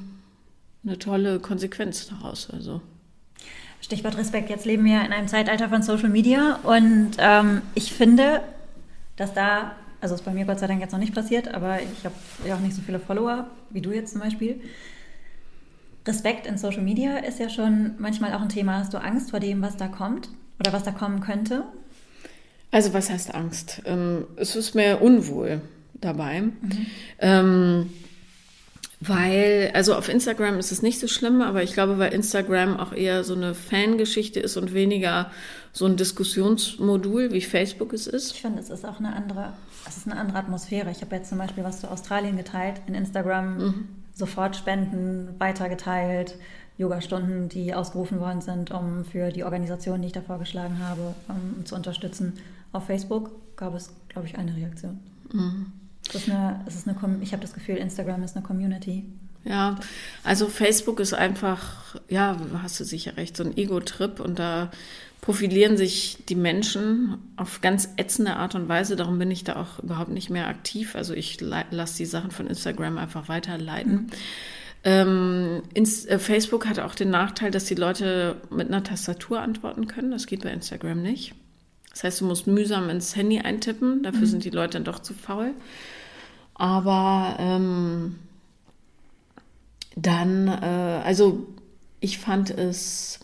eine 0.85 0.99
tolle 0.99 1.41
Konsequenz 1.41 2.07
daraus. 2.07 2.49
Also. 2.49 2.81
Stichwort 3.81 4.17
Respekt. 4.17 4.51
Jetzt 4.51 4.67
leben 4.67 4.85
wir 4.85 5.05
in 5.05 5.13
einem 5.13 5.29
Zeitalter 5.29 5.69
von 5.69 5.83
Social 5.83 6.09
Media 6.09 6.59
und 6.63 7.13
ähm, 7.19 7.63
ich 7.75 7.93
finde, 7.93 8.43
dass 9.17 9.33
da, 9.33 9.73
also 10.01 10.15
ist 10.15 10.25
bei 10.25 10.33
mir 10.33 10.45
Gott 10.45 10.59
sei 10.59 10.67
Dank 10.67 10.81
jetzt 10.81 10.93
noch 10.93 10.99
nicht 10.99 11.15
passiert, 11.15 11.53
aber 11.53 11.81
ich 11.81 12.05
habe 12.05 12.15
ja 12.47 12.55
auch 12.55 12.61
nicht 12.61 12.75
so 12.75 12.83
viele 12.83 13.01
Follower 13.01 13.47
wie 13.71 13.81
du 13.81 13.93
jetzt 13.93 14.13
zum 14.13 14.21
Beispiel. 14.21 14.61
Respekt 16.07 16.47
in 16.47 16.59
Social 16.59 16.83
Media 16.83 17.19
ist 17.19 17.39
ja 17.39 17.49
schon 17.49 17.95
manchmal 17.99 18.35
auch 18.35 18.41
ein 18.41 18.49
Thema. 18.49 18.79
Hast 18.79 18.95
du 18.95 18.99
Angst 18.99 19.31
vor 19.31 19.41
dem, 19.41 19.63
was 19.63 19.77
da 19.77 19.89
kommt 19.89 20.29
oder 20.59 20.73
was 20.73 20.83
da 20.83 20.91
kommen 20.91 21.21
könnte? 21.21 21.65
Also 22.71 22.93
was 22.95 23.11
heißt 23.11 23.35
Angst? 23.35 23.83
Ähm, 23.85 24.27
es 24.37 24.57
ist 24.57 24.75
mir 24.75 25.03
unwohl 25.03 25.61
dabei. 25.95 26.43
Mhm. 26.43 26.87
Ähm, 27.19 27.93
weil, 29.01 29.71
also 29.73 29.95
auf 29.95 30.11
Instagram 30.11 30.59
ist 30.59 30.73
es 30.73 30.83
nicht 30.83 31.01
so 31.01 31.09
schlimm, 31.09 31.41
aber 31.41 31.63
ich 31.63 31.73
glaube, 31.73 31.99
weil 31.99 32.13
Instagram 32.13 32.79
auch 32.79 32.93
eher 32.93 33.25
so 33.25 33.35
eine 33.35 33.55
Fangeschichte 33.55 34.41
ist 34.41 34.59
und 34.59 34.75
weniger 34.75 35.31
so 35.73 35.87
ein 35.87 35.97
Diskussionsmodul, 35.97 37.33
wie 37.33 37.41
Facebook 37.41 37.95
es 37.95 38.07
ist. 38.07 38.35
Ich 38.35 38.43
finde, 38.43 38.61
es 38.61 38.69
ist 38.69 38.85
auch 38.85 38.99
eine 38.99 39.17
andere, 39.17 39.55
es 39.89 39.97
ist 39.97 40.07
eine 40.07 40.21
andere 40.21 40.39
Atmosphäre. 40.39 40.91
Ich 40.91 41.01
habe 41.01 41.17
jetzt 41.17 41.31
zum 41.31 41.39
Beispiel 41.39 41.65
was 41.65 41.81
zu 41.81 41.91
Australien 41.91 42.37
geteilt, 42.37 42.83
in 42.87 42.95
Instagram 42.95 43.57
mhm. 43.57 43.89
sofort 44.13 44.55
Spenden 44.57 45.35
weitergeteilt, 45.39 46.37
Yogastunden, 46.77 47.49
die 47.49 47.73
ausgerufen 47.73 48.21
worden 48.21 48.43
sind, 48.43 48.71
um 48.71 49.07
für 49.07 49.31
die 49.31 49.45
Organisation, 49.45 50.03
die 50.03 50.09
ich 50.09 50.13
da 50.13 50.21
vorgeschlagen 50.21 50.79
habe, 50.79 51.15
um 51.29 51.65
zu 51.65 51.75
unterstützen. 51.75 52.35
Auf 52.73 52.85
Facebook 52.85 53.31
gab 53.57 53.75
es, 53.75 53.91
glaube 54.11 54.27
ich, 54.27 54.37
eine 54.37 54.55
Reaktion. 54.55 54.99
Mhm. 55.33 55.73
Es 56.11 56.23
ist 56.23 56.31
eine, 56.31 56.65
es 56.67 56.75
ist 56.75 56.89
eine, 56.89 56.97
ich 57.23 57.33
habe 57.33 57.43
das 57.43 57.53
Gefühl, 57.53 57.77
Instagram 57.77 58.23
ist 58.23 58.37
eine 58.37 58.45
Community. 58.45 59.05
Ja, 59.45 59.77
also 60.23 60.49
Facebook 60.49 61.01
ist 61.01 61.15
einfach, 61.15 61.97
ja, 62.09 62.37
hast 62.63 62.79
du 62.79 62.85
sicher 62.85 63.17
recht, 63.17 63.37
so 63.37 63.45
ein 63.45 63.57
Ego-Trip 63.57 64.21
und 64.21 64.39
da 64.39 64.71
profilieren 65.21 65.77
sich 65.77 66.19
die 66.29 66.35
Menschen 66.35 67.19
auf 67.37 67.61
ganz 67.61 67.91
ätzende 67.97 68.37
Art 68.37 68.55
und 68.55 68.69
Weise. 68.69 68.97
Darum 68.97 69.19
bin 69.19 69.31
ich 69.31 69.45
da 69.45 69.57
auch 69.57 69.79
überhaupt 69.83 70.11
nicht 70.11 70.31
mehr 70.31 70.49
aktiv. 70.49 70.95
Also 70.95 71.15
ich 71.15 71.41
lasse 71.41 71.97
die 71.99 72.07
Sachen 72.07 72.31
von 72.31 72.47
Instagram 72.47 72.99
einfach 72.99 73.29
weiterleiten. 73.29 73.93
Mhm. 73.93 74.07
Ähm, 74.83 75.63
ins, 75.75 76.07
äh, 76.07 76.19
Facebook 76.19 76.67
hat 76.67 76.79
auch 76.79 76.95
den 76.95 77.11
Nachteil, 77.11 77.51
dass 77.51 77.67
die 77.67 77.75
Leute 77.75 78.37
mit 78.51 78.69
einer 78.69 78.83
Tastatur 78.83 79.41
antworten 79.41 79.87
können. 79.89 80.11
Das 80.11 80.27
geht 80.27 80.43
bei 80.43 80.51
Instagram 80.51 81.03
nicht. 81.03 81.35
Das 81.91 82.05
heißt, 82.05 82.21
du 82.23 82.25
musst 82.25 82.47
mühsam 82.47 82.89
ins 82.89 83.15
Handy 83.15 83.41
eintippen. 83.41 84.03
Dafür 84.03 84.23
mhm. 84.23 84.27
sind 84.27 84.45
die 84.45 84.51
Leute 84.51 84.75
dann 84.75 84.85
doch 84.85 85.01
zu 85.01 85.13
faul. 85.13 85.53
Aber 86.61 87.37
ähm, 87.39 88.17
dann, 89.97 90.47
äh, 90.47 91.01
also 91.07 91.47
ich 92.01 92.19
fand 92.19 92.51
es 92.51 93.21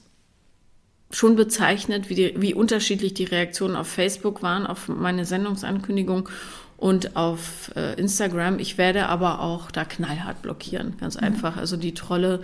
schon 1.10 1.36
bezeichnet, 1.36 2.08
wie, 2.08 2.14
die, 2.14 2.34
wie 2.38 2.54
unterschiedlich 2.54 3.12
die 3.12 3.24
Reaktionen 3.24 3.76
auf 3.76 3.88
Facebook 3.88 4.42
waren, 4.42 4.66
auf 4.66 4.88
meine 4.88 5.26
Sendungsankündigung 5.26 6.30
und 6.78 7.14
auf 7.14 7.72
äh, 7.76 8.00
Instagram. 8.00 8.58
Ich 8.58 8.78
werde 8.78 9.06
aber 9.10 9.40
auch 9.40 9.70
da 9.70 9.84
knallhart 9.84 10.40
blockieren, 10.40 10.96
ganz 10.98 11.16
mhm. 11.16 11.24
einfach. 11.24 11.58
Also 11.58 11.76
die 11.76 11.92
Trolle 11.92 12.40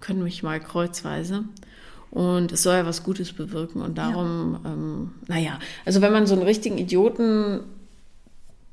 können 0.00 0.22
mich 0.22 0.42
mal 0.42 0.60
kreuzweise. 0.60 1.44
Und 2.10 2.52
es 2.52 2.62
soll 2.62 2.74
ja 2.74 2.84
was 2.84 3.02
Gutes 3.02 3.32
bewirken. 3.32 3.80
Und 3.80 3.96
darum, 3.96 4.60
ja. 4.62 4.70
ähm, 4.70 5.10
naja, 5.26 5.58
also 5.86 6.02
wenn 6.02 6.12
man 6.12 6.26
so 6.26 6.34
einen 6.34 6.44
richtigen 6.44 6.76
Idioten 6.76 7.60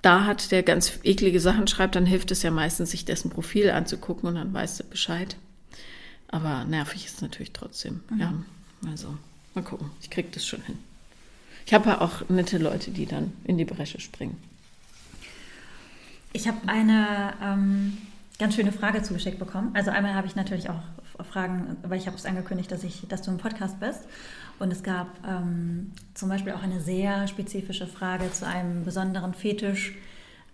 da 0.01 0.25
hat, 0.25 0.51
der 0.51 0.63
ganz 0.63 0.99
eklige 1.03 1.39
Sachen 1.39 1.67
schreibt, 1.67 1.95
dann 1.95 2.05
hilft 2.05 2.31
es 2.31 2.43
ja 2.43 2.51
meistens, 2.51 2.91
sich 2.91 3.05
dessen 3.05 3.29
Profil 3.29 3.69
anzugucken 3.71 4.29
und 4.29 4.35
dann 4.35 4.53
weißt 4.53 4.79
du 4.79 4.83
Bescheid. 4.85 5.35
Aber 6.27 6.63
nervig 6.65 7.05
ist 7.05 7.15
es 7.15 7.21
natürlich 7.21 7.51
trotzdem. 7.51 8.01
Mhm. 8.09 8.19
Ja, 8.19 8.33
also 8.89 9.15
mal 9.53 9.63
gucken. 9.63 9.91
Ich 10.01 10.09
kriege 10.09 10.29
das 10.31 10.45
schon 10.45 10.61
hin. 10.61 10.79
Ich 11.65 11.73
habe 11.73 11.89
ja 11.89 12.01
auch 12.01 12.27
nette 12.29 12.57
Leute, 12.57 12.91
die 12.91 13.05
dann 13.05 13.33
in 13.43 13.57
die 13.57 13.65
Bresche 13.65 13.99
springen. 13.99 14.41
Ich 16.33 16.47
habe 16.47 16.57
eine 16.67 17.33
ähm, 17.43 17.97
ganz 18.39 18.55
schöne 18.55 18.71
Frage 18.71 19.03
zugeschickt 19.03 19.37
bekommen. 19.37 19.71
Also 19.73 19.91
einmal 19.91 20.15
habe 20.15 20.27
ich 20.27 20.35
natürlich 20.35 20.69
auch 20.69 20.81
Fragen, 21.31 21.77
weil 21.83 21.99
ich 21.99 22.07
habe 22.07 22.17
es 22.17 22.25
angekündigt, 22.25 22.71
dass 22.71 22.83
ich, 22.83 23.07
dass 23.07 23.21
du 23.21 23.31
im 23.31 23.37
Podcast 23.37 23.79
bist. 23.79 23.99
Und 24.61 24.71
es 24.71 24.83
gab 24.83 25.07
ähm, 25.27 25.91
zum 26.13 26.29
Beispiel 26.29 26.53
auch 26.53 26.61
eine 26.61 26.79
sehr 26.81 27.27
spezifische 27.27 27.87
Frage 27.87 28.31
zu 28.31 28.45
einem 28.45 28.85
besonderen 28.85 29.33
Fetisch. 29.33 29.95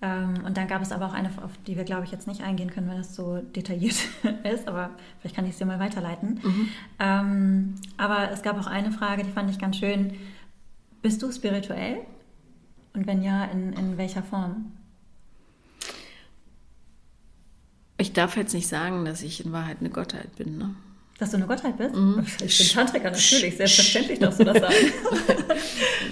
Ähm, 0.01 0.45
und 0.45 0.55
dann 0.55 0.69
gab 0.69 0.81
es 0.81 0.93
aber 0.93 1.07
auch 1.07 1.13
eine, 1.13 1.29
auf 1.43 1.51
die 1.67 1.75
wir, 1.75 1.83
glaube 1.83 2.05
ich, 2.05 2.11
jetzt 2.11 2.25
nicht 2.25 2.41
eingehen 2.41 2.69
können, 2.69 2.87
weil 2.87 2.97
das 2.97 3.15
so 3.15 3.41
detailliert 3.41 3.97
ist. 4.43 4.65
Aber 4.69 4.91
vielleicht 5.19 5.35
kann 5.35 5.43
ich 5.43 5.51
es 5.51 5.57
dir 5.57 5.65
mal 5.65 5.79
weiterleiten. 5.79 6.39
Mhm. 6.41 6.69
Ähm, 6.99 7.75
aber 7.97 8.31
es 8.31 8.43
gab 8.43 8.57
auch 8.57 8.67
eine 8.67 8.91
Frage, 8.91 9.23
die 9.23 9.31
fand 9.31 9.51
ich 9.51 9.59
ganz 9.59 9.75
schön. 9.75 10.13
Bist 11.01 11.21
du 11.21 11.29
spirituell? 11.29 11.97
Und 12.93 13.07
wenn 13.07 13.21
ja, 13.21 13.43
in, 13.43 13.73
in 13.73 13.97
welcher 13.97 14.23
Form? 14.23 14.71
Ich 17.97 18.13
darf 18.13 18.37
jetzt 18.37 18.53
nicht 18.53 18.69
sagen, 18.69 19.03
dass 19.03 19.21
ich 19.21 19.43
in 19.45 19.51
Wahrheit 19.51 19.77
eine 19.81 19.89
Gottheit 19.89 20.33
bin. 20.37 20.57
Ne? 20.57 20.75
Dass 21.19 21.31
du 21.31 21.37
eine 21.37 21.47
Gottheit 21.47 21.77
bist? 21.77 21.95
Mhm. 21.95 22.25
Ich 22.45 22.57
bin 22.57 22.67
Tantriker, 22.67 23.11
natürlich. 23.11 23.57
Selbstverständlich 23.57 24.19
darfst 24.19 24.39
du 24.39 24.43
das 24.43 24.59
sagen. 24.59 24.75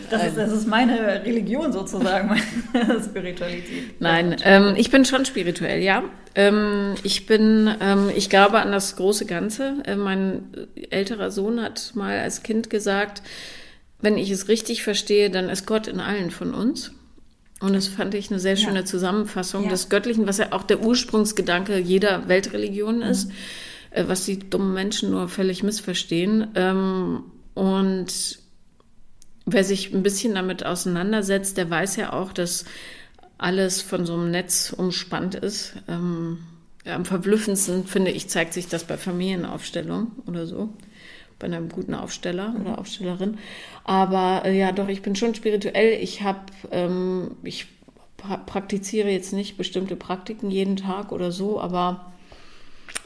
Das 0.07 0.23
ist, 0.27 0.37
das 0.37 0.51
ist 0.51 0.67
meine 0.67 1.25
Religion 1.25 1.73
sozusagen, 1.73 2.27
meine 2.27 3.03
Spiritualität. 3.03 3.99
Nein, 3.99 4.35
ähm, 4.43 4.75
ich 4.77 4.91
bin 4.91 5.03
schon 5.03 5.25
spirituell, 5.25 5.81
ja. 5.81 6.03
Ähm, 6.35 6.93
ich 7.01 7.25
bin, 7.25 7.73
ähm, 7.81 8.11
ich 8.15 8.29
glaube 8.29 8.59
an 8.59 8.71
das 8.71 8.95
große 8.97 9.25
Ganze. 9.25 9.77
Äh, 9.83 9.95
mein 9.95 10.43
älterer 10.91 11.31
Sohn 11.31 11.59
hat 11.59 11.93
mal 11.95 12.19
als 12.19 12.43
Kind 12.43 12.69
gesagt, 12.69 13.23
wenn 13.99 14.15
ich 14.15 14.29
es 14.29 14.47
richtig 14.47 14.83
verstehe, 14.83 15.31
dann 15.31 15.49
ist 15.49 15.65
Gott 15.65 15.87
in 15.87 15.99
allen 15.99 16.29
von 16.29 16.53
uns. 16.53 16.91
Und 17.59 17.73
das 17.73 17.87
fand 17.87 18.13
ich 18.13 18.29
eine 18.29 18.39
sehr 18.39 18.57
schöne 18.57 18.79
ja. 18.79 18.85
Zusammenfassung 18.85 19.63
ja. 19.63 19.69
des 19.69 19.89
Göttlichen, 19.89 20.27
was 20.27 20.37
ja 20.37 20.51
auch 20.51 20.63
der 20.63 20.81
Ursprungsgedanke 20.81 21.79
jeder 21.79 22.27
Weltreligion 22.27 23.01
ist. 23.01 23.29
Mhm 23.29 23.33
was 24.07 24.25
die 24.25 24.39
dummen 24.39 24.73
Menschen 24.73 25.11
nur 25.11 25.29
völlig 25.29 25.63
missverstehen. 25.63 26.47
Ähm, 26.55 27.23
und 27.53 28.39
wer 29.45 29.63
sich 29.63 29.93
ein 29.93 30.03
bisschen 30.03 30.35
damit 30.35 30.65
auseinandersetzt, 30.65 31.57
der 31.57 31.69
weiß 31.69 31.95
ja 31.95 32.13
auch, 32.13 32.33
dass 32.33 32.65
alles 33.37 33.81
von 33.81 34.05
so 34.05 34.13
einem 34.13 34.31
Netz 34.31 34.73
umspannt 34.75 35.35
ist. 35.35 35.73
Ähm, 35.87 36.39
am 36.85 37.05
verblüffendsten, 37.05 37.85
finde 37.85 38.11
ich, 38.11 38.29
zeigt 38.29 38.53
sich 38.53 38.67
das 38.67 38.83
bei 38.83 38.97
Familienaufstellungen 38.97 40.11
oder 40.27 40.45
so. 40.45 40.69
Bei 41.39 41.47
einem 41.47 41.69
guten 41.69 41.93
Aufsteller 41.93 42.55
oder 42.59 42.79
Aufstellerin. 42.79 43.39
Aber 43.83 44.43
äh, 44.45 44.57
ja, 44.57 44.71
doch, 44.71 44.87
ich 44.87 45.01
bin 45.01 45.15
schon 45.15 45.35
spirituell. 45.35 46.01
Ich 46.01 46.21
habe, 46.21 46.45
ähm, 46.71 47.31
ich 47.43 47.67
pra 48.17 48.37
praktiziere 48.37 49.09
jetzt 49.09 49.33
nicht 49.33 49.57
bestimmte 49.57 49.95
Praktiken 49.95 50.49
jeden 50.49 50.77
Tag 50.77 51.11
oder 51.11 51.31
so, 51.31 51.59
aber 51.59 52.13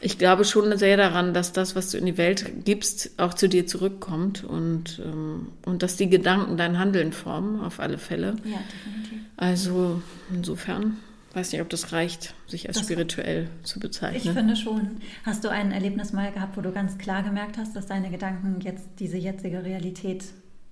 ich 0.02 0.18
glaube 0.18 0.45
schon 0.45 0.78
sehr 0.78 0.97
daran, 0.97 1.34
dass 1.34 1.52
das, 1.52 1.76
was 1.76 1.91
du 1.91 1.97
in 1.97 2.06
die 2.06 2.18
Welt 2.18 2.66
gibst, 2.66 3.12
auch 3.18 3.34
zu 3.34 3.50
dir 3.50 3.68
zurückkommt 3.68 4.43
und, 4.43 5.02
ähm, 5.04 5.50
und 5.66 5.84
dass 5.84 5.95
die 5.97 6.10
Gedanken 6.10 6.58
dein 6.58 6.80
Handeln 6.80 7.12
formen, 7.14 7.62
auf 7.62 7.80
alle 7.80 7.97
Fälle. 7.97 8.36
Ja, 8.43 8.60
definitiv. 8.72 9.20
Also 9.38 10.02
insofern 10.34 10.97
weiß 11.34 11.52
nicht, 11.52 11.62
ob 11.62 11.70
das 11.70 11.91
reicht, 11.91 12.34
sich 12.47 12.68
als 12.68 12.78
das 12.78 12.86
spirituell 12.86 13.50
zu 13.64 13.80
bezeichnen. 13.80 14.22
Ich 14.24 14.32
finde 14.32 14.56
schon. 14.56 14.97
Hast 15.26 15.43
du 15.43 15.50
ein 15.50 15.72
Erlebnis 15.72 16.12
mal 16.12 16.32
gehabt, 16.32 16.58
wo 16.58 16.62
du 16.62 16.72
ganz 16.72 16.97
klar 16.97 17.24
gemerkt 17.24 17.58
hast, 17.58 17.76
dass 17.76 17.88
deine 17.88 18.10
Gedanken 18.10 18.62
jetzt 18.62 18.88
diese 19.00 19.18
jetzige 19.18 19.64
Realität 19.64 20.26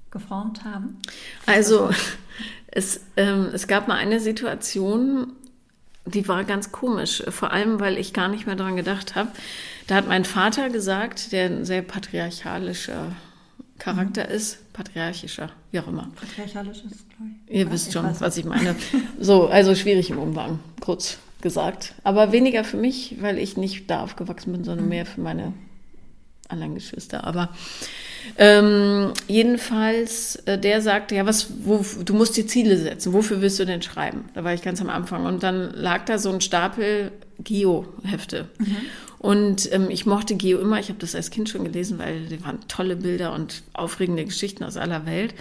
geformt 0.09 0.63
haben? 0.63 0.97
Also 1.45 1.89
es, 2.67 3.01
ähm, 3.17 3.49
es 3.53 3.67
gab 3.67 3.87
mal 3.87 3.95
eine 3.95 4.19
Situation, 4.19 5.33
die 6.07 6.27
war 6.27 6.43
ganz 6.43 6.71
komisch, 6.71 7.23
vor 7.29 7.51
allem 7.51 7.79
weil 7.79 7.97
ich 7.97 8.13
gar 8.13 8.27
nicht 8.27 8.45
mehr 8.45 8.55
daran 8.55 8.75
gedacht 8.75 9.15
habe. 9.15 9.29
Da 9.87 9.95
hat 9.95 10.07
mein 10.07 10.25
Vater 10.25 10.69
gesagt, 10.69 11.31
der 11.31 11.45
ein 11.45 11.65
sehr 11.65 11.81
patriarchalischer 11.81 13.11
Charakter 13.79 14.27
mhm. 14.27 14.35
ist, 14.35 14.73
patriarchischer, 14.73 15.51
wie 15.71 15.79
auch 15.79 15.87
immer. 15.87 16.09
Patriarchalisch 16.15 16.79
ist, 16.79 17.09
glaube 17.09 17.31
ich. 17.47 17.55
Ihr 17.55 17.71
wisst 17.71 17.93
schon, 17.93 18.05
was 18.19 18.37
ich 18.37 18.45
meine. 18.45 18.75
So, 19.19 19.47
also 19.47 19.75
schwierig 19.75 20.09
im 20.09 20.19
Umgang, 20.19 20.59
kurz 20.79 21.19
gesagt. 21.41 21.93
Aber 22.03 22.31
weniger 22.31 22.63
für 22.63 22.77
mich, 22.77 23.17
weil 23.21 23.37
ich 23.37 23.57
nicht 23.57 23.89
da 23.89 24.01
aufgewachsen 24.01 24.51
bin, 24.51 24.63
sondern 24.63 24.85
mhm. 24.85 24.89
mehr 24.89 25.05
für 25.05 25.21
meine 25.21 25.53
anderen 26.49 26.75
Geschwister. 26.75 27.23
Aber 27.23 27.49
ähm, 28.37 29.13
jedenfalls, 29.27 30.35
äh, 30.45 30.57
der 30.57 30.81
sagte, 30.81 31.15
ja, 31.15 31.25
was, 31.25 31.47
wo, 31.63 31.83
du 32.03 32.13
musst 32.13 32.37
dir 32.37 32.47
Ziele 32.47 32.77
setzen. 32.77 33.13
Wofür 33.13 33.41
willst 33.41 33.59
du 33.59 33.65
denn 33.65 33.81
schreiben? 33.81 34.25
Da 34.33 34.43
war 34.43 34.53
ich 34.53 34.61
ganz 34.61 34.81
am 34.81 34.89
Anfang. 34.89 35.25
Und 35.25 35.43
dann 35.43 35.71
lag 35.73 36.05
da 36.05 36.17
so 36.17 36.31
ein 36.31 36.41
Stapel 36.41 37.11
Geo-Hefte. 37.39 38.47
Mhm. 38.57 38.77
Und 39.19 39.71
ähm, 39.73 39.89
ich 39.89 40.05
mochte 40.05 40.35
Geo 40.35 40.59
immer. 40.59 40.79
Ich 40.79 40.89
habe 40.89 40.99
das 40.99 41.15
als 41.15 41.31
Kind 41.31 41.49
schon 41.49 41.63
gelesen, 41.63 41.99
weil 41.99 42.25
die 42.25 42.43
waren 42.43 42.59
tolle 42.67 42.95
Bilder 42.95 43.33
und 43.33 43.63
aufregende 43.73 44.25
Geschichten 44.25 44.63
aus 44.63 44.77
aller 44.77 45.05
Welt. 45.05 45.33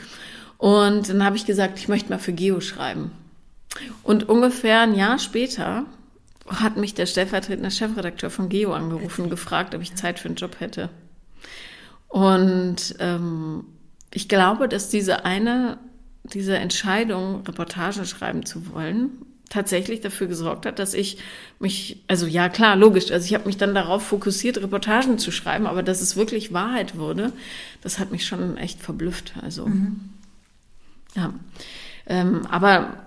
Und 0.58 1.08
dann 1.08 1.24
habe 1.24 1.36
ich 1.36 1.44
gesagt, 1.44 1.78
ich 1.78 1.88
möchte 1.88 2.10
mal 2.10 2.18
für 2.18 2.32
Geo 2.32 2.60
schreiben. 2.60 3.10
Und 4.02 4.28
ungefähr 4.28 4.80
ein 4.80 4.94
Jahr 4.94 5.18
später 5.18 5.84
hat 6.48 6.76
mich 6.76 6.94
der 6.94 7.06
stellvertretende 7.06 7.70
Chefredakteur 7.70 8.30
von 8.30 8.48
Geo 8.48 8.72
angerufen 8.72 9.30
gefragt, 9.30 9.74
ob 9.74 9.82
ich 9.82 9.94
Zeit 9.94 10.18
für 10.18 10.28
einen 10.28 10.36
Job 10.36 10.60
hätte. 10.60 10.90
Und 12.08 12.94
ähm, 12.98 13.64
ich 14.12 14.28
glaube, 14.28 14.68
dass 14.68 14.88
diese 14.88 15.24
eine, 15.24 15.78
diese 16.24 16.56
Entscheidung, 16.56 17.42
Reportagen 17.42 18.06
schreiben 18.06 18.46
zu 18.46 18.72
wollen, 18.72 19.10
tatsächlich 19.48 20.00
dafür 20.00 20.26
gesorgt 20.26 20.66
hat, 20.66 20.78
dass 20.78 20.94
ich 20.94 21.18
mich, 21.60 22.02
also 22.08 22.26
ja 22.26 22.48
klar, 22.48 22.76
logisch, 22.76 23.10
also 23.10 23.24
ich 23.24 23.34
habe 23.34 23.46
mich 23.46 23.56
dann 23.56 23.74
darauf 23.74 24.02
fokussiert, 24.02 24.58
Reportagen 24.58 25.18
zu 25.18 25.30
schreiben, 25.30 25.66
aber 25.66 25.82
dass 25.82 26.00
es 26.00 26.16
wirklich 26.16 26.52
Wahrheit 26.52 26.96
wurde, 26.96 27.32
das 27.82 27.98
hat 27.98 28.10
mich 28.10 28.26
schon 28.26 28.56
echt 28.56 28.80
verblüfft. 28.80 29.34
Also 29.42 29.66
mhm. 29.66 30.00
ja, 31.14 31.32
ähm, 32.06 32.46
aber 32.46 33.05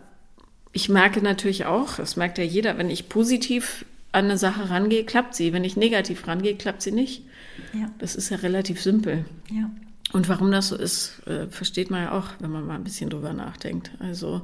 ich 0.71 0.89
merke 0.89 1.21
natürlich 1.21 1.65
auch, 1.65 1.95
das 1.95 2.15
merkt 2.15 2.37
ja 2.37 2.43
jeder, 2.43 2.77
wenn 2.77 2.89
ich 2.89 3.09
positiv 3.09 3.85
an 4.11 4.25
eine 4.25 4.37
Sache 4.37 4.69
rangehe, 4.69 5.03
klappt 5.03 5.35
sie. 5.35 5.53
Wenn 5.53 5.63
ich 5.63 5.77
negativ 5.77 6.27
rangehe, 6.27 6.55
klappt 6.55 6.81
sie 6.81 6.91
nicht. 6.91 7.23
Ja. 7.73 7.91
Das 7.99 8.15
ist 8.15 8.29
ja 8.29 8.37
relativ 8.37 8.81
simpel. 8.81 9.25
Ja. 9.51 9.69
Und 10.11 10.29
warum 10.29 10.51
das 10.51 10.69
so 10.69 10.75
ist, 10.75 11.21
äh, 11.27 11.47
versteht 11.47 11.91
man 11.91 12.03
ja 12.03 12.11
auch, 12.17 12.29
wenn 12.39 12.51
man 12.51 12.65
mal 12.65 12.75
ein 12.75 12.83
bisschen 12.83 13.09
drüber 13.09 13.33
nachdenkt. 13.33 13.91
Also 13.99 14.41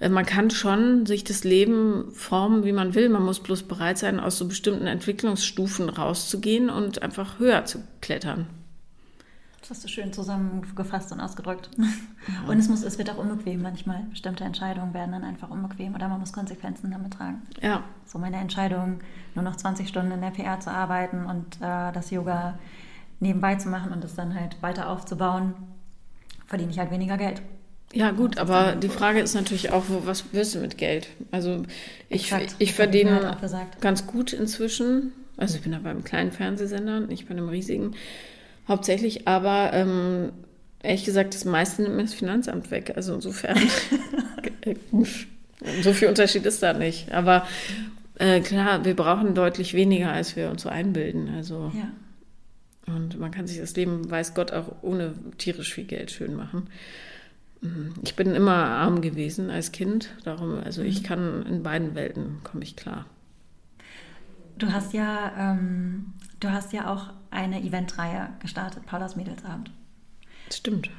äh, 0.00 0.08
man 0.08 0.26
kann 0.26 0.50
schon 0.50 1.06
sich 1.06 1.22
das 1.22 1.44
Leben 1.44 2.10
formen, 2.12 2.64
wie 2.64 2.72
man 2.72 2.94
will. 2.94 3.08
Man 3.08 3.22
muss 3.22 3.40
bloß 3.40 3.64
bereit 3.64 3.98
sein, 3.98 4.18
aus 4.18 4.38
so 4.38 4.48
bestimmten 4.48 4.86
Entwicklungsstufen 4.86 5.88
rauszugehen 5.88 6.68
und 6.68 7.02
einfach 7.02 7.38
höher 7.38 7.64
zu 7.64 7.82
klettern. 8.00 8.46
Das 9.62 9.70
hast 9.70 9.84
du 9.84 9.88
schön 9.88 10.12
zusammengefasst 10.12 11.12
und 11.12 11.20
ausgedrückt. 11.20 11.70
Ja. 11.78 11.84
Und 12.48 12.58
es, 12.58 12.68
muss, 12.68 12.82
es 12.82 12.98
wird 12.98 13.10
auch 13.10 13.16
unbequem 13.16 13.62
manchmal. 13.62 14.02
Bestimmte 14.10 14.42
Entscheidungen 14.42 14.92
werden 14.92 15.12
dann 15.12 15.22
einfach 15.22 15.50
unbequem 15.50 15.94
oder 15.94 16.08
man 16.08 16.18
muss 16.18 16.32
Konsequenzen 16.32 16.90
damit 16.90 17.12
tragen. 17.12 17.42
Ja. 17.60 17.84
So 18.04 18.18
meine 18.18 18.38
Entscheidung, 18.38 18.98
nur 19.36 19.44
noch 19.44 19.54
20 19.54 19.88
Stunden 19.88 20.10
in 20.10 20.20
der 20.20 20.30
PR 20.30 20.58
zu 20.58 20.70
arbeiten 20.70 21.26
und 21.26 21.56
äh, 21.60 21.92
das 21.92 22.10
Yoga 22.10 22.58
nebenbei 23.20 23.54
zu 23.54 23.68
machen 23.68 23.92
und 23.92 24.04
es 24.04 24.16
dann 24.16 24.34
halt 24.34 24.60
weiter 24.62 24.88
aufzubauen, 24.88 25.54
verdiene 26.46 26.72
ich 26.72 26.80
halt 26.80 26.90
weniger 26.90 27.16
Geld. 27.16 27.40
Ja, 27.92 28.10
gut, 28.10 28.38
aber 28.38 28.74
die 28.74 28.88
Frage 28.88 29.20
ist 29.20 29.34
natürlich 29.34 29.70
auch, 29.70 29.84
was 29.88 30.24
willst 30.32 30.56
du 30.56 30.58
mit 30.58 30.76
Geld? 30.76 31.08
Also 31.30 31.62
ich, 32.08 32.34
ich 32.58 32.72
verdiene 32.74 33.36
ganz 33.80 34.06
gut 34.06 34.32
inzwischen. 34.32 35.12
Also 35.36 35.56
ich 35.56 35.62
bin 35.62 35.72
da 35.72 35.78
beim 35.78 36.02
kleinen 36.02 36.32
Fernsehsender, 36.32 37.00
nicht 37.00 37.28
bei 37.28 37.32
einem 37.32 37.48
riesigen. 37.48 37.94
Hauptsächlich, 38.68 39.26
aber 39.26 39.70
ähm, 39.72 40.32
ehrlich 40.82 41.04
gesagt, 41.04 41.34
das 41.34 41.44
meiste 41.44 41.82
nimmt 41.82 41.96
mir 41.96 42.02
das 42.02 42.14
Finanzamt 42.14 42.70
weg. 42.70 42.92
Also 42.96 43.14
insofern, 43.14 43.56
so 45.82 45.92
viel 45.92 46.08
Unterschied 46.08 46.46
ist 46.46 46.62
da 46.62 46.72
nicht. 46.72 47.12
Aber 47.12 47.46
äh, 48.16 48.40
klar, 48.40 48.84
wir 48.84 48.94
brauchen 48.94 49.34
deutlich 49.34 49.74
weniger, 49.74 50.12
als 50.12 50.36
wir 50.36 50.50
uns 50.50 50.62
so 50.62 50.68
einbilden. 50.68 51.34
Also 51.34 51.72
ja. 51.74 52.94
und 52.94 53.18
man 53.18 53.30
kann 53.30 53.46
sich 53.46 53.58
das 53.58 53.74
Leben, 53.74 54.10
weiß 54.10 54.34
Gott, 54.34 54.52
auch 54.52 54.76
ohne 54.82 55.14
tierisch 55.38 55.74
viel 55.74 55.84
Geld 55.84 56.10
schön 56.10 56.34
machen. 56.34 56.68
Mhm. 57.62 57.94
Ich 58.04 58.16
bin 58.16 58.34
immer 58.34 58.54
arm 58.54 59.00
gewesen 59.00 59.50
als 59.50 59.72
Kind, 59.72 60.10
darum, 60.24 60.60
also 60.62 60.82
ich 60.82 61.02
mhm. 61.02 61.06
kann 61.06 61.46
in 61.46 61.62
beiden 61.62 61.94
Welten 61.94 62.40
komme 62.44 62.64
ich 62.64 62.76
klar. 62.76 63.06
Du 64.58 64.72
hast 64.72 64.92
ja, 64.92 65.32
ähm, 65.38 66.12
du 66.40 66.50
hast 66.50 66.72
ja 66.72 66.92
auch 66.92 67.10
eine 67.32 67.62
Eventreihe 67.62 68.30
gestartet, 68.40 68.86
Paulas 68.86 69.16
Mädelsabend. 69.16 69.70
Stimmt. 70.50 70.90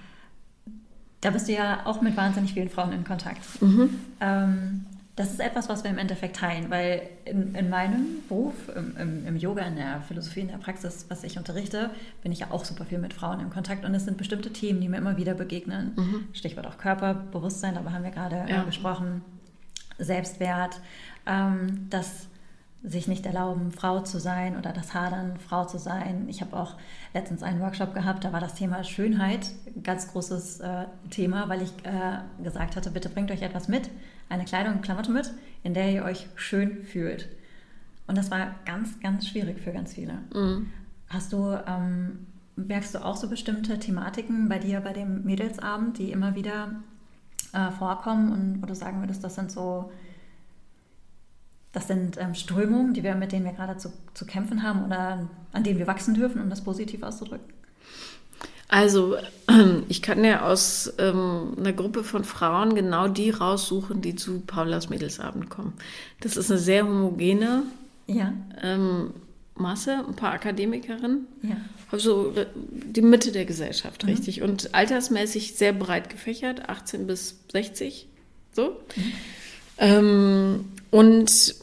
Da 1.22 1.30
bist 1.30 1.48
du 1.48 1.54
ja 1.54 1.86
auch 1.86 2.02
mit 2.02 2.18
wahnsinnig 2.18 2.54
vielen 2.54 2.70
Frauen 2.70 2.92
in 2.92 3.04
Kontakt. 3.06 3.62
Mhm. 3.62 4.00
Ähm, 4.20 4.86
das 5.16 5.32
ist 5.32 5.40
etwas, 5.40 5.70
was 5.70 5.84
wir 5.84 5.92
im 5.92 6.00
Endeffekt 6.00 6.38
teilen, 6.38 6.72
weil 6.72 7.04
in, 7.26 7.54
in 7.54 7.70
meinem 7.70 8.24
Beruf, 8.28 8.56
im, 8.76 8.98
im, 8.98 9.28
im, 9.28 9.38
Yoga, 9.38 9.62
in 9.62 9.76
der 9.76 10.02
Philosophie, 10.02 10.40
in 10.40 10.48
der 10.48 10.58
Praxis, 10.58 11.06
was 11.10 11.24
ich 11.24 11.38
unterrichte, 11.38 11.92
bin 12.24 12.32
ich 12.32 12.40
ja 12.40 12.48
auch 12.50 12.66
super 12.66 12.84
viel 12.86 12.98
mit 12.98 13.14
Frauen 13.14 13.40
in 13.40 13.52
Kontakt 13.52 13.86
und 13.86 13.94
es 13.94 14.06
sind 14.06 14.18
bestimmte 14.18 14.52
Themen, 14.52 14.82
die 14.82 14.90
mir 14.90 14.98
immer 14.98 15.16
wieder 15.16 15.36
begegnen. 15.36 15.94
Mhm. 15.96 16.28
Stichwort 16.34 16.66
auch 16.66 16.80
Körperbewusstsein, 16.80 17.76
darüber 17.76 17.94
haben 17.94 18.04
wir 18.04 18.12
gerade 18.12 18.38
äh, 18.38 18.52
ja. 18.52 18.64
gesprochen, 18.64 19.22
Selbstwert, 20.00 20.82
ähm, 21.28 21.88
dass 21.92 22.28
sich 22.84 23.08
nicht 23.08 23.26
erlauben, 23.26 23.72
Frau 23.72 24.02
zu 24.02 24.20
sein 24.20 24.58
oder 24.58 24.74
das 24.74 24.94
Hadern, 24.94 25.38
Frau 25.38 25.64
zu 25.66 25.80
sein. 25.80 26.26
Ich 26.28 26.42
habe 26.42 26.56
auch 26.58 26.76
letztens 27.14 27.42
einen 27.42 27.62
Workshop 27.62 27.94
gehabt, 27.94 28.26
da 28.26 28.34
war 28.34 28.42
das 28.42 28.56
Thema 28.56 28.84
Schönheit 28.84 29.52
ein 29.74 29.84
ganz 29.84 30.12
großes 30.12 30.60
äh, 30.60 30.86
Thema, 31.10 31.48
weil 31.48 31.62
ich 31.62 31.72
äh, 31.86 32.44
gesagt 32.44 32.76
hatte, 32.76 32.92
bitte 32.92 33.08
bringt 33.08 33.32
euch 33.32 33.42
etwas 33.42 33.70
mit, 33.70 33.90
eine 34.28 34.44
Kleidung, 34.44 34.82
Klamotte 34.82 35.12
mit, 35.12 35.32
in 35.64 35.74
der 35.74 35.92
ihr 35.92 36.04
euch 36.04 36.28
schön 36.36 36.84
fühlt. 36.84 37.30
Und 38.06 38.18
das 38.18 38.30
war 38.32 38.56
ganz, 38.66 39.00
ganz 39.00 39.28
schwierig 39.28 39.62
für 39.62 39.72
ganz 39.72 39.94
viele. 39.94 40.16
Mhm. 40.34 40.70
Hast 41.08 41.32
du, 41.32 41.58
ähm, 41.66 42.28
merkst 42.58 42.96
du 42.96 43.06
auch 43.06 43.16
so 43.16 43.30
bestimmte 43.30 43.80
Thematiken 43.80 44.50
bei 44.50 44.60
dir 44.60 44.82
bei 44.82 44.92
dem 44.92 45.24
Mädelsabend, 45.24 46.00
die 46.00 46.12
immer 46.12 46.36
wieder 46.36 46.74
äh, 47.54 47.72
vorkommen 47.72 48.34
und 48.34 48.62
wo 48.62 48.66
du 48.66 48.76
sagen 48.76 49.00
würdest, 49.00 49.24
das 49.24 49.36
sind 49.36 49.52
so 49.52 49.90
das 51.74 51.88
sind 51.88 52.17
ähm, 52.17 52.36
Strömungen, 52.36 52.93
die 52.93 53.03
wir, 53.03 53.15
mit 53.15 53.32
denen 53.32 53.45
wir 53.45 53.51
gerade 53.51 53.78
zu, 53.78 53.91
zu 54.13 54.26
kämpfen 54.26 54.63
haben 54.63 54.86
oder 54.86 55.28
an 55.51 55.63
denen 55.63 55.80
wir 55.80 55.88
wachsen 55.88 56.13
dürfen, 56.13 56.41
um 56.41 56.49
das 56.49 56.63
positiv 56.63 57.03
auszudrücken? 57.03 57.51
Also, 58.69 59.17
ich 59.89 60.01
kann 60.01 60.24
ja 60.24 60.47
aus 60.47 60.93
ähm, 60.99 61.55
einer 61.57 61.74
Gruppe 61.74 62.03
von 62.03 62.24
Frauen 62.24 62.76
genau 62.76 63.07
die 63.07 63.32
raussuchen, 63.32 64.01
die 64.01 64.15
zu 64.15 64.39
Paulas 64.41 64.89
Mädelsabend 64.89 65.49
kommen. 65.49 65.74
Das 66.21 66.38
ist 66.38 66.51
eine 66.51 66.59
sehr 66.59 66.88
homogene 66.88 67.63
ja. 68.07 68.34
ähm, 68.61 69.11
Masse, 69.55 70.03
ein 70.07 70.15
paar 70.15 70.32
Akademikerinnen. 70.32 71.28
Ja. 71.41 71.57
Also 71.91 72.34
die 72.63 73.01
Mitte 73.01 73.32
der 73.32 73.45
Gesellschaft, 73.45 74.03
mhm. 74.03 74.09
richtig. 74.09 74.41
Und 74.41 74.74
altersmäßig 74.74 75.55
sehr 75.55 75.74
breit 75.74 76.09
gefächert, 76.09 76.69
18 76.69 77.07
bis 77.07 77.39
60. 77.51 78.07
So. 78.51 78.80
Mhm. 78.95 79.13
Ähm, 79.78 80.65
und 80.91 81.55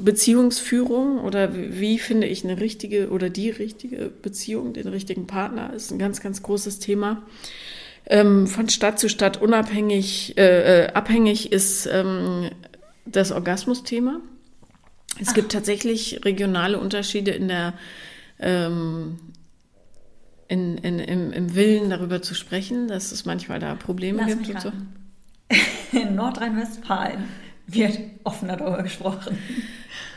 Beziehungsführung 0.00 1.20
oder 1.20 1.50
wie, 1.54 1.98
finde 1.98 2.26
ich 2.26 2.44
eine 2.44 2.60
richtige 2.60 3.10
oder 3.10 3.30
die 3.30 3.50
richtige 3.50 4.10
Beziehung, 4.10 4.72
den 4.72 4.88
richtigen 4.88 5.26
Partner, 5.26 5.72
ist 5.72 5.90
ein 5.90 5.98
ganz, 5.98 6.20
ganz 6.20 6.42
großes 6.42 6.78
Thema. 6.78 7.22
Ähm, 8.06 8.46
von 8.46 8.68
Stadt 8.68 8.98
zu 8.98 9.08
Stadt 9.08 9.40
unabhängig, 9.40 10.36
äh, 10.36 10.84
äh 10.84 10.92
abhängig 10.92 11.52
ist 11.52 11.86
ähm, 11.86 12.50
das 13.06 13.32
Orgasmusthema. 13.32 14.20
Es 15.20 15.28
Ach. 15.30 15.34
gibt 15.34 15.52
tatsächlich 15.52 16.24
regionale 16.24 16.78
Unterschiede 16.78 17.30
in 17.32 17.48
der 17.48 17.74
ähm, 18.40 19.18
in, 20.48 20.76
in, 20.78 20.98
im, 20.98 21.32
im, 21.32 21.54
Willen 21.54 21.88
darüber 21.90 22.20
zu 22.20 22.34
sprechen, 22.34 22.88
dass 22.88 23.12
es 23.12 23.24
manchmal 23.24 23.58
da 23.58 23.74
Probleme 23.74 24.18
Lass 24.18 24.46
gibt 24.46 24.60
so. 24.60 24.72
In 25.92 26.14
Nordrhein-Westfalen 26.16 27.24
wird 27.66 27.98
offener 28.24 28.56
darüber 28.56 28.82
gesprochen. 28.82 29.38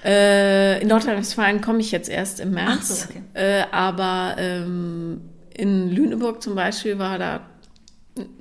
Äh, 0.04 0.82
in 0.82 0.88
Nordrhein-Westfalen 0.88 1.62
komme 1.62 1.80
ich 1.80 1.92
jetzt 1.92 2.10
erst 2.10 2.40
im 2.40 2.52
März. 2.52 3.04
So, 3.04 3.10
okay. 3.10 3.22
äh, 3.34 3.64
aber 3.72 4.36
ähm, 4.38 5.22
in 5.54 5.90
Lüneburg 5.92 6.42
zum 6.42 6.56
Beispiel 6.56 7.00
war 7.00 7.18
da 7.18 7.42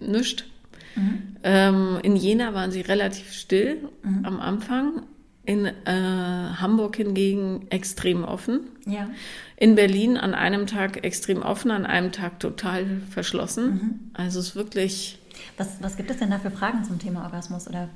nichts. 0.01 0.45
Mhm. 0.97 1.37
Ähm, 1.43 1.99
in 2.03 2.17
Jena 2.17 2.55
waren 2.55 2.71
sie 2.71 2.81
relativ 2.81 3.33
still 3.33 3.89
mhm. 4.03 4.25
am 4.25 4.41
Anfang. 4.41 5.03
In 5.47 5.67
äh, 5.67 5.73
Hamburg 5.85 6.97
hingegen 6.97 7.67
extrem 7.69 8.25
offen. 8.25 8.61
Ja. 8.87 9.11
In 9.57 9.75
Berlin 9.75 10.17
an 10.17 10.35
einem 10.35 10.67
Tag 10.67 11.05
extrem 11.05 11.43
offen, 11.43 11.71
an 11.71 11.85
einem 11.85 12.13
Tag 12.13 12.41
total 12.41 12.87
verschlossen. 13.11 13.67
Mhm. 13.67 14.01
Also 14.15 14.41
es 14.41 14.49
ist 14.49 14.57
wirklich. 14.57 15.19
Was, 15.59 15.83
was 15.83 15.97
gibt 15.97 16.11
es 16.11 16.17
denn 16.17 16.31
da 16.31 16.39
für 16.39 16.51
Fragen 16.51 16.85
zum 16.85 16.99
Thema 16.99 17.25
Orgasmus? 17.25 17.69
Oder? 17.69 17.91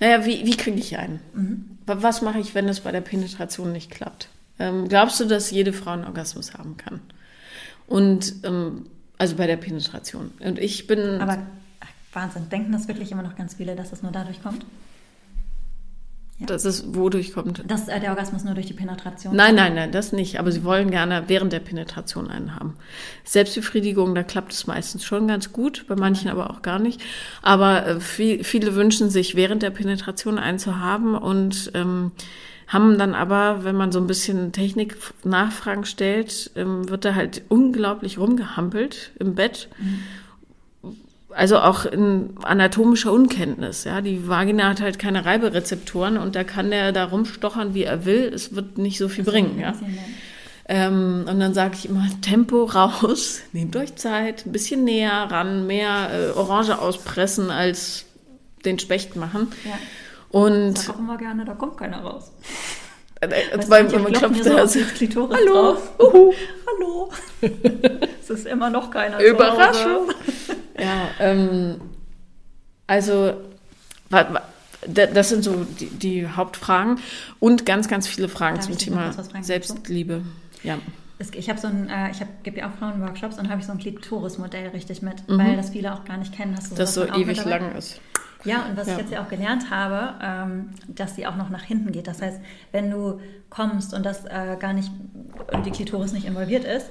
Naja, 0.00 0.24
wie, 0.24 0.46
wie 0.46 0.56
kriege 0.56 0.78
ich 0.78 0.96
einen? 0.96 1.20
Mhm. 1.34 1.78
Was 1.86 2.22
mache 2.22 2.38
ich, 2.40 2.54
wenn 2.54 2.68
es 2.68 2.80
bei 2.80 2.92
der 2.92 3.00
Penetration 3.00 3.72
nicht 3.72 3.90
klappt? 3.90 4.28
Ähm, 4.58 4.88
glaubst 4.88 5.20
du, 5.20 5.26
dass 5.26 5.50
jede 5.50 5.72
Frau 5.72 5.90
einen 5.90 6.04
Orgasmus 6.04 6.54
haben 6.54 6.76
kann? 6.76 7.00
Und 7.86 8.34
ähm, 8.44 8.86
also 9.18 9.36
bei 9.36 9.46
der 9.46 9.56
Penetration. 9.56 10.32
Und 10.40 10.58
ich 10.58 10.86
bin. 10.86 11.20
Aber 11.20 11.38
Wahnsinn, 12.12 12.48
denken 12.48 12.72
das 12.72 12.88
wirklich 12.88 13.12
immer 13.12 13.22
noch 13.22 13.36
ganz 13.36 13.54
viele, 13.54 13.76
dass 13.76 13.92
es 13.92 14.02
nur 14.02 14.12
dadurch 14.12 14.42
kommt? 14.42 14.64
Ja. 16.38 16.46
Dass 16.46 16.66
es 16.66 16.94
wodurch 16.94 17.32
kommt? 17.32 17.62
Dass 17.66 17.88
äh, 17.88 17.98
der 17.98 18.10
Orgasmus 18.10 18.44
nur 18.44 18.52
durch 18.52 18.66
die 18.66 18.74
Penetration 18.74 19.34
Nein, 19.34 19.54
nein, 19.54 19.74
nein, 19.74 19.90
das 19.90 20.12
nicht. 20.12 20.38
Aber 20.38 20.52
sie 20.52 20.64
wollen 20.64 20.90
gerne 20.90 21.24
während 21.28 21.52
der 21.52 21.60
Penetration 21.60 22.30
einen 22.30 22.54
haben. 22.54 22.76
Selbstbefriedigung, 23.24 24.14
da 24.14 24.22
klappt 24.22 24.52
es 24.52 24.66
meistens 24.66 25.02
schon 25.02 25.28
ganz 25.28 25.52
gut, 25.52 25.86
bei 25.88 25.96
manchen 25.96 26.28
aber 26.28 26.50
auch 26.50 26.60
gar 26.60 26.78
nicht. 26.78 27.00
Aber 27.40 27.86
äh, 27.86 28.00
viel, 28.00 28.44
viele 28.44 28.74
wünschen 28.74 29.08
sich 29.08 29.34
während 29.34 29.62
der 29.62 29.70
Penetration 29.70 30.38
einen 30.38 30.58
zu 30.58 30.78
haben 30.78 31.14
und 31.14 31.70
ähm, 31.72 32.12
haben 32.66 32.98
dann 32.98 33.14
aber, 33.14 33.64
wenn 33.64 33.76
man 33.76 33.90
so 33.90 33.98
ein 33.98 34.06
bisschen 34.06 34.52
Technik-Nachfragen 34.52 35.86
stellt, 35.86 36.50
ähm, 36.54 36.86
wird 36.90 37.06
da 37.06 37.14
halt 37.14 37.44
unglaublich 37.48 38.18
rumgehampelt 38.18 39.12
im 39.18 39.34
Bett. 39.34 39.68
Mhm 39.78 40.00
also 41.36 41.58
auch 41.58 41.84
in 41.84 42.30
anatomischer 42.42 43.12
Unkenntnis. 43.12 43.84
Ja, 43.84 44.00
die 44.00 44.26
Vagina 44.26 44.70
hat 44.70 44.80
halt 44.80 44.98
keine 44.98 45.26
Reiberezeptoren 45.26 46.16
und 46.16 46.34
da 46.34 46.44
kann 46.44 46.70
der 46.70 46.92
da 46.92 47.04
rumstochern, 47.04 47.74
wie 47.74 47.84
er 47.84 48.06
will. 48.06 48.32
Es 48.34 48.54
wird 48.54 48.78
nicht 48.78 48.96
so 48.96 49.08
viel 49.08 49.24
das 49.24 49.34
bringen. 49.34 49.58
Ja. 49.58 49.74
Ähm, 50.68 51.26
und 51.28 51.38
dann 51.38 51.52
sage 51.52 51.74
ich 51.74 51.88
immer 51.88 52.08
Tempo 52.22 52.64
raus, 52.64 53.42
nehmt 53.52 53.76
euch 53.76 53.96
Zeit, 53.96 54.46
ein 54.46 54.52
bisschen 54.52 54.84
näher 54.84 55.28
ran, 55.30 55.66
mehr 55.66 56.10
äh, 56.10 56.38
Orange 56.38 56.78
auspressen 56.80 57.50
als 57.50 58.06
den 58.64 58.78
Specht 58.78 59.14
machen. 59.14 59.52
Ja. 59.64 59.78
Und 60.30 60.74
das 60.74 60.88
auch 60.88 60.98
immer 60.98 61.18
gerne, 61.18 61.44
da 61.44 61.52
kommt 61.52 61.76
keiner 61.76 61.98
raus. 61.98 62.32
Äh, 63.20 63.26
äh 63.26 63.66
beim, 63.68 63.90
man 64.02 64.12
klopft 64.12 64.42
so. 64.42 64.80
Klitoris 64.96 65.38
Hallo. 65.38 65.52
Drauf. 65.52 66.00
Uhu. 66.00 66.32
Hallo. 66.66 67.12
es 68.20 68.30
ist 68.30 68.46
immer 68.46 68.70
noch 68.70 68.90
keiner. 68.90 69.20
Überraschung. 69.20 70.08
Ja, 70.78 71.08
ähm, 71.20 71.80
also 72.86 73.34
das 74.86 75.28
sind 75.28 75.42
so 75.42 75.64
die, 75.64 75.86
die, 75.86 76.28
Hauptfragen 76.28 76.98
und 77.40 77.66
ganz, 77.66 77.88
ganz 77.88 78.06
viele 78.06 78.28
Fragen 78.28 78.56
Darf 78.56 78.66
zum 78.66 78.78
Thema 78.78 79.12
Selbstliebe. 79.40 80.22
Ja. 80.62 80.78
Ich 81.32 81.48
habe 81.48 81.58
so 81.58 81.66
ein, 81.66 81.88
äh, 81.88 82.10
ich 82.10 82.18
gebe 82.42 82.58
ja 82.58 82.68
auch 82.68 82.74
Frauenworkshops 82.78 83.38
und 83.38 83.48
habe 83.48 83.60
ich 83.60 83.66
so 83.66 83.72
ein 83.72 83.78
Klitoris-Modell 83.78 84.68
richtig 84.68 85.00
mit, 85.00 85.26
mhm. 85.28 85.38
weil 85.38 85.56
das 85.56 85.70
viele 85.70 85.94
auch 85.94 86.04
gar 86.04 86.18
nicht 86.18 86.34
kennen. 86.34 86.54
Hast 86.56 86.72
du 86.72 86.76
das 86.76 86.92
so 86.92 87.06
ewig 87.06 87.42
lang 87.44 87.74
ist. 87.74 88.00
Ja, 88.44 88.66
und 88.66 88.76
was 88.76 88.86
ja. 88.86 88.92
ich 88.92 89.00
jetzt 89.00 89.12
ja 89.12 89.24
auch 89.24 89.28
gelernt 89.28 89.70
habe, 89.70 90.14
ähm, 90.22 90.70
dass 90.86 91.14
die 91.14 91.26
auch 91.26 91.36
noch 91.36 91.48
nach 91.48 91.62
hinten 91.62 91.90
geht. 91.90 92.06
Das 92.06 92.20
heißt, 92.20 92.40
wenn 92.70 92.90
du 92.90 93.20
kommst 93.48 93.94
und 93.94 94.04
das 94.04 94.24
äh, 94.26 94.56
gar 94.60 94.74
nicht, 94.74 94.90
die 95.64 95.70
Klitoris 95.70 96.12
nicht 96.12 96.26
involviert 96.26 96.64
ist, 96.64 96.90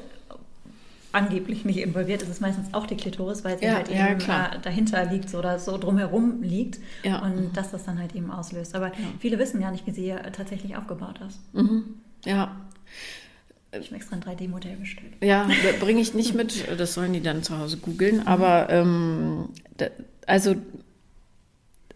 angeblich 1.15 1.65
nicht 1.65 1.77
involviert 1.77 2.21
ist, 2.21 2.29
ist 2.29 2.41
meistens 2.41 2.73
auch 2.73 2.85
die 2.85 2.97
Klitoris, 2.97 3.43
weil 3.43 3.57
sie 3.57 3.65
ja, 3.65 3.75
halt 3.75 3.89
eben 3.89 4.19
ja, 4.27 4.53
äh, 4.53 4.59
dahinter 4.61 5.05
liegt 5.05 5.33
oder 5.33 5.57
so 5.59 5.77
drumherum 5.77 6.43
liegt 6.43 6.79
ja. 7.03 7.19
und 7.23 7.55
dass 7.55 7.71
das 7.71 7.85
dann 7.85 7.99
halt 7.99 8.13
eben 8.15 8.29
auslöst. 8.29 8.75
Aber 8.75 8.91
viele 9.19 9.39
wissen 9.39 9.61
gar 9.61 9.71
nicht, 9.71 9.87
wie 9.87 9.91
sie 9.91 10.13
tatsächlich 10.33 10.75
aufgebaut 10.75 11.19
ist. 11.27 11.39
Mhm. 11.53 11.95
Ja. 12.25 12.55
Ich 13.71 13.87
habe 13.87 13.95
extra 13.95 14.15
ein 14.15 14.23
3D-Modell 14.23 14.77
bestellt. 14.77 15.13
Ja, 15.21 15.47
bringe 15.79 16.01
ich 16.01 16.13
nicht 16.13 16.33
mit, 16.33 16.65
das 16.77 16.93
sollen 16.93 17.13
die 17.13 17.21
dann 17.21 17.43
zu 17.43 17.57
Hause 17.57 17.77
googeln. 17.77 18.27
Aber 18.27 18.69
ähm, 18.69 19.49
da, 19.77 19.87
also 20.27 20.55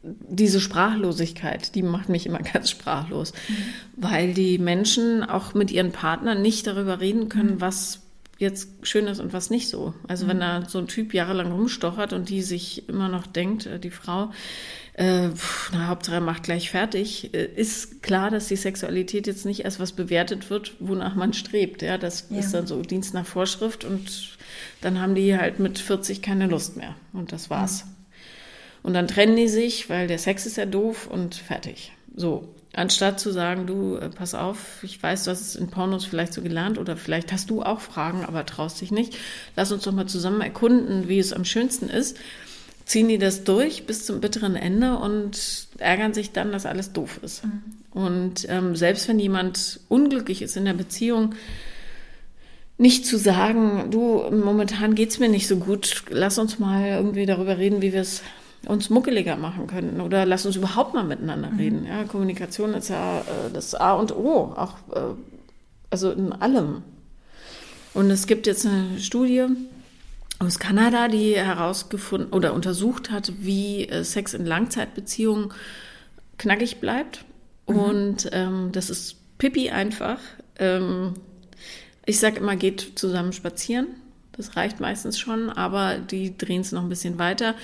diese 0.02 0.62
Sprachlosigkeit, 0.62 1.76
die 1.76 1.84
macht 1.84 2.10
mich 2.10 2.26
immer 2.26 2.40
ganz 2.54 2.70
sprachlos, 2.70 3.34
mhm. 3.34 3.56
weil 3.98 4.34
die 4.34 4.58
Menschen 4.58 5.24
auch 5.24 5.54
mit 5.54 5.72
ihren 5.72 5.92
Partnern 5.92 6.42
nicht 6.42 6.68
darüber 6.68 7.00
reden 7.00 7.30
können, 7.30 7.56
mhm. 7.56 7.62
was 7.62 8.02
jetzt 8.40 8.70
schön 8.84 9.08
ist 9.08 9.20
und 9.20 9.34
was 9.34 9.50
nicht 9.50 9.68
so. 9.68 9.94
Also 10.08 10.26
mhm. 10.26 10.30
wenn 10.30 10.40
da 10.40 10.66
so 10.68 10.80
ein 10.80 10.88
Typ 10.88 11.14
jahrelang 11.14 11.52
rumstochert 11.52 12.14
und 12.14 12.30
die 12.30 12.42
sich 12.42 12.88
immer 12.90 13.10
noch 13.10 13.28
denkt, 13.28 13.66
äh, 13.66 13.80
die 13.80 13.92
Frau, 13.92 14.32
äh, 14.94 15.30
na, 15.72 15.88
Hauptsache 15.88 16.22
macht 16.22 16.44
gleich 16.44 16.72
fertig, 16.72 17.34
äh, 17.34 17.46
ist 17.46 18.02
klar, 18.02 18.32
dass 18.32 18.48
die 18.48 18.56
Sexualität 18.56 19.28
jetzt 19.28 19.46
nicht 19.46 19.66
erst 19.66 19.80
was 19.80 19.92
bewertet 19.92 20.50
wird, 20.50 20.74
wonach 20.80 21.16
man 21.16 21.34
strebt. 21.34 21.82
Ja, 21.82 21.98
das 21.98 22.28
ja. 22.30 22.40
ist 22.40 22.54
dann 22.54 22.66
so 22.66 22.82
Dienst 22.82 23.14
nach 23.14 23.26
Vorschrift 23.26 23.84
und 23.84 24.38
dann 24.82 25.02
haben 25.02 25.16
die 25.16 25.38
halt 25.38 25.60
mit 25.60 25.78
40 25.78 26.22
keine 26.22 26.48
Lust 26.48 26.78
mehr 26.78 26.96
und 27.12 27.34
das 27.34 27.50
war's. 27.50 27.86
Mhm. 27.86 27.90
Und 28.82 28.94
dann 28.94 29.10
trennen 29.10 29.36
die 29.36 29.50
sich, 29.50 29.90
weil 29.90 30.08
der 30.08 30.18
Sex 30.18 30.46
ist 30.46 30.56
ja 30.56 30.66
doof 30.66 31.08
und 31.08 31.36
fertig. 31.36 31.92
So. 32.16 32.56
Anstatt 32.74 33.20
zu 33.20 33.32
sagen, 33.32 33.66
du, 33.66 33.96
äh, 33.96 34.10
pass 34.10 34.36
auf, 34.36 34.84
ich 34.84 35.02
weiß, 35.02 35.24
du 35.24 35.32
hast 35.32 35.42
es 35.42 35.56
in 35.56 35.70
Pornos 35.70 36.06
vielleicht 36.06 36.34
so 36.34 36.42
gelernt 36.42 36.78
oder 36.78 36.96
vielleicht 36.96 37.32
hast 37.32 37.50
du 37.50 37.64
auch 37.64 37.82
Fragen, 37.82 38.24
aber 38.24 38.46
traust 38.46 38.80
dich 38.82 38.92
nicht. 38.92 39.18
Lass 39.56 39.72
uns 39.72 39.84
doch 39.84 39.92
mal 39.92 40.06
zusammen 40.06 40.42
erkunden, 40.42 41.08
wie 41.08 41.20
es 41.20 41.34
am 41.34 41.46
schönsten 41.46 41.90
ist. 41.90 42.18
Ziehen 42.86 43.08
die 43.08 43.18
das 43.18 43.44
durch 43.44 43.86
bis 43.86 44.06
zum 44.06 44.22
bitteren 44.22 44.56
Ende 44.56 44.98
und 44.98 45.68
ärgern 45.80 46.14
sich 46.14 46.32
dann, 46.32 46.52
dass 46.52 46.66
alles 46.66 46.94
doof 46.94 47.20
ist. 47.24 47.44
Mhm. 47.44 47.62
Und 47.92 48.48
ähm, 48.50 48.76
selbst 48.76 49.08
wenn 49.08 49.20
jemand 49.20 49.80
unglücklich 49.90 50.44
ist 50.44 50.56
in 50.56 50.66
der 50.66 50.74
Beziehung, 50.74 51.34
nicht 52.78 53.06
zu 53.06 53.18
sagen, 53.18 53.92
du, 53.92 54.24
momentan 54.32 54.96
geht 54.96 55.10
es 55.10 55.20
mir 55.20 55.28
nicht 55.28 55.48
so 55.48 55.58
gut, 55.58 56.04
lass 56.10 56.38
uns 56.38 56.60
mal 56.60 56.88
irgendwie 56.88 57.26
darüber 57.26 57.58
reden, 57.58 57.82
wie 57.82 57.94
wir 57.94 58.02
es 58.02 58.22
uns 58.66 58.90
muckeliger 58.90 59.36
machen 59.38 59.68
könnten 59.68 60.02
oder 60.02 60.26
lass 60.26 60.46
uns 60.46 60.56
überhaupt 60.56 60.94
mal 60.94 61.04
miteinander 61.04 61.50
mhm. 61.50 61.58
reden. 61.58 61.86
Ja, 61.86 62.04
Kommunikation 62.04 62.74
ist 62.74 62.90
ja 62.90 63.20
äh, 63.20 63.52
das 63.54 63.76
A 63.76 63.94
und 63.94 64.16
O, 64.16 64.54
auch 64.56 64.76
äh, 64.94 65.16
also 65.90 66.12
in 66.12 66.34
allem. 66.34 66.84
Und 67.94 68.12
es 68.12 68.28
gibt 68.28 68.48
jetzt 68.48 68.66
eine 68.66 69.00
Studie 69.00 69.46
aus 70.40 70.60
Kanada, 70.60 71.08
die 71.08 71.36
herausgefunden 71.36 72.32
oder 72.32 72.54
untersucht 72.54 73.12
hat, 73.12 73.34
wie 73.40 73.88
äh, 73.88 74.04
Sex 74.04 74.34
in 74.34 74.46
Langzeitbeziehungen 74.46 75.52
knackig 76.38 76.80
bleibt. 76.80 77.26
Mhm. 77.68 77.76
Und 77.76 78.30
ähm, 78.32 78.70
das 78.72 78.90
ist 78.90 79.18
pipi 79.38 79.70
einfach. 79.70 80.20
Ähm, 80.58 81.14
ich 82.06 82.20
sage 82.20 82.40
immer, 82.40 82.56
geht 82.56 82.94
zusammen 82.96 83.34
spazieren. 83.34 83.88
Das 84.40 84.56
reicht 84.56 84.80
meistens 84.80 85.20
schon, 85.20 85.50
aber 85.50 85.98
die 85.98 86.38
drehen 86.38 86.62
es 86.62 86.72
noch 86.72 86.82
ein 86.82 86.88
bisschen 86.88 87.20
weiter. 87.20 87.56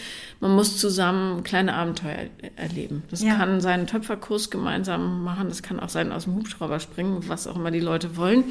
Man 0.42 0.52
muss 0.52 0.78
zusammen 0.78 1.42
kleine 1.44 1.74
Abenteuer 1.74 2.26
erleben. 2.58 3.04
Das 3.10 3.22
ja. 3.22 3.36
kann 3.36 3.62
sein 3.62 3.80
einen 3.80 3.88
Töpferkurs 3.88 4.50
gemeinsam 4.50 5.24
machen, 5.24 5.48
das 5.48 5.64
kann 5.64 5.80
auch 5.80 5.88
sein 5.88 6.12
aus 6.12 6.26
dem 6.26 6.36
Hubschrauber 6.36 6.82
springen, 6.82 7.24
was 7.30 7.48
auch 7.48 7.56
immer 7.56 7.72
die 7.72 7.80
Leute 7.80 8.18
wollen. 8.18 8.44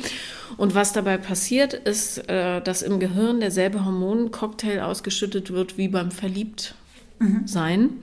Und 0.57 0.75
was 0.75 0.95
dabei 0.95 1.19
passiert, 1.19 1.75
ist, 1.75 2.27
äh, 2.31 2.63
dass 2.63 2.81
im 2.81 2.99
Gehirn 2.99 3.41
derselbe 3.41 3.85
Hormoncocktail 3.85 4.81
ausgeschüttet 4.81 5.53
wird 5.53 5.77
wie 5.77 5.89
beim 5.89 6.11
Verliebtsein. 6.11 7.81
Mhm. 7.81 8.01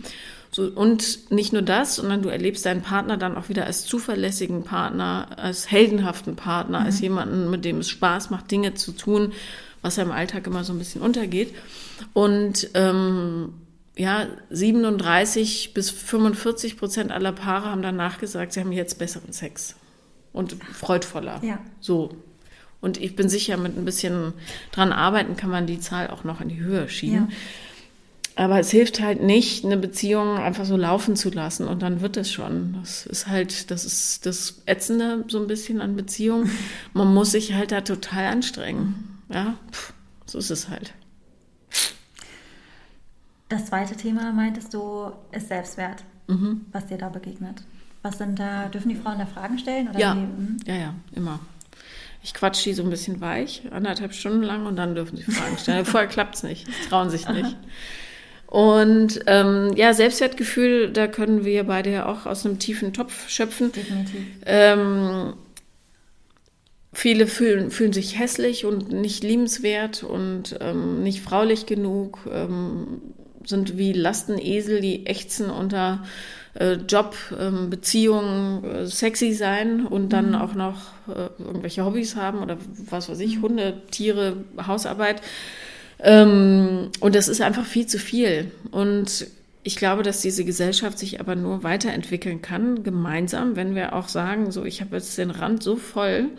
So, 0.54 0.64
und 0.64 1.32
nicht 1.32 1.54
nur 1.54 1.62
das, 1.62 1.96
sondern 1.96 2.22
du 2.22 2.30
erlebst 2.30 2.66
deinen 2.66 2.82
Partner 2.82 3.16
dann 3.16 3.38
auch 3.38 3.48
wieder 3.48 3.66
als 3.66 3.86
zuverlässigen 3.86 4.64
Partner, 4.64 5.30
als 5.38 5.72
heldenhaften 5.72 6.36
Partner, 6.36 6.82
mhm. 6.82 6.86
als 6.86 7.00
jemanden, 7.00 7.50
mit 7.50 7.64
dem 7.64 7.80
es 7.80 7.90
Spaß 7.90 8.30
macht, 8.30 8.52
Dinge 8.52 8.74
zu 8.74 8.92
tun, 8.92 9.32
was 9.82 9.96
ja 9.96 10.04
im 10.04 10.12
Alltag 10.12 10.48
immer 10.48 10.64
so 10.64 10.74
ein 10.74 10.80
bisschen 10.80 11.02
untergeht. 11.02 11.54
Und 12.14 12.70
ähm, 12.74 13.54
ja, 13.96 14.28
37 14.50 15.74
bis 15.74 15.90
45 15.90 16.78
Prozent 16.78 17.12
aller 17.12 17.32
Paare 17.32 17.70
haben 17.70 17.82
danach 17.82 18.20
gesagt, 18.20 18.54
sie 18.54 18.60
haben 18.60 18.72
jetzt 18.72 19.00
besseren 19.00 19.34
Sex 19.34 19.76
und 20.34 20.56
freudvoller. 20.74 21.42
Ja. 21.44 21.60
So. 21.80 22.16
Und 22.80 23.00
ich 23.00 23.16
bin 23.16 23.30
sicher, 23.30 23.58
mit 23.58 23.78
ein 23.78 23.86
bisschen 23.86 24.34
dran 24.72 24.92
arbeiten 24.92 25.36
kann 25.36 25.52
man 25.52 25.68
die 25.68 25.80
Zahl 25.80 26.10
auch 26.10 26.24
noch 26.24 26.42
in 26.42 26.50
die 26.50 26.60
Höhe 26.60 26.90
schieben. 26.90 27.28
Ja. 27.30 28.44
aber 28.44 28.60
es 28.60 28.72
hilft 28.72 29.02
halt 29.02 29.22
nicht, 29.22 29.66
eine 29.66 29.78
Beziehung 29.78 30.38
einfach 30.38 30.66
so 30.66 30.78
laufen 30.78 31.16
zu 31.16 31.30
lassen 31.30 31.68
und 31.68 31.84
dann 31.84 32.02
wird 32.02 32.18
es 32.18 32.32
schon. 32.32 32.78
Das 32.80 33.06
ist 33.06 33.28
halt, 33.28 33.70
das 33.70 33.86
ist 33.86 34.26
das 34.26 34.64
Ätzende 34.66 35.26
so 35.28 35.40
ein 35.40 35.48
bisschen 35.48 35.82
an 35.82 35.96
Beziehungen. 35.96 36.50
Man 36.94 37.14
muss 37.14 37.32
sich 37.32 37.54
halt 37.54 37.72
da 37.72 37.82
total 37.82 38.26
anstrengen. 38.28 39.11
Ja, 39.34 39.56
Pff, 39.72 39.94
so 40.26 40.38
ist 40.38 40.50
es 40.50 40.70
halt. 40.70 40.94
Das 43.50 43.66
zweite 43.66 43.96
Thema, 43.96 44.32
meintest 44.32 44.74
du, 44.74 45.12
ist 45.32 45.50
Selbstwert, 45.50 46.04
mhm. 46.28 46.66
was 46.72 46.88
dir 46.88 46.98
da 46.98 47.10
begegnet. 47.10 47.64
Was 48.02 48.18
sind 48.18 48.40
da, 48.40 48.70
dürfen 48.70 48.90
die 48.90 48.96
Frauen 48.96 49.20
da 49.20 49.26
Fragen 49.26 49.60
stellen? 49.60 49.90
Oder 49.90 50.00
ja. 50.00 50.14
Hm? 50.14 50.58
ja, 50.66 50.76
ja, 50.76 50.94
immer. 51.14 51.40
Ich 52.24 52.34
quatsch 52.34 52.64
die 52.64 52.74
so 52.74 52.84
ein 52.84 52.90
bisschen 52.90 53.20
weich, 53.20 53.64
anderthalb 53.72 54.14
Stunden 54.14 54.44
lang 54.44 54.66
und 54.66 54.76
dann 54.76 54.96
dürfen 54.96 55.18
sie 55.18 55.24
Fragen 55.24 55.58
stellen. 55.58 55.86
Vorher 55.86 56.08
klappt 56.08 56.36
es 56.36 56.44
nicht, 56.44 56.68
sie 56.68 56.90
trauen 56.90 57.10
sich 57.10 57.28
nicht. 57.28 57.58
Und 58.48 59.22
ähm, 59.28 59.72
ja, 59.76 59.94
Selbstwertgefühl, 59.94 60.92
da 60.92 61.08
können 61.08 61.46
wir 61.46 61.64
beide 61.64 61.92
ja 61.92 62.06
auch 62.06 62.26
aus 62.26 62.46
einem 62.46 62.60
tiefen 62.60 62.94
Topf 62.94 63.30
schöpfen. 63.30 63.72
Definitiv. 63.72 64.22
Ähm, 64.46 65.34
viele 66.94 67.28
fühlen, 67.28 67.72
fühlen 67.72 67.94
sich 67.94 68.20
hässlich 68.20 68.66
und 68.66 68.92
nicht 68.92 69.24
liebenswert 69.24 70.04
und 70.04 70.58
ähm, 70.60 71.04
nicht 71.04 71.22
fraulich 71.22 71.66
genug, 71.66 72.20
ähm, 72.32 73.02
sind 73.46 73.78
wie 73.78 73.94
Lastenesel, 73.94 74.82
die 74.82 75.08
ächzen 75.08 75.50
unter 75.50 76.04
äh, 76.54 76.74
Job, 76.74 77.16
ähm, 77.40 77.70
Beziehungen, 77.70 78.64
äh, 78.64 78.86
sexy 78.86 79.34
sein 79.34 79.86
und 79.86 80.10
dann 80.10 80.30
mhm. 80.30 80.36
auch 80.36 80.54
noch 80.54 80.78
äh, 81.08 81.30
irgendwelche 81.42 81.86
Hobbys 81.86 82.16
haben 82.16 82.40
oder 82.44 82.58
was 82.90 83.10
weiß 83.10 83.20
ich, 83.20 83.38
mhm. 83.38 83.42
Hunde, 83.42 83.82
Tiere, 83.90 84.38
Hausarbeit. 84.66 85.22
Ähm, 86.00 86.90
und 87.00 87.16
das 87.16 87.28
ist 87.28 87.42
einfach 87.42 87.66
viel 87.66 87.88
zu 87.88 88.00
viel. 88.00 88.52
Und 88.72 89.28
ich 89.64 89.76
glaube, 89.76 90.04
dass 90.04 90.22
diese 90.22 90.44
Gesellschaft 90.44 90.98
sich 90.98 91.20
aber 91.20 91.36
nur 91.36 91.64
weiterentwickeln 91.64 92.42
kann, 92.42 92.84
gemeinsam, 92.84 93.56
wenn 93.56 93.76
wir 93.76 93.94
auch 93.94 94.08
sagen, 94.08 94.52
so, 94.52 94.66
ich 94.66 94.82
habe 94.82 94.98
jetzt 94.98 95.18
den 95.18 95.30
Rand 95.30 95.62
so 95.64 95.76
voll, 95.76 96.30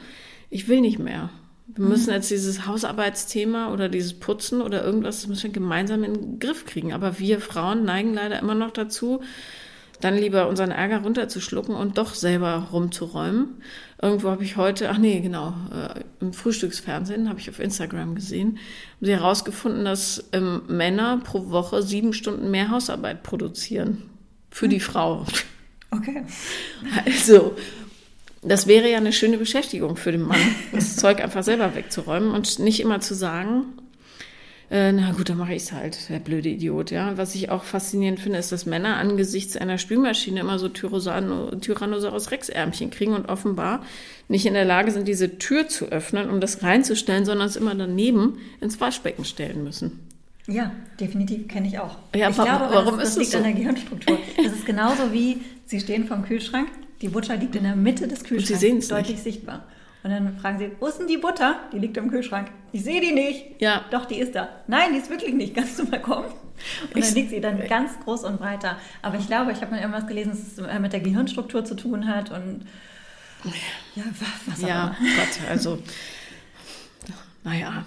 ich 0.52 0.68
will 0.68 0.80
nicht 0.80 0.98
mehr. 0.98 1.30
Wir 1.66 1.86
müssen 1.86 2.08
mhm. 2.08 2.16
jetzt 2.16 2.30
dieses 2.30 2.66
Hausarbeitsthema 2.66 3.72
oder 3.72 3.88
dieses 3.88 4.12
Putzen 4.14 4.60
oder 4.60 4.84
irgendwas, 4.84 5.20
das 5.20 5.28
müssen 5.28 5.44
wir 5.44 5.50
gemeinsam 5.52 6.04
in 6.04 6.12
den 6.12 6.38
Griff 6.38 6.66
kriegen. 6.66 6.92
Aber 6.92 7.18
wir 7.18 7.40
Frauen 7.40 7.84
neigen 7.84 8.12
leider 8.12 8.38
immer 8.38 8.54
noch 8.54 8.70
dazu, 8.70 9.22
dann 10.00 10.18
lieber 10.18 10.48
unseren 10.48 10.72
Ärger 10.72 10.98
runterzuschlucken 11.02 11.74
und 11.74 11.96
doch 11.96 12.14
selber 12.14 12.68
rumzuräumen. 12.72 13.62
Irgendwo 14.02 14.28
habe 14.30 14.44
ich 14.44 14.56
heute, 14.56 14.90
ach 14.90 14.98
nee, 14.98 15.20
genau, 15.20 15.54
äh, 15.72 16.00
im 16.20 16.32
Frühstücksfernsehen 16.32 17.28
habe 17.28 17.38
ich 17.38 17.48
auf 17.48 17.60
Instagram 17.60 18.16
gesehen, 18.16 18.58
haben 18.96 19.06
sie 19.06 19.12
herausgefunden, 19.12 19.84
dass 19.84 20.28
ähm, 20.32 20.62
Männer 20.66 21.20
pro 21.24 21.50
Woche 21.50 21.82
sieben 21.82 22.12
Stunden 22.12 22.50
mehr 22.50 22.70
Hausarbeit 22.70 23.22
produzieren 23.22 24.02
für 24.50 24.66
hm. 24.66 24.70
die 24.70 24.80
Frau. 24.80 25.24
Okay. 25.92 26.24
Also, 27.06 27.54
das 28.42 28.66
wäre 28.66 28.90
ja 28.90 28.98
eine 28.98 29.12
schöne 29.12 29.38
Beschäftigung 29.38 29.96
für 29.96 30.12
den 30.12 30.22
Mann, 30.22 30.40
das 30.72 30.96
Zeug 30.96 31.20
einfach 31.20 31.42
selber 31.42 31.74
wegzuräumen 31.74 32.32
und 32.32 32.58
nicht 32.58 32.80
immer 32.80 33.00
zu 33.00 33.14
sagen, 33.14 33.64
äh, 34.72 34.90
na 34.90 35.12
gut, 35.12 35.28
dann 35.28 35.36
mache 35.36 35.52
ich 35.52 35.64
es 35.64 35.72
halt, 35.72 36.08
der 36.08 36.18
blöde 36.18 36.48
Idiot, 36.48 36.90
ja. 36.90 37.18
Was 37.18 37.34
ich 37.34 37.50
auch 37.50 37.62
faszinierend 37.62 38.20
finde, 38.20 38.38
ist, 38.38 38.52
dass 38.52 38.64
Männer 38.64 38.96
angesichts 38.96 39.54
einer 39.58 39.76
Spülmaschine 39.76 40.40
immer 40.40 40.58
so 40.58 40.70
Tyrannosaurus 40.70 42.30
Rex-Ärmchen 42.30 42.90
kriegen 42.90 43.12
und 43.12 43.28
offenbar 43.28 43.84
nicht 44.28 44.46
in 44.46 44.54
der 44.54 44.64
Lage 44.64 44.90
sind, 44.90 45.06
diese 45.06 45.36
Tür 45.36 45.68
zu 45.68 45.86
öffnen, 45.86 46.30
um 46.30 46.40
das 46.40 46.62
reinzustellen, 46.62 47.26
sondern 47.26 47.48
es 47.48 47.56
immer 47.56 47.74
daneben 47.74 48.38
ins 48.62 48.80
Waschbecken 48.80 49.26
stellen 49.26 49.62
müssen. 49.62 50.00
Ja, 50.46 50.72
definitiv, 50.98 51.48
kenne 51.48 51.68
ich 51.68 51.78
auch. 51.78 51.98
Ja, 52.16 52.30
ich 52.30 52.34
glaube, 52.34 52.68
warum 52.70 52.98
das, 52.98 53.10
das 53.10 53.18
liegt 53.18 53.32
so? 53.32 53.38
an 53.38 53.44
der 53.44 53.52
Gehirnstruktur. 53.52 54.18
Das 54.38 54.54
ist 54.54 54.64
genauso 54.64 55.12
wie, 55.12 55.42
Sie 55.66 55.80
stehen 55.80 56.06
vom 56.06 56.24
Kühlschrank, 56.24 56.68
die 57.02 57.08
Butter 57.08 57.36
liegt 57.36 57.56
in 57.56 57.64
der 57.64 57.76
Mitte 57.76 58.08
des 58.08 58.24
Kühlschranks, 58.24 58.50
und 58.50 58.58
Sie 58.58 58.66
sehen 58.66 58.78
es 58.78 58.88
deutlich 58.88 59.16
nicht. 59.16 59.24
sichtbar. 59.24 59.66
Und 60.04 60.10
dann 60.10 60.36
fragen 60.38 60.58
sie, 60.58 60.72
wo 60.80 60.86
ist 60.86 60.98
denn 60.98 61.06
die 61.06 61.16
Butter? 61.16 61.60
Die 61.72 61.78
liegt 61.78 61.96
im 61.96 62.10
Kühlschrank. 62.10 62.50
Ich 62.72 62.82
sehe 62.82 63.00
die 63.00 63.12
nicht. 63.12 63.60
Ja. 63.60 63.84
Doch, 63.90 64.04
die 64.06 64.16
ist 64.16 64.34
da. 64.34 64.48
Nein, 64.66 64.92
die 64.92 64.98
ist 64.98 65.10
wirklich 65.10 65.32
nicht. 65.34 65.54
Kannst 65.54 65.78
du 65.78 65.84
mal 65.84 66.00
kommen? 66.00 66.26
Und 66.26 66.96
ich 66.96 67.06
dann 67.06 67.14
liegt 67.14 67.30
sie 67.30 67.40
dann 67.40 67.66
ganz 67.68 67.92
groß 68.00 68.24
und 68.24 68.38
breiter. 68.38 68.78
Aber 69.00 69.16
ich 69.16 69.26
glaube, 69.26 69.52
ich 69.52 69.60
habe 69.60 69.72
mal 69.72 69.80
irgendwas 69.80 70.06
gelesen, 70.06 70.30
dass 70.30 70.40
es 70.40 70.58
äh, 70.58 70.80
mit 70.80 70.92
der 70.92 71.00
Gehirnstruktur 71.00 71.64
zu 71.64 71.74
tun 71.76 72.08
hat 72.08 72.30
und 72.30 72.66
ja, 73.94 74.04
was 74.46 74.64
auch 74.64 74.68
ja, 74.68 74.96
immer. 74.98 75.16
Gott, 75.16 75.50
also 75.50 75.78
naja. 77.44 77.84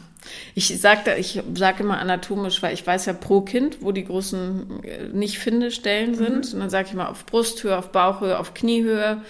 Ich 0.54 0.80
sage 0.80 1.16
ich 1.18 1.42
sag 1.56 1.80
immer 1.80 2.00
anatomisch, 2.00 2.62
weil 2.62 2.74
ich 2.74 2.86
weiß 2.86 3.06
ja 3.06 3.14
pro 3.14 3.42
Kind, 3.42 3.78
wo 3.82 3.92
die 3.92 4.06
großen 4.06 4.84
äh, 4.84 5.08
nicht 5.14 5.40
finde 5.40 5.72
Stellen 5.72 6.16
sind. 6.16 6.48
Mhm. 6.48 6.54
Und 6.54 6.60
dann 6.60 6.70
sage 6.70 6.88
ich 6.90 6.94
mal 6.94 7.08
auf 7.08 7.26
Brusthöhe, 7.26 7.78
auf 7.78 7.92
Bauchhöhe, 7.92 8.40
auf 8.40 8.54
Kniehöhe, 8.54 9.22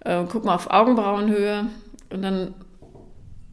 äh, 0.00 0.24
guck 0.28 0.44
mal 0.44 0.54
auf 0.54 0.70
Augenbrauenhöhe. 0.70 1.66
Und 2.10 2.22
dann 2.22 2.54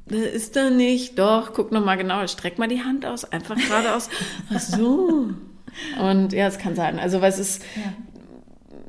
ist 0.09 0.55
da 0.55 0.69
nicht, 0.69 1.17
doch, 1.17 1.53
guck 1.53 1.71
nochmal 1.71 1.97
genau, 1.97 2.25
streck 2.27 2.59
mal 2.59 2.67
die 2.67 2.83
Hand 2.83 3.05
aus, 3.05 3.25
einfach 3.25 3.55
geradeaus. 3.55 4.09
Ach 4.53 4.59
so. 4.59 5.29
Und 5.99 6.33
ja, 6.33 6.47
es 6.47 6.57
kann 6.57 6.75
sein. 6.75 6.99
Also, 6.99 7.21
weil 7.21 7.29
es 7.29 7.39
ist 7.39 7.63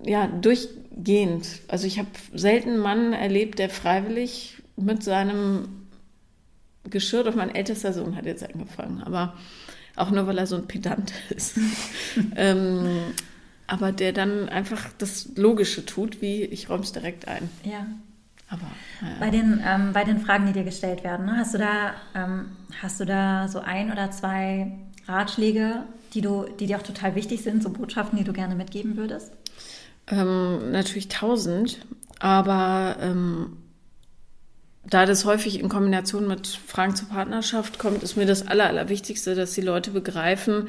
ja, 0.04 0.22
ja 0.22 0.26
durchgehend. 0.26 1.46
Also, 1.68 1.86
ich 1.86 1.98
habe 1.98 2.08
selten 2.34 2.70
einen 2.70 2.78
Mann 2.78 3.12
erlebt, 3.12 3.58
der 3.58 3.70
freiwillig 3.70 4.62
mit 4.76 5.02
seinem 5.02 5.83
Geschirr, 6.90 7.24
doch 7.24 7.34
mein 7.34 7.54
ältester 7.54 7.92
Sohn 7.92 8.16
hat 8.16 8.26
jetzt 8.26 8.44
angefangen, 8.44 9.02
aber 9.02 9.34
auch 9.96 10.10
nur, 10.10 10.26
weil 10.26 10.38
er 10.38 10.46
so 10.46 10.56
ein 10.56 10.66
Pedant 10.66 11.12
ist. 11.30 11.58
ähm, 12.36 13.14
aber 13.66 13.92
der 13.92 14.12
dann 14.12 14.48
einfach 14.48 14.90
das 14.98 15.30
Logische 15.36 15.86
tut, 15.86 16.20
wie 16.20 16.42
ich 16.42 16.68
räume 16.68 16.82
es 16.82 16.92
direkt 16.92 17.28
ein. 17.28 17.48
Ja. 17.64 17.86
Aber, 18.50 18.66
ja. 19.00 19.16
bei, 19.20 19.30
den, 19.30 19.62
ähm, 19.66 19.92
bei 19.92 20.04
den 20.04 20.20
Fragen, 20.20 20.46
die 20.46 20.52
dir 20.52 20.64
gestellt 20.64 21.02
werden, 21.02 21.26
ne, 21.26 21.36
hast, 21.38 21.54
du 21.54 21.58
da, 21.58 21.94
ähm, 22.14 22.50
hast 22.82 23.00
du 23.00 23.06
da 23.06 23.48
so 23.48 23.60
ein 23.60 23.90
oder 23.90 24.10
zwei 24.10 24.70
Ratschläge, 25.06 25.84
die, 26.12 26.20
du, 26.20 26.46
die 26.60 26.66
dir 26.66 26.78
auch 26.78 26.82
total 26.82 27.14
wichtig 27.14 27.42
sind, 27.42 27.62
so 27.62 27.70
Botschaften, 27.70 28.18
die 28.18 28.24
du 28.24 28.32
gerne 28.32 28.54
mitgeben 28.54 28.96
würdest? 28.96 29.32
Ähm, 30.06 30.70
natürlich 30.70 31.08
tausend, 31.08 31.78
aber 32.20 32.96
ähm, 33.00 33.56
da 34.86 35.06
das 35.06 35.24
häufig 35.24 35.60
in 35.60 35.68
Kombination 35.68 36.28
mit 36.28 36.46
Fragen 36.46 36.94
zur 36.94 37.08
Partnerschaft 37.08 37.78
kommt, 37.78 38.02
ist 38.02 38.16
mir 38.16 38.26
das 38.26 38.46
Aller, 38.46 38.66
Allerwichtigste, 38.66 39.34
dass 39.34 39.54
die 39.54 39.62
Leute 39.62 39.90
begreifen, 39.90 40.68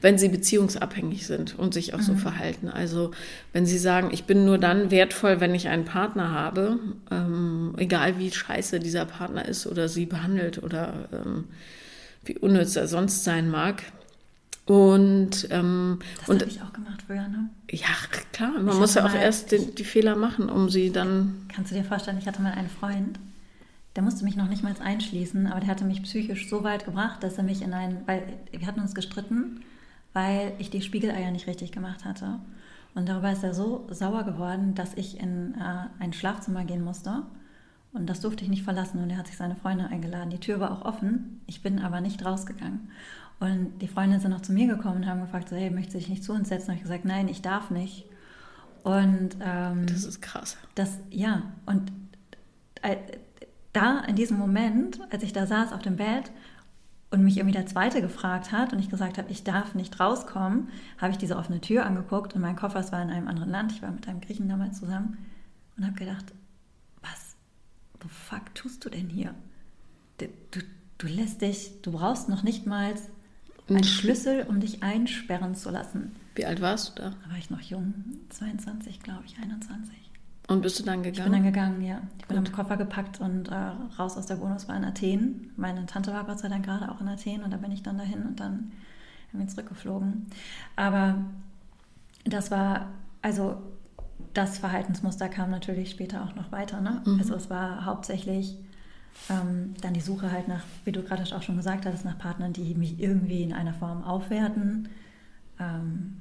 wenn 0.00 0.18
sie 0.18 0.28
beziehungsabhängig 0.28 1.26
sind 1.26 1.58
und 1.58 1.74
sich 1.74 1.92
auch 1.94 1.98
mhm. 1.98 2.02
so 2.02 2.14
verhalten. 2.14 2.68
Also 2.68 3.10
wenn 3.52 3.66
sie 3.66 3.78
sagen, 3.78 4.10
ich 4.12 4.24
bin 4.24 4.44
nur 4.44 4.58
dann 4.58 4.90
wertvoll, 4.90 5.40
wenn 5.40 5.54
ich 5.54 5.68
einen 5.68 5.84
Partner 5.84 6.30
habe, 6.30 6.78
ähm, 7.10 7.74
egal 7.76 8.18
wie 8.18 8.30
scheiße 8.30 8.78
dieser 8.78 9.04
Partner 9.04 9.46
ist 9.46 9.66
oder 9.66 9.88
sie 9.88 10.06
behandelt 10.06 10.62
oder 10.62 11.08
ähm, 11.12 11.44
wie 12.24 12.38
unnütz 12.38 12.76
er 12.76 12.86
sonst 12.86 13.24
sein 13.24 13.50
mag. 13.50 13.82
Und, 14.66 15.46
ähm, 15.50 16.00
das 16.18 16.28
habe 16.28 16.50
ich 16.50 16.60
auch 16.60 16.72
gemacht 16.72 17.02
früher, 17.06 17.28
ne? 17.28 17.50
Ja, 17.70 17.86
klar. 18.32 18.50
Man 18.50 18.68
ich 18.68 18.74
muss 18.74 18.94
ja 18.94 19.06
auch 19.06 19.14
erst 19.14 19.52
den, 19.52 19.76
die 19.76 19.84
Fehler 19.84 20.16
machen, 20.16 20.48
um 20.48 20.70
sie 20.70 20.90
dann. 20.90 21.46
Kannst 21.54 21.70
du 21.70 21.76
dir 21.76 21.84
vorstellen, 21.84 22.18
ich 22.18 22.26
hatte 22.26 22.42
mal 22.42 22.52
einen 22.52 22.68
Freund, 22.68 23.16
der 23.96 24.02
musste 24.02 24.24
mich 24.24 24.36
noch 24.36 24.48
nicht 24.48 24.62
mal 24.62 24.74
einschließen, 24.78 25.46
aber 25.46 25.60
der 25.60 25.70
hatte 25.70 25.84
mich 25.84 26.02
psychisch 26.02 26.48
so 26.48 26.62
weit 26.62 26.84
gebracht, 26.84 27.22
dass 27.22 27.38
er 27.38 27.44
mich 27.44 27.62
in 27.62 27.72
ein, 27.72 28.02
weil 28.06 28.22
wir 28.52 28.66
hatten 28.66 28.80
uns 28.80 28.94
gestritten, 28.94 29.60
weil 30.12 30.52
ich 30.58 30.70
die 30.70 30.82
Spiegeleier 30.82 31.30
nicht 31.30 31.46
richtig 31.46 31.72
gemacht 31.72 32.04
hatte. 32.04 32.38
Und 32.94 33.08
darüber 33.08 33.32
ist 33.32 33.42
er 33.42 33.54
so 33.54 33.86
sauer 33.90 34.24
geworden, 34.24 34.74
dass 34.74 34.94
ich 34.94 35.20
in 35.20 35.54
äh, 35.54 35.86
ein 35.98 36.12
Schlafzimmer 36.12 36.64
gehen 36.64 36.82
musste. 36.82 37.22
Und 37.92 38.06
das 38.08 38.20
durfte 38.20 38.44
ich 38.44 38.50
nicht 38.50 38.64
verlassen. 38.64 39.02
Und 39.02 39.10
er 39.10 39.18
hat 39.18 39.26
sich 39.26 39.36
seine 39.36 39.56
Freunde 39.56 39.86
eingeladen. 39.86 40.30
Die 40.30 40.40
Tür 40.40 40.60
war 40.60 40.72
auch 40.72 40.84
offen. 40.84 41.40
Ich 41.46 41.62
bin 41.62 41.78
aber 41.78 42.00
nicht 42.00 42.24
rausgegangen. 42.24 42.90
Und 43.38 43.78
die 43.80 43.88
Freunde 43.88 44.18
sind 44.18 44.30
noch 44.30 44.40
zu 44.40 44.52
mir 44.52 44.66
gekommen 44.66 45.02
und 45.02 45.06
haben 45.06 45.20
gefragt, 45.20 45.50
so, 45.50 45.56
hey, 45.56 45.70
möchtest 45.70 45.94
du 45.94 45.98
dich 45.98 46.08
nicht 46.08 46.24
zu 46.24 46.32
uns 46.32 46.48
setzen? 46.48 46.70
Und 46.70 46.76
ich 46.76 46.82
gesagt, 46.82 47.04
nein, 47.04 47.28
ich 47.28 47.42
darf 47.42 47.70
nicht. 47.70 48.06
Und 48.82 49.36
ähm, 49.42 49.86
das 49.86 50.04
ist 50.04 50.22
krass. 50.22 50.56
Das, 50.74 50.98
ja, 51.10 51.42
und 51.66 51.92
äh, 52.80 52.96
da 53.76 54.00
in 54.00 54.16
diesem 54.16 54.38
Moment, 54.38 55.00
als 55.10 55.22
ich 55.22 55.32
da 55.32 55.46
saß 55.46 55.72
auf 55.72 55.82
dem 55.82 55.96
Bett 55.96 56.30
und 57.10 57.22
mich 57.22 57.36
irgendwie 57.36 57.56
der 57.56 57.66
Zweite 57.66 58.00
gefragt 58.00 58.50
hat 58.50 58.72
und 58.72 58.78
ich 58.78 58.88
gesagt 58.88 59.18
habe, 59.18 59.30
ich 59.30 59.44
darf 59.44 59.74
nicht 59.74 60.00
rauskommen, 60.00 60.68
habe 60.98 61.12
ich 61.12 61.18
diese 61.18 61.36
offene 61.36 61.60
Tür 61.60 61.84
angeguckt 61.84 62.34
und 62.34 62.40
mein 62.40 62.56
Koffer 62.56 62.90
war 62.90 63.02
in 63.02 63.10
einem 63.10 63.28
anderen 63.28 63.50
Land. 63.50 63.72
Ich 63.72 63.82
war 63.82 63.90
mit 63.90 64.08
einem 64.08 64.20
Griechen 64.20 64.48
damals 64.48 64.78
zusammen 64.78 65.18
und 65.76 65.84
habe 65.84 65.94
gedacht, 65.94 66.24
was, 67.02 67.36
the 68.02 68.08
fuck 68.08 68.54
tust 68.54 68.84
du 68.84 68.88
denn 68.88 69.08
hier? 69.08 69.34
Du, 70.18 70.28
du, 70.50 70.60
du 70.98 71.06
lässt 71.06 71.42
dich, 71.42 71.82
du 71.82 71.92
brauchst 71.92 72.28
noch 72.28 72.42
nicht 72.42 72.66
mal 72.66 72.94
einen 73.68 73.84
Schlüssel, 73.84 74.46
um 74.48 74.60
dich 74.60 74.82
einsperren 74.82 75.54
zu 75.54 75.70
lassen. 75.70 76.16
Wie 76.34 76.46
alt 76.46 76.60
warst 76.60 76.98
du 76.98 77.02
da? 77.02 77.10
Da 77.10 77.30
war 77.30 77.38
ich 77.38 77.50
noch 77.50 77.60
jung, 77.60 77.94
22, 78.30 79.00
glaube 79.00 79.24
ich, 79.26 79.38
21. 79.38 80.06
Und 80.48 80.62
bist 80.62 80.78
du 80.78 80.84
dann 80.84 81.02
gegangen? 81.02 81.16
Ich 81.16 81.22
bin 81.24 81.32
dann 81.32 81.52
gegangen, 81.52 81.82
ja. 81.82 82.00
Ich 82.18 82.26
bin 82.26 82.36
Gut. 82.38 82.48
im 82.48 82.54
Koffer 82.54 82.76
gepackt 82.76 83.20
und 83.20 83.48
äh, 83.48 83.54
raus 83.98 84.16
aus 84.16 84.26
der 84.26 84.40
Wohnung. 84.40 84.56
Es 84.56 84.68
war 84.68 84.76
in 84.76 84.84
Athen. 84.84 85.50
Meine 85.56 85.86
Tante 85.86 86.12
war 86.12 86.24
Gott 86.24 86.38
sei 86.38 86.48
Dank 86.48 86.64
gerade 86.64 86.90
auch 86.90 87.00
in 87.00 87.08
Athen 87.08 87.42
und 87.42 87.52
da 87.52 87.56
bin 87.56 87.72
ich 87.72 87.82
dann 87.82 87.98
dahin 87.98 88.22
und 88.22 88.38
dann 88.38 88.72
bin 89.32 89.48
zurückgeflogen. 89.48 90.26
Aber 90.76 91.16
das 92.24 92.50
war, 92.50 92.88
also 93.22 93.62
das 94.34 94.58
Verhaltensmuster 94.58 95.28
kam 95.28 95.50
natürlich 95.50 95.90
später 95.90 96.24
auch 96.24 96.34
noch 96.34 96.52
weiter. 96.52 96.80
Ne? 96.80 97.02
Mhm. 97.04 97.18
Also 97.18 97.34
es 97.34 97.50
war 97.50 97.84
hauptsächlich 97.84 98.56
ähm, 99.30 99.74
dann 99.80 99.94
die 99.94 100.00
Suche 100.00 100.30
halt 100.30 100.48
nach, 100.48 100.62
wie 100.84 100.92
du 100.92 101.02
gerade 101.02 101.22
auch 101.34 101.42
schon 101.42 101.56
gesagt 101.56 101.86
hast, 101.86 102.04
nach 102.04 102.18
Partnern, 102.18 102.52
die 102.52 102.74
mich 102.74 103.00
irgendwie 103.00 103.42
in 103.42 103.52
einer 103.52 103.74
Form 103.74 104.04
aufwerten. 104.04 104.88
Ähm, 105.58 106.18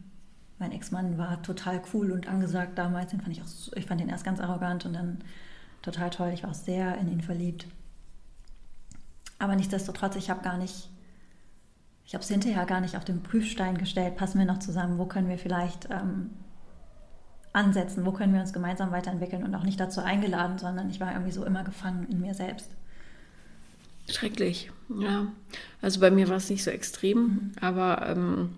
mein 0.57 0.71
Ex-Mann 0.71 1.17
war 1.17 1.41
total 1.41 1.81
cool 1.93 2.11
und 2.11 2.27
angesagt 2.27 2.77
damals. 2.77 3.11
Den 3.11 3.21
fand 3.21 3.35
ich 3.35 3.41
auch, 3.41 3.75
ich 3.75 3.85
fand 3.85 4.01
ihn 4.01 4.09
erst 4.09 4.23
ganz 4.23 4.39
arrogant 4.39 4.85
und 4.85 4.93
dann 4.93 5.19
total 5.81 6.09
toll. 6.09 6.31
Ich 6.33 6.43
war 6.43 6.51
auch 6.51 6.55
sehr 6.55 6.97
in 6.97 7.09
ihn 7.09 7.21
verliebt. 7.21 7.67
Aber 9.37 9.55
nichtsdestotrotz, 9.55 10.15
ich 10.15 10.29
habe 10.29 10.41
gar 10.43 10.57
nicht, 10.57 10.89
ich 12.05 12.13
habe 12.13 12.23
es 12.23 12.29
hinterher 12.29 12.65
gar 12.65 12.79
nicht 12.79 12.95
auf 12.95 13.03
den 13.03 13.21
Prüfstein 13.21 13.77
gestellt. 13.77 14.15
Passen 14.15 14.39
wir 14.39 14.45
noch 14.45 14.59
zusammen? 14.59 14.97
Wo 14.97 15.05
können 15.05 15.27
wir 15.27 15.37
vielleicht 15.37 15.89
ähm, 15.89 16.29
ansetzen? 17.51 18.05
Wo 18.05 18.13
können 18.13 18.33
wir 18.33 18.39
uns 18.39 18.53
gemeinsam 18.53 18.91
weiterentwickeln? 18.91 19.43
Und 19.43 19.53
auch 19.55 19.63
nicht 19.63 19.79
dazu 19.79 20.01
eingeladen, 20.01 20.57
sondern 20.57 20.89
ich 20.89 21.01
war 21.01 21.11
irgendwie 21.11 21.33
so 21.33 21.43
immer 21.43 21.65
gefangen 21.65 22.07
in 22.09 22.21
mir 22.21 22.33
selbst. 22.33 22.69
Schrecklich, 24.09 24.71
ja. 24.89 25.27
Also 25.81 25.99
bei 25.99 26.11
mir 26.11 26.29
war 26.29 26.37
es 26.37 26.49
nicht 26.49 26.63
so 26.63 26.69
extrem, 26.69 27.17
mhm. 27.17 27.51
aber 27.59 28.07
ähm, 28.07 28.57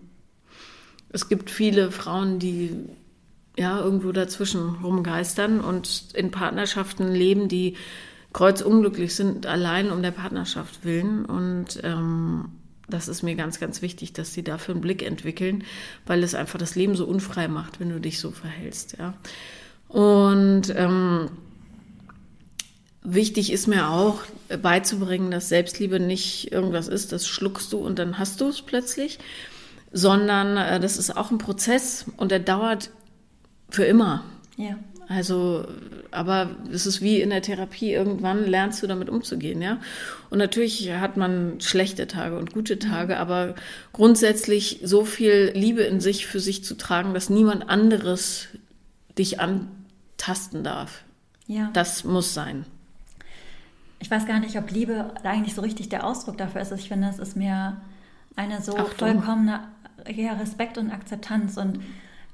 es 1.17 1.29
gibt 1.29 1.49
viele 1.49 1.89
Frauen, 1.89 2.37
die 2.37 2.75
ja 3.57 3.79
irgendwo 3.79 4.11
dazwischen 4.11 4.75
rumgeistern 4.83 5.59
und 5.61 6.09
in 6.13 6.29
Partnerschaften 6.29 7.11
leben, 7.11 7.47
die 7.47 7.75
kreuzunglücklich 8.33 9.15
sind, 9.15 9.47
allein 9.47 9.89
um 9.89 10.03
der 10.03 10.11
Partnerschaft 10.11 10.85
willen. 10.85 11.25
Und 11.25 11.79
ähm, 11.83 12.49
das 12.87 13.07
ist 13.07 13.23
mir 13.23 13.33
ganz, 13.33 13.59
ganz 13.59 13.81
wichtig, 13.81 14.13
dass 14.13 14.31
sie 14.31 14.43
dafür 14.43 14.75
einen 14.75 14.81
Blick 14.81 15.01
entwickeln, 15.01 15.63
weil 16.05 16.21
es 16.21 16.35
einfach 16.35 16.59
das 16.59 16.75
Leben 16.75 16.95
so 16.95 17.07
unfrei 17.07 17.47
macht, 17.47 17.79
wenn 17.79 17.89
du 17.89 17.99
dich 17.99 18.19
so 18.19 18.29
verhältst. 18.29 18.97
Ja. 18.99 19.15
Und 19.87 20.71
ähm, 20.75 21.31
wichtig 23.01 23.51
ist 23.51 23.65
mir 23.65 23.89
auch 23.89 24.19
beizubringen, 24.61 25.31
dass 25.31 25.49
Selbstliebe 25.49 25.99
nicht 25.99 26.51
irgendwas 26.51 26.87
ist, 26.87 27.11
das 27.11 27.27
schluckst 27.27 27.73
du 27.73 27.79
und 27.79 27.97
dann 27.97 28.19
hast 28.19 28.39
du 28.39 28.49
es 28.49 28.61
plötzlich, 28.61 29.17
sondern 29.91 30.57
äh, 30.57 30.79
das 30.79 30.97
ist 30.97 31.15
auch 31.15 31.31
ein 31.31 31.37
Prozess 31.37 32.05
und 32.17 32.31
der 32.31 32.39
dauert 32.39 32.91
für 33.69 33.85
immer. 33.85 34.23
Ja. 34.57 34.77
Also, 35.09 35.65
aber 36.11 36.49
es 36.71 36.85
ist 36.85 37.01
wie 37.01 37.21
in 37.21 37.29
der 37.29 37.41
Therapie, 37.41 37.93
irgendwann 37.93 38.45
lernst 38.45 38.83
du 38.83 38.87
damit 38.87 39.09
umzugehen, 39.09 39.61
ja. 39.61 39.79
Und 40.29 40.37
natürlich 40.37 40.91
hat 40.91 41.15
man 41.15 41.61
schlechte 41.61 42.07
Tage 42.07 42.37
und 42.37 42.51
gute 42.53 42.77
Tage, 42.77 43.13
mhm. 43.13 43.19
aber 43.21 43.55
grundsätzlich 43.93 44.81
so 44.83 45.05
viel 45.05 45.51
Liebe 45.55 45.83
in 45.83 46.01
sich 46.01 46.27
für 46.27 46.41
sich 46.41 46.65
zu 46.65 46.75
tragen, 46.75 47.13
dass 47.13 47.29
niemand 47.29 47.69
anderes 47.69 48.49
dich 49.17 49.39
antasten 49.39 50.65
darf. 50.65 51.03
Ja. 51.47 51.69
Das 51.71 52.03
muss 52.03 52.33
sein. 52.33 52.65
Ich 53.99 54.11
weiß 54.11 54.25
gar 54.27 54.41
nicht, 54.41 54.57
ob 54.57 54.69
Liebe 54.71 55.13
eigentlich 55.23 55.55
so 55.55 55.61
richtig 55.61 55.87
der 55.87 56.05
Ausdruck 56.05 56.37
dafür 56.37 56.61
ist. 56.61 56.73
Ich 56.73 56.89
finde, 56.89 57.07
es 57.07 57.17
ist 57.17 57.37
mir 57.37 57.77
eine 58.35 58.61
so 58.61 58.77
Achtung. 58.77 58.97
vollkommene 58.97 59.61
ja, 60.09 60.33
Respekt 60.33 60.77
und 60.77 60.91
Akzeptanz 60.91 61.57
und 61.57 61.79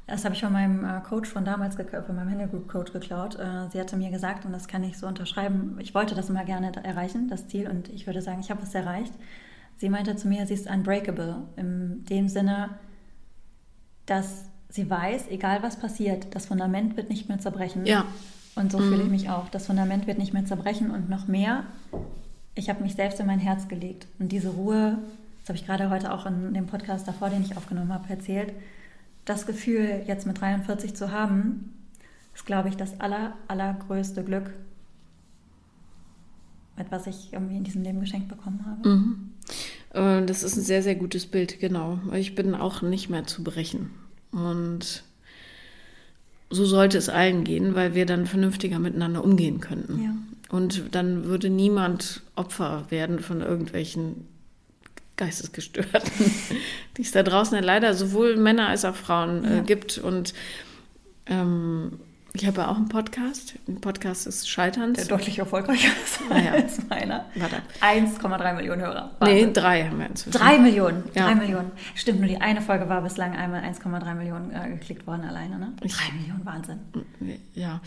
das 0.06 0.26
habe 0.26 0.36
ich 0.36 0.42
von 0.42 0.52
meinem 0.52 0.84
äh, 0.84 1.00
Coach 1.02 1.30
von 1.30 1.46
damals, 1.46 1.76
von 1.76 2.16
meinem 2.16 2.30
Handle 2.30 2.48
Group 2.48 2.68
Coach 2.68 2.92
geklaut. 2.92 3.36
Äh, 3.40 3.70
sie 3.72 3.80
hatte 3.80 3.96
mir 3.96 4.12
gesagt, 4.12 4.46
und 4.46 4.52
das 4.52 4.68
kann 4.68 4.84
ich 4.84 4.98
so 4.98 5.08
unterschreiben, 5.08 5.78
ich 5.80 5.96
wollte 5.96 6.14
das 6.14 6.30
immer 6.30 6.44
gerne 6.44 6.72
erreichen, 6.84 7.30
das 7.30 7.48
Ziel, 7.48 7.70
und 7.70 7.88
ich 7.90 8.06
würde 8.06 8.22
sagen, 8.22 8.42
ich 8.42 8.52
habe 8.52 8.64
es 8.64 8.76
erreicht. 8.76 9.14
Sie 9.78 9.90
meinte 9.90 10.16
zu 10.16 10.28
mir, 10.28 10.46
sie 10.46 10.54
ist 10.56 10.70
unbreakable, 10.70 11.44
in 11.56 12.06
dem 12.06 12.28
Sinne, 12.28 12.72
dass 14.06 14.46
sie 14.70 14.90
weiß, 14.90 15.30
egal 15.30 15.64
was 15.64 15.78
passiert, 15.78 16.36
das 16.36 16.48
Fundament 16.48 16.98
wird 16.98 17.10
nicht 17.10 17.30
mehr 17.30 17.40
zerbrechen. 17.40 17.86
Ja. 17.86 18.06
Und 18.56 18.72
so 18.72 18.80
mhm. 18.80 18.90
fühle 18.90 19.04
ich 19.04 19.10
mich 19.10 19.30
auch. 19.30 19.50
Das 19.50 19.68
Fundament 19.68 20.06
wird 20.06 20.18
nicht 20.18 20.34
mehr 20.34 20.46
zerbrechen 20.46 20.92
und 20.92 21.10
noch 21.10 21.28
mehr. 21.28 21.64
Ich 22.56 22.70
habe 22.70 22.84
mich 22.84 22.96
selbst 22.96 23.20
in 23.20 23.26
mein 23.26 23.40
Herz 23.40 23.68
gelegt. 23.68 24.08
Und 24.20 24.32
diese 24.32 24.50
Ruhe, 24.50 25.00
das 25.44 25.50
habe 25.50 25.58
ich 25.58 25.66
gerade 25.66 25.90
heute 25.90 26.14
auch 26.14 26.26
in 26.26 26.54
dem 26.54 26.68
Podcast 26.68 27.06
davor, 27.06 27.30
den 27.30 27.42
ich 27.44 27.58
aufgenommen 27.58 27.92
habe, 27.92 28.10
erzählt, 28.10 28.54
das 29.26 29.46
Gefühl 29.46 30.04
jetzt 30.08 30.26
mit 30.26 30.40
43 30.40 30.96
zu 30.96 31.12
haben, 31.12 31.74
ist, 32.34 32.46
glaube 32.46 32.70
ich, 32.70 32.78
das 32.78 33.02
aller, 33.02 33.34
allergrößte 33.50 34.24
Glück, 34.24 34.52
mit 36.78 36.90
was 36.92 37.08
ich 37.08 37.34
irgendwie 37.34 37.58
in 37.58 37.66
diesem 37.66 37.84
Leben 37.84 38.00
geschenkt 38.00 38.30
bekommen 38.30 38.66
habe. 38.66 38.88
Mhm. 38.88 39.32
Äh, 39.90 40.26
das 40.26 40.44
ist 40.44 40.56
ein 40.56 40.64
sehr, 40.64 40.82
sehr 40.82 40.96
gutes 40.96 41.26
Bild, 41.26 41.60
genau. 41.60 42.00
Ich 42.14 42.36
bin 42.36 42.56
auch 42.56 42.82
nicht 42.82 43.10
mehr 43.10 43.26
zu 43.26 43.44
brechen. 43.44 43.90
Und 44.32 45.04
so 46.50 46.66
sollte 46.66 46.98
es 46.98 47.10
allen 47.10 47.44
gehen, 47.44 47.76
weil 47.76 47.96
wir 47.96 48.06
dann 48.06 48.28
vernünftiger 48.28 48.80
miteinander 48.80 49.22
umgehen 49.22 49.60
könnten. 49.60 50.02
Ja. 50.02 50.16
Und 50.56 50.96
dann 50.96 51.26
würde 51.26 51.50
niemand 51.50 52.24
Opfer 52.36 52.86
werden 52.90 53.20
von 53.20 53.42
irgendwelchen 53.42 54.28
Geistesgestörten, 55.18 56.12
die 56.98 57.02
es 57.02 57.12
da 57.12 57.24
draußen 57.24 57.56
ja 57.56 57.64
leider 57.64 57.94
sowohl 57.94 58.36
Männer 58.36 58.68
als 58.68 58.84
auch 58.86 58.96
Frauen 58.96 59.46
äh, 59.46 59.56
ja. 59.58 59.62
gibt. 59.62 59.98
Und 60.00 60.34
ähm, 61.28 62.00
ich 62.36 62.48
habe 62.48 62.62
ja 62.62 62.68
auch 62.70 62.78
einen 62.78 62.90
Podcast. 62.90 63.54
Ein 63.68 63.80
Podcast 63.80 64.26
des 64.26 64.48
Scheiterns. 64.48 64.98
Der 64.98 65.06
deutlich 65.06 65.38
erfolgreicher 65.38 65.90
ist 66.04 66.20
ah, 66.32 66.40
ja. 66.40 66.52
als 66.54 66.80
meiner. 66.90 67.26
Warte. 67.36 67.58
1,3 67.80 68.56
Millionen 68.56 68.82
Hörer. 68.82 69.12
Wahnsinn. 69.20 69.48
Nee, 69.48 69.54
drei 69.54 69.84
haben 69.84 70.00
wir 70.00 70.08
inzwischen. 70.08 70.40
Drei 70.40 70.58
Millionen. 70.58 71.04
Ja. 71.14 71.28
Drei 71.28 71.36
Millionen. 71.36 71.72
Stimmt, 71.94 72.22
nur 72.22 72.28
die 72.28 72.42
eine 72.42 72.62
Folge 72.62 72.90
war 72.90 73.04
bislang 73.04 73.36
einmal 73.36 73.62
1,3 73.62 74.16
Millionen 74.16 74.52
äh, 74.52 74.68
geklickt 74.70 75.06
worden 75.06 75.26
alleine. 75.26 75.60
Ne? 75.60 75.74
Drei 75.80 76.12
Millionen, 76.20 76.44
Wahnsinn. 76.44 76.80
Ja. 77.54 77.82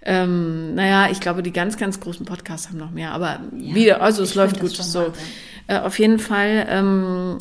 Ähm, 0.00 0.74
naja, 0.74 1.10
ich 1.10 1.20
glaube, 1.20 1.42
die 1.42 1.52
ganz, 1.52 1.76
ganz 1.76 2.00
großen 2.00 2.24
Podcasts 2.24 2.70
haben 2.70 2.78
noch 2.78 2.92
mehr. 2.92 3.12
Aber 3.12 3.40
ja, 3.54 3.74
wieder, 3.74 4.00
also 4.00 4.22
es 4.22 4.34
läuft 4.34 4.60
gut. 4.60 4.70
So. 4.70 5.12
Äh, 5.70 5.78
auf 5.78 6.00
jeden 6.00 6.18
Fall 6.18 6.66
ähm, 6.68 7.38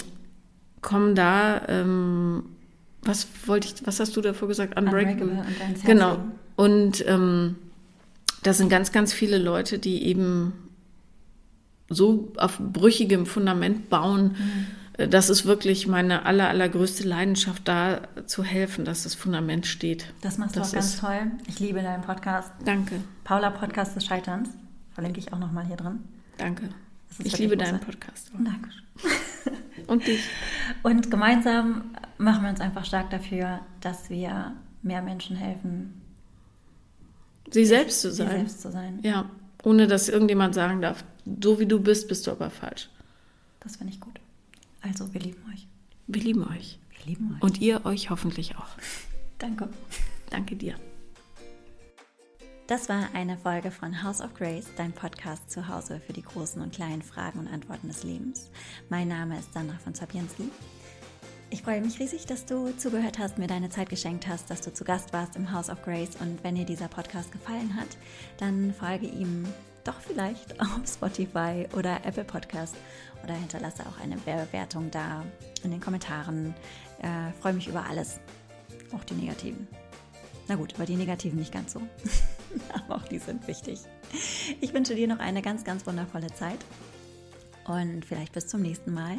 kommen 0.81 1.15
da. 1.15 1.67
Ähm, 1.67 2.43
was 3.01 3.27
wollte 3.47 3.67
ich, 3.67 3.87
was 3.87 3.99
hast 3.99 4.15
du 4.15 4.21
davor 4.21 4.47
gesagt? 4.47 4.77
Unbreakable. 4.77 5.31
Unbreakable 5.31 5.67
und 5.67 5.85
genau. 5.85 6.19
Und 6.55 7.03
ähm, 7.07 7.55
das 8.43 8.59
sind 8.59 8.69
ganz, 8.69 8.91
ganz 8.91 9.13
viele 9.13 9.39
Leute, 9.39 9.79
die 9.79 10.05
eben 10.05 10.53
so 11.89 12.31
auf 12.37 12.59
brüchigem 12.59 13.25
Fundament 13.25 13.89
bauen. 13.89 14.35
Mhm. 14.97 15.09
Das 15.09 15.31
ist 15.31 15.45
wirklich 15.45 15.87
meine 15.87 16.25
aller, 16.25 16.49
allergrößte 16.49 17.07
Leidenschaft, 17.07 17.67
da 17.67 18.01
zu 18.27 18.43
helfen, 18.43 18.85
dass 18.85 19.03
das 19.03 19.15
Fundament 19.15 19.65
steht. 19.65 20.13
Das 20.21 20.37
machst 20.37 20.55
du 20.55 20.59
das 20.59 20.69
auch 20.69 20.73
ganz 20.73 20.99
toll. 20.99 21.31
Ich 21.47 21.59
liebe 21.59 21.81
deinen 21.81 22.03
Podcast. 22.03 22.51
Danke. 22.63 23.01
Paula 23.23 23.49
Podcast 23.49 23.95
des 23.95 24.05
Scheiterns. 24.05 24.49
Verlinke 24.91 25.19
ich 25.19 25.33
auch 25.33 25.39
nochmal 25.39 25.65
hier 25.65 25.77
drin. 25.77 26.01
Danke. 26.37 26.69
Ich 27.23 27.37
liebe 27.37 27.57
deinen 27.57 27.79
Podcast. 27.79 28.31
Danke. 28.33 28.69
Und 29.87 30.05
dich. 30.07 30.21
Und 30.83 31.09
gemeinsam 31.09 31.95
machen 32.17 32.43
wir 32.43 32.49
uns 32.49 32.61
einfach 32.61 32.85
stark 32.85 33.09
dafür, 33.09 33.61
dass 33.81 34.09
wir 34.09 34.53
mehr 34.81 35.01
Menschen 35.01 35.35
helfen, 35.35 35.99
Sie 37.51 37.65
selbst 37.65 38.01
zu 38.01 38.11
sein. 38.11 38.29
Sie 38.29 38.35
selbst 38.35 38.61
zu 38.61 38.71
sein. 38.71 38.99
Ja, 39.01 39.29
ohne 39.63 39.87
dass 39.87 40.09
irgendjemand 40.09 40.53
sagen 40.53 40.81
darf, 40.81 41.03
so 41.41 41.59
wie 41.59 41.65
du 41.65 41.79
bist, 41.79 42.07
bist 42.07 42.27
du 42.27 42.31
aber 42.31 42.49
falsch. 42.49 42.89
Das 43.59 43.77
finde 43.77 43.93
ich 43.93 43.99
gut. 43.99 44.19
Also, 44.81 45.13
wir 45.13 45.21
lieben 45.21 45.41
euch. 45.51 45.67
Wir 46.07 46.21
lieben 46.21 46.43
euch. 46.43 46.79
Wir 46.91 47.05
lieben 47.05 47.35
euch. 47.35 47.41
Und 47.41 47.61
ihr 47.61 47.85
euch 47.85 48.09
hoffentlich 48.09 48.55
auch. 48.55 48.69
Danke. 49.37 49.69
Danke 50.29 50.55
dir. 50.55 50.75
Das 52.69 52.87
war 52.87 53.09
eine 53.15 53.35
Folge 53.35 53.71
von 53.71 54.03
House 54.03 54.21
of 54.21 54.35
Grace, 54.35 54.67
dein 54.77 54.91
Podcast 54.91 55.49
zu 55.49 55.67
Hause 55.67 55.99
für 56.05 56.13
die 56.13 56.21
großen 56.21 56.61
und 56.61 56.71
kleinen 56.71 57.01
Fragen 57.01 57.39
und 57.39 57.47
Antworten 57.47 57.87
des 57.87 58.03
Lebens. 58.03 58.51
Mein 58.89 59.07
Name 59.07 59.39
ist 59.39 59.53
Sandra 59.53 59.75
von 59.79 59.95
Zapienski. 59.95 60.51
Ich 61.49 61.63
freue 61.63 61.81
mich 61.81 61.99
riesig, 61.99 62.27
dass 62.27 62.45
du 62.45 62.71
zugehört 62.77 63.17
hast, 63.17 63.39
mir 63.39 63.47
deine 63.47 63.71
Zeit 63.71 63.89
geschenkt 63.89 64.27
hast, 64.27 64.51
dass 64.51 64.61
du 64.61 64.71
zu 64.71 64.83
Gast 64.83 65.13
warst 65.13 65.35
im 65.35 65.51
House 65.51 65.71
of 65.71 65.81
Grace. 65.81 66.15
Und 66.19 66.43
wenn 66.43 66.53
dir 66.53 66.65
dieser 66.65 66.89
Podcast 66.89 67.31
gefallen 67.31 67.75
hat, 67.75 67.97
dann 68.37 68.71
folge 68.71 69.07
ihm 69.07 69.47
doch 69.83 69.99
vielleicht 69.99 70.61
auf 70.61 70.81
Spotify 70.85 71.67
oder 71.75 72.05
Apple 72.05 72.23
Podcast 72.23 72.75
oder 73.23 73.33
hinterlasse 73.33 73.81
auch 73.81 73.99
eine 73.99 74.17
Bewertung 74.17 74.91
da 74.91 75.25
in 75.63 75.71
den 75.71 75.81
Kommentaren. 75.81 76.53
Äh, 77.01 77.33
freue 77.41 77.53
mich 77.53 77.67
über 77.67 77.83
alles, 77.89 78.19
auch 78.93 79.03
die 79.05 79.15
negativen. 79.15 79.67
Na 80.49 80.55
gut, 80.55 80.73
über 80.73 80.87
die 80.87 80.95
negativen 80.95 81.37
nicht 81.37 81.53
ganz 81.53 81.73
so, 81.73 81.81
aber 82.73 82.95
auch 82.95 83.07
die 83.07 83.19
sind 83.19 83.47
wichtig. 83.47 83.81
Ich 84.59 84.73
wünsche 84.73 84.95
dir 84.95 85.07
noch 85.07 85.19
eine 85.19 85.43
ganz, 85.43 85.63
ganz 85.63 85.85
wundervolle 85.85 86.33
Zeit 86.33 86.57
und 87.65 88.03
vielleicht 88.03 88.33
bis 88.33 88.47
zum 88.47 88.63
nächsten 88.63 88.91
Mal. 88.91 89.17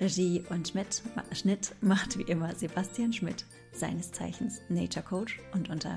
Regie 0.00 0.42
und 0.48 0.68
Schmidt, 0.68 1.02
Schnitt 1.32 1.74
macht 1.82 2.18
wie 2.18 2.22
immer 2.22 2.54
Sebastian 2.54 3.12
Schmidt, 3.12 3.44
seines 3.72 4.12
Zeichens 4.12 4.62
Nature 4.70 5.04
Coach 5.04 5.38
und 5.52 5.68
unter 5.68 5.94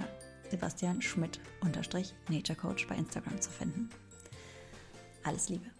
Sebastian 0.52 1.02
Schmidt 1.02 1.40
Nature 2.30 2.60
Coach 2.60 2.86
bei 2.88 2.96
Instagram 2.96 3.40
zu 3.40 3.50
finden. 3.50 3.90
Alles 5.24 5.48
Liebe. 5.48 5.75